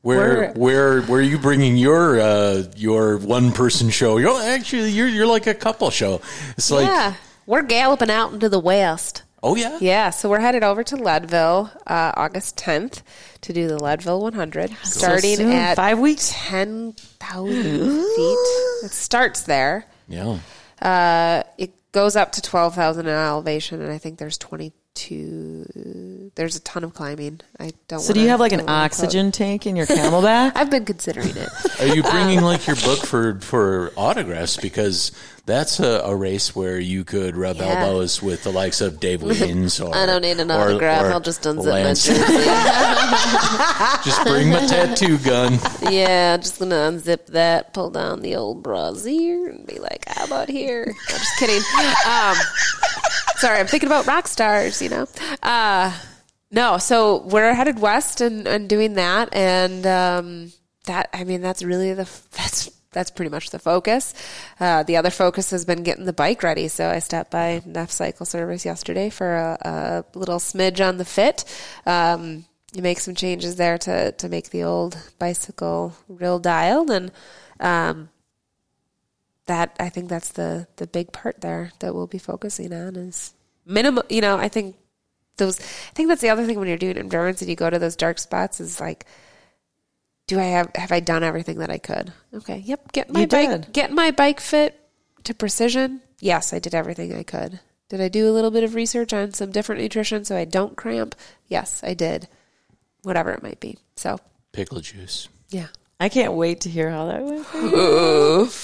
[0.05, 4.19] where where where are you bringing your uh, your one person show?
[4.19, 6.21] You're actually you're you're like a couple show.
[6.57, 7.15] It's like yeah.
[7.47, 9.23] We're galloping out into the west.
[9.43, 13.03] oh yeah, Yeah, so we're headed over to Leadville uh, August 10th
[13.43, 16.33] to do the Leadville 100, starting soon, at five weeks?
[16.35, 16.95] 10,000
[17.53, 18.39] feet.
[18.85, 19.87] It starts there.
[20.09, 20.39] yeah.
[20.81, 24.39] Uh, it goes up to 12,000 in elevation, and I think there's
[24.95, 26.31] 22.
[26.35, 27.41] There's a ton of climbing.
[27.59, 28.01] I don't.
[28.01, 30.53] So do you have like an oxygen tank in your camelback?
[30.55, 31.49] I've been considering it.
[31.81, 35.13] Are you bringing um, like your book for for autographs because
[35.47, 37.65] that's a, a race where you could rub Yeah.
[37.85, 41.03] elbows with the likes of Dave Wiggins or I don't need an autograph.
[41.05, 42.15] or I'll just unzip my jersey.
[44.05, 45.59] Just bring my tattoo gun.
[45.91, 50.49] yeah, just gonna unzip that, pull down the old brassiere, and be like, "How about
[50.49, 51.61] here?" I'm just kidding.
[52.07, 52.37] Um,
[53.37, 54.83] sorry, I'm thinking about rock stars.
[54.83, 55.07] You know,
[55.43, 55.93] uh,
[56.51, 56.79] no.
[56.79, 60.53] So we're headed west and, and doing that, and um,
[60.87, 64.15] that I mean, that's really the that's that's pretty much the focus.
[64.59, 66.69] Uh, the other focus has been getting the bike ready.
[66.69, 71.05] So I stopped by Neff Cycle Service yesterday for a, a little smidge on the
[71.05, 71.45] fit.
[71.85, 77.13] Um, you make some changes there to to make the old bicycle real dialed and
[77.61, 78.09] um,
[79.47, 83.35] that I think that's the the big part there that we'll be focusing on is
[83.67, 84.05] minimal.
[84.09, 84.77] You know, I think
[85.37, 85.61] those.
[85.61, 87.97] I think that's the other thing when you're doing endurance and you go to those
[87.97, 89.07] dark spots is like,
[90.27, 92.13] do I have have I done everything that I could?
[92.35, 92.93] Okay, yep.
[92.93, 93.49] Get my You bike.
[93.51, 93.73] did.
[93.73, 94.81] Get my bike fit
[95.25, 96.01] to precision.
[96.21, 97.61] Yes, I did everything I could.
[97.91, 100.77] Did I do a little bit of research on some different nutrition so I don't
[100.77, 101.15] cramp?
[101.49, 102.29] Yes, I did.
[103.03, 103.77] Whatever it might be.
[103.97, 104.19] So
[104.53, 105.29] Pickle juice.
[105.51, 105.67] yeah.
[106.01, 107.47] I can't wait to hear how that went.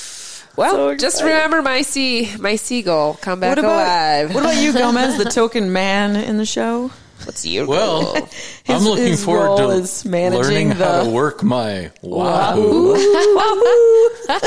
[0.56, 4.34] Well, So just remember my sea, my seagull, come back What about, alive.
[4.34, 6.90] what about you, Gomez, the token man in the show?
[7.24, 8.14] What's your Well,
[8.64, 12.96] His- I'm looking his forward to is managing learning how to work my Wahoo.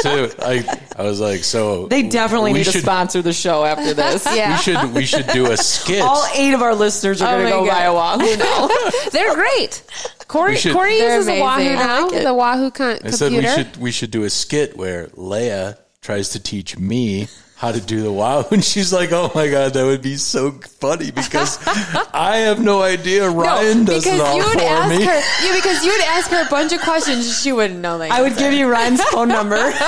[0.02, 3.94] so I, I was like, so They definitely we need to sponsor the show after
[3.94, 4.26] this.
[4.36, 6.02] yeah, We should we should do a skit.
[6.02, 7.72] All eight of our listeners are Oh going to go God.
[7.72, 8.70] buy a Wahoo now.
[9.12, 9.84] They're great.
[10.28, 13.46] Corey, should- Corey They're uses a Wahoo now, like the Wahoo con- I said we
[13.46, 17.28] should we should do a skit where Leia tries to teach me
[17.64, 20.52] how to do the wow, and she's like, "Oh my god, that would be so
[20.52, 21.58] funny because
[22.14, 23.30] I have no idea.
[23.30, 26.02] Ryan does because it all you would for ask me." her, yeah, because you would
[26.02, 27.96] ask her a bunch of questions, she wouldn't know.
[27.96, 29.74] Like I would give you Ryan's phone number.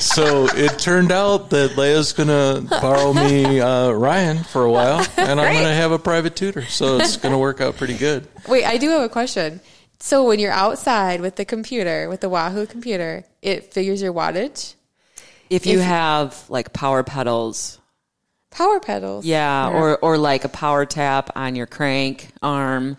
[0.00, 5.40] So it turned out that Leia's gonna borrow me uh, Ryan for a while, and
[5.40, 6.66] I'm gonna have a private tutor.
[6.66, 8.26] So it's gonna work out pretty good.
[8.48, 9.60] Wait, I do have a question.
[10.00, 14.74] So when you're outside with the computer, with the Wahoo computer, it figures your wattage,
[15.50, 17.78] If you If- have like power pedals,
[18.50, 19.24] power pedals.
[19.24, 22.96] yeah, or or like a power tap on your crank arm.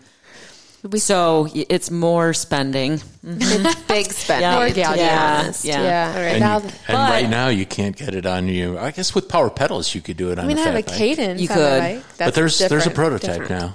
[0.96, 2.92] So it's more spending.
[2.92, 3.86] It's mm-hmm.
[3.88, 4.42] big spending.
[4.48, 4.54] Yeah.
[4.54, 4.94] More to be Yeah.
[4.94, 5.52] Yeah.
[5.82, 6.08] yeah.
[6.14, 6.28] All right.
[6.30, 8.78] And, Now, you- and right now you can't get it on you.
[8.78, 10.74] I guess with power pedals you could do it on I mean, a I have
[10.74, 10.96] a fat bike.
[10.96, 11.40] cadence.
[11.42, 11.80] You could.
[11.80, 12.02] bike.
[12.16, 13.74] but there's there's a prototype Different.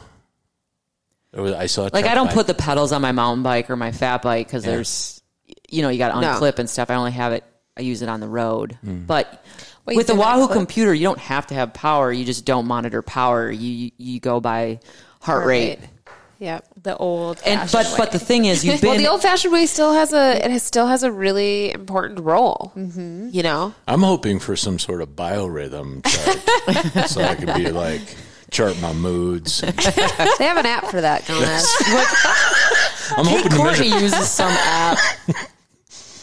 [1.35, 1.55] now.
[1.57, 2.35] I saw Like I don't bike.
[2.35, 4.71] put the pedals on my mountain bike or my fat bike because Yeah.
[4.71, 5.21] there's,
[5.69, 6.39] you know, you got to No.
[6.39, 6.89] unclip and stuff.
[6.89, 7.43] I only have it.
[7.75, 8.77] I use it on the road.
[8.83, 9.05] Hmm.
[9.05, 9.43] But
[9.85, 10.53] Wait, with the Wahoo clipped?
[10.53, 12.11] computer, you don't have to have power.
[12.11, 13.51] You just don't monitor power.
[13.51, 14.79] You you, you go by
[15.21, 15.79] heart, Heart rate.
[15.79, 15.89] rate.
[16.39, 16.67] Yep.
[16.83, 17.41] The old.
[17.45, 20.51] And but but the thing is, you've Well, the old-fashioned way still has a it
[20.51, 22.73] has, still has a really important role.
[22.75, 23.29] Mm-hmm.
[23.31, 28.01] You know, I'm hoping for some sort of biorhythm chart, so I could be like
[28.51, 29.61] chart my moods.
[29.61, 31.25] they have an app for that.
[31.25, 31.65] Gomez.
[33.17, 34.03] I'm hoping to Courtney measure.
[34.03, 34.97] uses some app.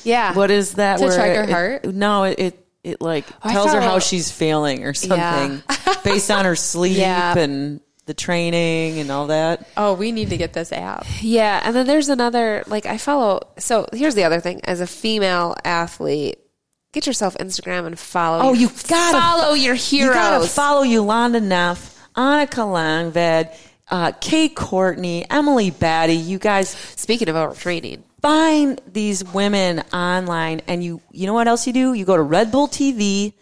[0.04, 0.34] Yeah.
[0.34, 0.98] What is that?
[0.98, 1.84] To track her it- heart?
[1.86, 5.62] no, it, it it like I tells her how she's feeling or something
[6.04, 7.36] based on her sleep Yeah.
[7.38, 9.68] and the training and all that.
[9.76, 11.04] oh, we need to get this app.
[11.20, 13.40] Yeah, and then there's another like I follow.
[13.58, 16.38] So here's the other thing: as a female athlete,
[16.92, 18.42] get yourself Instagram and follow.
[18.48, 20.08] Oh, you gotta follow your heroes.
[20.08, 23.54] You gotta follow Jolanda Neff, Annika Langvad,
[23.90, 26.14] uh, Kate Courtney, Emily Batty.
[26.14, 31.66] You guys Speaking of overtraining, find these women online, and you you know what else
[31.66, 31.92] you do?
[31.94, 33.32] You go to Red Bull TV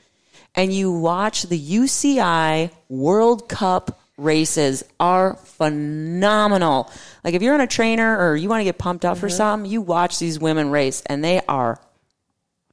[0.55, 6.91] and you watch the UCI World Cup races are phenomenal.
[7.23, 9.21] Like if you're on a trainer or you want to get pumped up Mm-hmm.
[9.21, 11.81] for something, you watch these women race and they are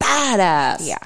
[0.01, 0.87] badass.
[0.87, 0.97] yeah.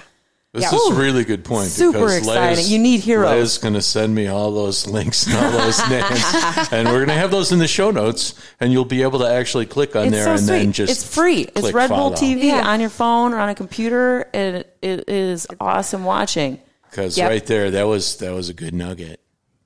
[0.54, 0.76] This Yeah.
[0.76, 1.70] is a Ooh, really good point.
[1.70, 2.58] super because exciting.
[2.58, 3.30] Leia's- You need heroes.
[3.32, 6.24] Leia's going to send me all those links and all those names,
[6.72, 9.30] and we're going to have those in the show notes, and you'll be able to
[9.30, 10.48] actually click on It's there so and sweet.
[10.58, 11.42] then just it's free.
[11.56, 12.16] It's Red Bull follow.
[12.16, 12.68] TV Yeah.
[12.68, 16.60] on your phone or on a computer, and it, it is awesome watching.
[16.90, 17.30] because Yep.
[17.30, 19.20] right there that was that was a good nugget.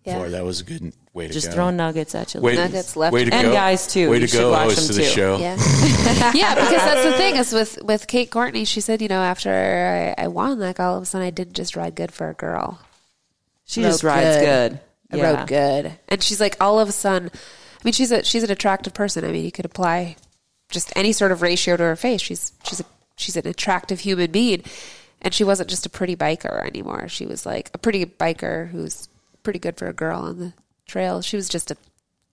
[0.03, 0.22] Yeah.
[0.22, 1.53] For that was a good way to Just go.
[1.53, 2.41] throwing nuggets at you.
[2.41, 3.53] Way, Nuggets left way to and go.
[3.53, 4.10] guys, too.
[4.10, 5.10] Way You to should go, watch host them, of the too.
[5.10, 5.38] show.
[5.38, 5.56] Yeah,
[6.34, 8.65] yeah, because that's the thing is with with Kate Courtney.
[8.65, 9.52] She said, you know, after
[10.18, 12.34] I, I won, like all of a sudden, I didn't just ride good for a
[12.34, 12.80] girl.
[13.65, 14.80] she rode just rides good.
[15.11, 15.38] I Yeah.
[15.40, 18.49] rode good, and she's like, all of a sudden, I mean, she's a she's an
[18.52, 19.23] attractive person.
[19.23, 20.15] I mean, you could apply
[20.69, 22.22] just any sort of ratio to her face.
[22.22, 22.85] She's she's a
[23.15, 24.64] she's an attractive human being,
[25.22, 27.07] and she wasn't just a pretty biker anymore.
[27.10, 29.07] She was like a pretty biker who's
[29.44, 30.53] pretty good for a girl on the
[30.88, 31.22] trail.
[31.22, 31.77] She was just a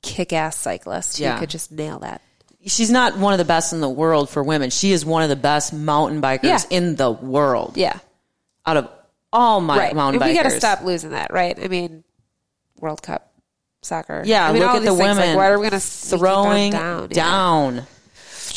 [0.02, 1.34] kick ass cyclist Yeah.
[1.34, 2.20] who could just nail that.
[2.66, 4.68] She's not one of the best in the world for women.
[4.70, 6.58] She is one of the best mountain bikers Yeah.
[6.70, 7.76] in the world.
[7.76, 7.98] Yeah,
[8.66, 8.88] Out of
[9.32, 9.94] all my right.
[9.96, 10.36] mountain And bikers.
[10.36, 11.58] we got to stop losing that, right?
[11.62, 12.04] I mean,
[12.78, 13.30] World Cup
[13.82, 14.22] soccer.
[14.26, 15.16] Yeah, I mean, look at the women.
[15.16, 17.08] Like, why are we going to throwing down?
[17.08, 17.74] down?
[17.76, 17.82] Yeah.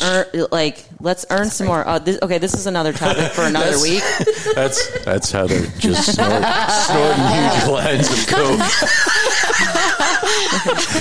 [0.02, 1.86] Earn, like, let's earn some more.
[1.86, 4.02] Uh, this, okay, this is another topic for another week.
[4.54, 8.60] That's that's how they're just snort, snorting huge lines of coke.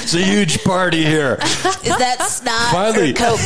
[0.02, 1.38] it's a huge party here.
[1.42, 3.12] Is that snot Finally.
[3.12, 3.40] or Coke?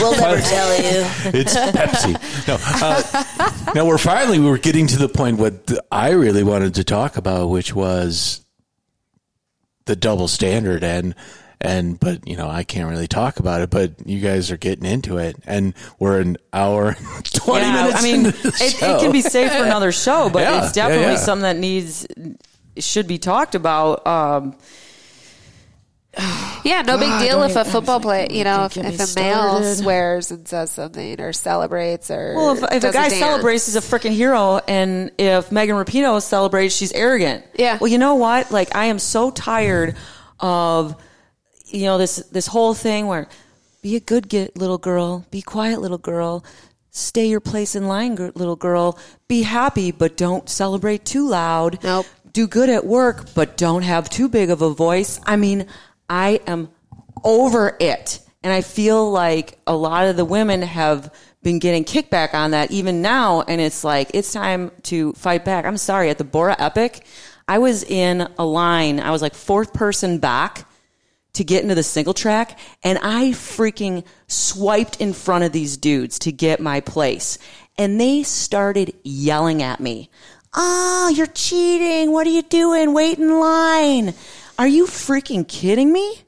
[0.00, 1.06] We'll never tell you.
[1.38, 2.14] It's Pepsi.
[2.46, 6.84] No, uh, now we're finally we're getting to the point what I really wanted to
[6.84, 8.44] talk about, which was
[9.86, 11.14] the double standard and
[11.62, 13.68] And but you know I can't really talk about it.
[13.70, 16.94] But you guys are getting into it, and we're an hour
[17.34, 17.98] twenty Yeah, minutes.
[17.98, 20.72] I mean, into the it, it can be saved for another show, but Yeah, it's
[20.72, 21.16] definitely yeah, yeah.
[21.18, 22.06] something that needs
[22.78, 24.06] should be talked about.
[24.06, 24.56] Um,
[26.64, 29.06] Yeah, no big deal if a football player, you know, if, if me a male
[29.58, 29.76] started.
[29.76, 33.18] swears and says something or celebrates or well, if, if a guy dance.
[33.18, 37.44] celebrates, he's a freaking hero, and if Megan Rapinoe celebrates, she's arrogant.
[37.54, 37.78] Yeah.
[37.80, 38.50] Well, you know what?
[38.50, 39.94] Like, I am so tired
[40.40, 40.96] of
[41.72, 43.28] you know this this whole thing where
[43.82, 46.44] be a good get, little girl, be quiet, little girl.
[46.90, 48.98] Stay your place in line, little girl.
[49.28, 51.82] Be happy, but don't celebrate too loud.
[51.82, 52.06] Nope.
[52.32, 55.20] do good at work, but don't have too big of a voice.
[55.24, 55.66] I mean,
[56.08, 56.68] I am
[57.24, 58.20] over it.
[58.42, 62.70] And I feel like a lot of the women have been getting kickback on that
[62.70, 63.42] even now.
[63.42, 65.64] And it's like, it's time to fight back.
[65.64, 67.04] I'm sorry, at the Borah Epic,
[67.46, 70.66] I was in a line, I was like fourth person back
[71.34, 76.18] to get into the single track and I freaking swiped in front of these dudes
[76.20, 77.38] to get my place.
[77.78, 80.10] And they started yelling at me.
[80.54, 82.12] Oh, you're cheating.
[82.12, 82.92] What are you doing?
[82.92, 84.14] Wait in line.
[84.58, 86.22] Are you freaking kidding me?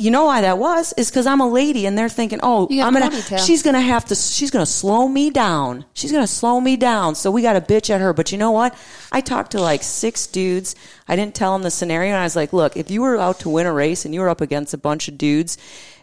[0.00, 0.94] You know why that was?
[0.96, 3.46] Is because I'm a lady and they're thinking, oh, I'm gonna, ponytail.
[3.46, 5.84] she's gonna have to, she's gonna slow me down.
[5.92, 7.14] She's gonna slow me down.
[7.14, 8.12] So we got a bitch at her.
[8.14, 8.74] But you know what?
[9.12, 10.74] I talked to like six dudes.
[11.06, 12.12] I didn't tell them the scenario.
[12.12, 14.20] And I was like, look, if you were out to win a race and you
[14.20, 15.58] were up against a bunch of dudes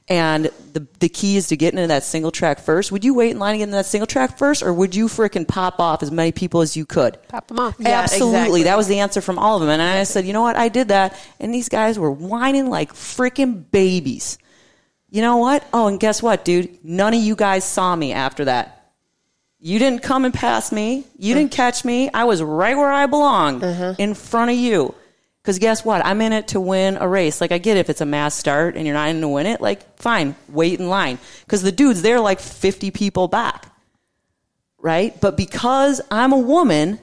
[0.10, 3.32] and the, the key is to get into that single track first, would you wait
[3.32, 6.02] in line to get into that single track first or would you frickin' pop off
[6.02, 7.18] as many people as you could?
[7.28, 7.76] Pop them off.
[7.78, 8.38] Yeah, Absolutely.
[8.38, 8.64] exactly.
[8.64, 9.70] That was the answer from all of them.
[9.70, 10.56] And I said, you know what?
[10.56, 11.20] I did that.
[11.42, 14.38] And these guys were whining like freaking babies.
[15.10, 15.68] You know what?
[15.74, 16.84] Oh, and guess what, dude?
[16.86, 18.94] None of you guys saw me after that.
[19.60, 21.06] You didn't come and pass me.
[21.18, 21.56] You didn't mm.
[21.56, 22.10] catch me.
[22.14, 23.96] I was right where I belong uh-huh.
[23.98, 24.94] in front of you.
[25.48, 26.06] Because guess what?
[26.06, 27.40] I'm in it to win a race.
[27.40, 27.80] Like, I get it.
[27.80, 29.62] if it's a mass start and you're not in to win it.
[29.62, 31.20] Like, fine, wait in line.
[31.46, 33.74] Because the dudes, they're like 50 people back.
[34.78, 35.18] Right?
[35.22, 37.00] But because I'm a woman,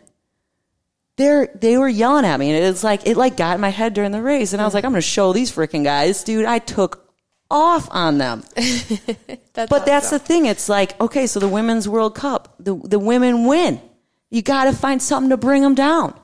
[1.16, 3.94] they're they were yelling at me and it's like it like got in my head
[3.94, 6.44] during the race and I was like I'm going to show these freaking guys dude
[6.44, 7.08] I took
[7.48, 10.18] off on them That's but that's awesome.
[10.18, 13.80] the thing it's like okay so the women's world cup the the women win
[14.28, 16.18] you got to find something to bring them down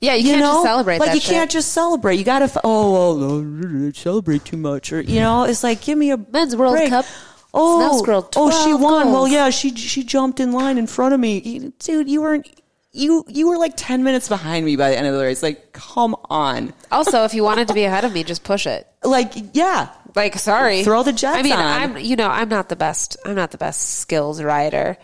[0.00, 0.52] Yeah, you, you can't know?
[0.52, 1.30] just celebrate like that you shit.
[1.30, 2.16] can't just celebrate.
[2.16, 4.92] You got to oh well no, celebrate too much.
[4.92, 6.90] Or you know it's like give me a Men's World break.
[6.90, 7.06] Cup,
[7.54, 9.12] oh Squirrel, oh she 12 won.
[9.12, 11.72] Well yeah she she jumped in line in front of me.
[11.78, 12.48] Dude you weren't
[12.92, 15.42] you you were like 10 minutes behind me by the end of the race.
[15.42, 16.72] Like come on.
[16.90, 18.86] Also, if you wanted to be ahead of me, just push it.
[19.04, 19.90] like yeah.
[20.14, 21.60] Like, sorry, Throw the jets I mean, on.
[21.60, 23.16] I'm you know I'm not the best.
[23.24, 24.96] I'm not the best skills rider,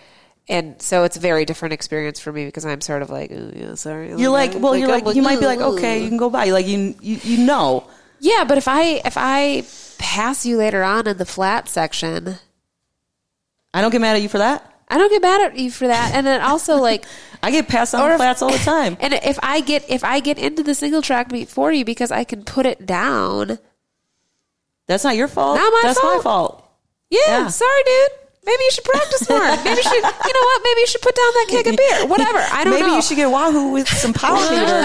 [0.50, 3.50] and so it's a very different experience for me because I'm sort of like, oh,
[3.56, 4.08] yeah, sorry.
[4.08, 6.46] you're like well you're I'm like you might be like okay you can go by
[6.50, 7.86] like you you, you know
[8.22, 9.64] yeah, but if I if I
[9.98, 12.36] pass you later on in the flat section,
[13.72, 15.86] I don't get mad at you for that I don't get mad at you for
[15.86, 16.14] that.
[16.14, 17.04] And then also like.
[17.42, 20.20] I get passed on if- flats all the time And if I get if I
[20.20, 23.58] get into the single track meet for you because I can put it down,
[24.86, 26.22] that's not your fault Not my that's my fault.
[26.22, 26.70] fault
[27.08, 27.48] yeah, Yeah.
[27.48, 28.08] sorry, dude.
[28.50, 29.38] Maybe you should practice more.
[29.64, 30.62] Maybe you should, you know what?
[30.64, 32.06] Maybe you should put down that keg of beer.
[32.14, 32.38] Whatever.
[32.38, 32.88] I don't maybe know.
[32.88, 34.80] Maybe you should get wahoo with some power meter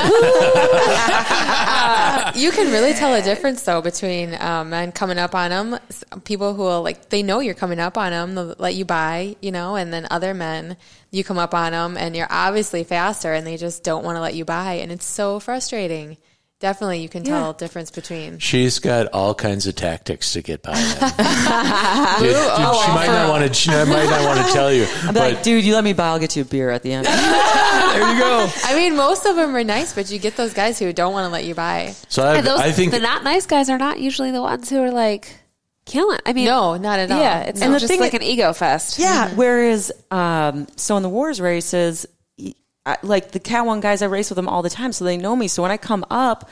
[2.39, 5.79] you can really tell a difference though between um, men coming up on them,
[6.25, 9.35] people who will like they know you're coming up on them, they'll let you by,
[9.41, 10.77] you know, and then other men
[11.09, 14.21] you come up on them and you're obviously faster and they just don't want to
[14.21, 16.17] let you by, and it's so frustrating.
[16.61, 18.39] Definitely, you can tell a difference between.
[18.39, 21.09] She's got all kinds of tactics to get by them.
[22.19, 23.53] Dude, dude, she might not want to.
[23.53, 24.87] She might not want to tell you.
[25.03, 26.93] I'd be like dude you let me buy I'll get you a beer at the
[26.93, 27.05] end
[27.95, 28.47] there you go.
[28.63, 31.25] I mean, most of them are nice, but you get those guys who don't want
[31.25, 31.93] to let you buy.
[32.07, 34.69] So I, And those, I think the not nice guys are not usually the ones
[34.69, 35.37] who are like
[35.85, 36.19] killing.
[36.25, 37.19] I mean, No, not at all.
[37.19, 38.97] Yeah, it's And the just thing like is- an ego fest.
[38.97, 39.29] Yeah.
[39.35, 42.14] Whereas, um, so in the WORS races, y-
[42.85, 45.17] I, like the Cat One guys, I race with them all the time, so they
[45.17, 45.47] know me.
[45.47, 46.49] So when I come up,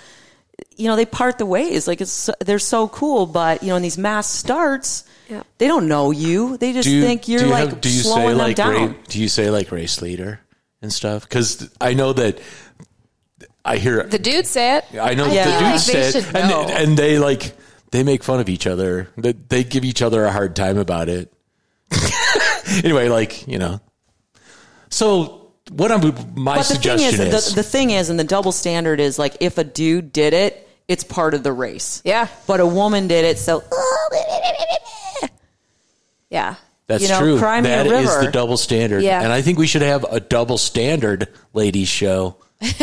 [0.77, 1.87] you know, they part the ways.
[1.87, 5.43] Like it's they're so cool, but you know, in these mass starts, Yeah.
[5.57, 6.57] they don't know you.
[6.57, 8.55] They just you, think you're do you like have- do you slowing say them like
[8.55, 8.73] down.
[8.87, 10.39] ra- do you say like race leader
[10.81, 11.23] and stuff?
[11.23, 12.39] Because I know that
[13.65, 14.85] I hear The dudes say it.
[14.99, 15.45] I know Yeah.
[15.45, 16.67] the I feel dudes like they say it, and, know.
[16.67, 17.55] and they like
[17.91, 19.07] they make fun of each other.
[19.17, 21.31] They, they give each other a hard time about it.
[22.83, 23.81] anyway, like you know.
[24.89, 26.01] So what I'm
[26.35, 28.99] my But the thing suggestion is, is, the, the thing is, and the double standard
[28.99, 32.01] is like if a dude did it, it's part of the race.
[32.03, 32.27] Yeah.
[32.47, 33.63] But a woman did it, so
[36.29, 36.55] Yeah.
[36.87, 37.39] that's you know, true.
[37.39, 39.03] cry me a That is the double standard.
[39.03, 39.21] Yeah.
[39.21, 42.37] And I think we should have a double standard ladies show.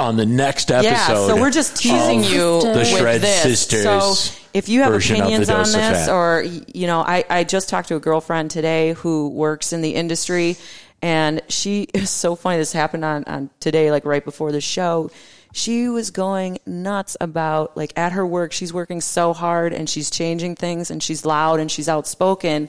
[0.00, 0.90] on the next episode.
[0.90, 3.42] Yeah, so we're just teasing you the with Shred this.
[3.42, 3.82] Sisters.
[3.82, 7.96] So if you have opinions on this, or you know, I, I just talked to
[7.96, 10.56] a girlfriend today who works in the industry,
[11.02, 12.58] and she is so funny.
[12.58, 15.10] This happened on on today, like right before the show.
[15.52, 18.52] She was going nuts about like at her work.
[18.52, 22.68] She's working so hard and she's changing things and she's loud and she's outspoken,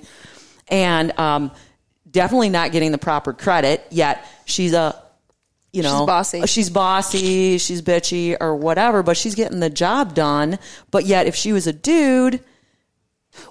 [0.68, 1.52] and um,
[2.10, 3.86] definitely not getting the proper credit.
[3.92, 5.00] Yet she's a
[5.74, 6.42] you know, she's bossy.
[6.48, 10.60] She's bossy, she's bitchy, or whatever, but she's getting the job done.
[10.90, 12.44] But yet, if she was a dude,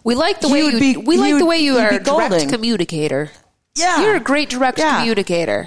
[0.04, 0.80] We like the way would you.
[0.80, 3.30] be- we like the way you are a direct communicator.
[3.76, 4.98] Yeah, You're a great direct Yeah.
[4.98, 5.66] communicator.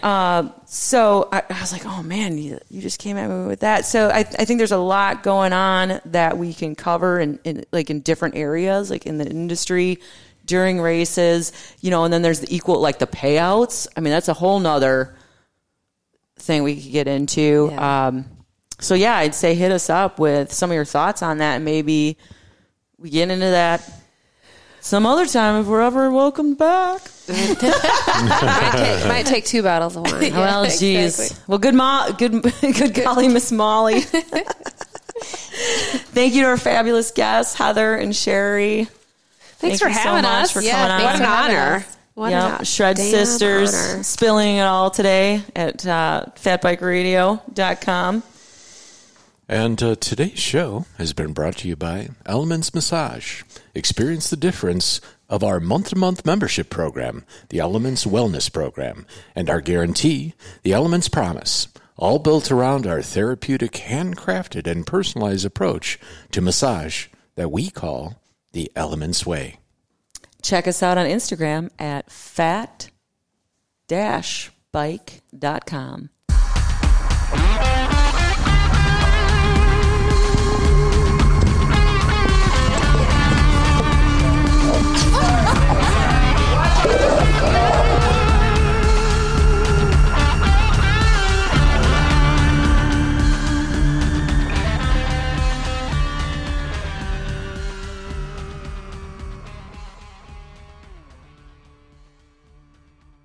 [0.65, 3.85] So I, I was like, oh man, you, you just came at me with that.
[3.85, 7.65] So I, I think there's a lot going on that we can cover in, in
[7.71, 9.99] like in different areas, like in the industry
[10.45, 13.88] during races, you know, and then there's the equal, like the payouts.
[13.95, 15.15] I mean, that's a whole nother
[16.38, 17.69] thing we could get into.
[17.71, 18.07] Yeah.
[18.07, 18.25] Um,
[18.80, 21.63] so yeah, I'd say hit us up with some of your thoughts on that, and
[21.65, 22.17] maybe
[22.97, 23.89] we get into that
[24.84, 27.01] some other time if we're ever welcome back.
[27.30, 27.57] might,
[28.76, 30.34] take, might take two bottles of wine.
[30.34, 31.03] well, jeez.
[31.05, 31.38] exactly.
[31.47, 34.01] Well, good, Mo- good, good golly, Miss Molly.
[35.22, 38.85] Thank you to our fabulous guests, Heather and Sherry.
[39.57, 40.51] Thanks Thank for you so having much us.
[40.51, 41.03] for yeah, coming on.
[41.14, 41.76] what an honor.
[41.77, 41.97] us.
[42.15, 44.03] What Yep, an Shred damn Sisters honor.
[44.03, 48.23] spilling it all today at uh, fatbikeradio.com.
[49.49, 53.44] And uh, today's show has been brought to you by Elements Massage.
[53.76, 59.06] Experience the difference of our month to month membership program, the Elements Wellness Program,
[59.36, 61.68] and our guarantee, the Elements Promise,
[61.98, 65.99] all built around our therapeutic, handcrafted, and personalized approach
[66.32, 68.22] to massage that we call
[68.53, 69.60] the Elements Way.
[70.41, 72.90] Check us out on Instagram at fat-bike.com.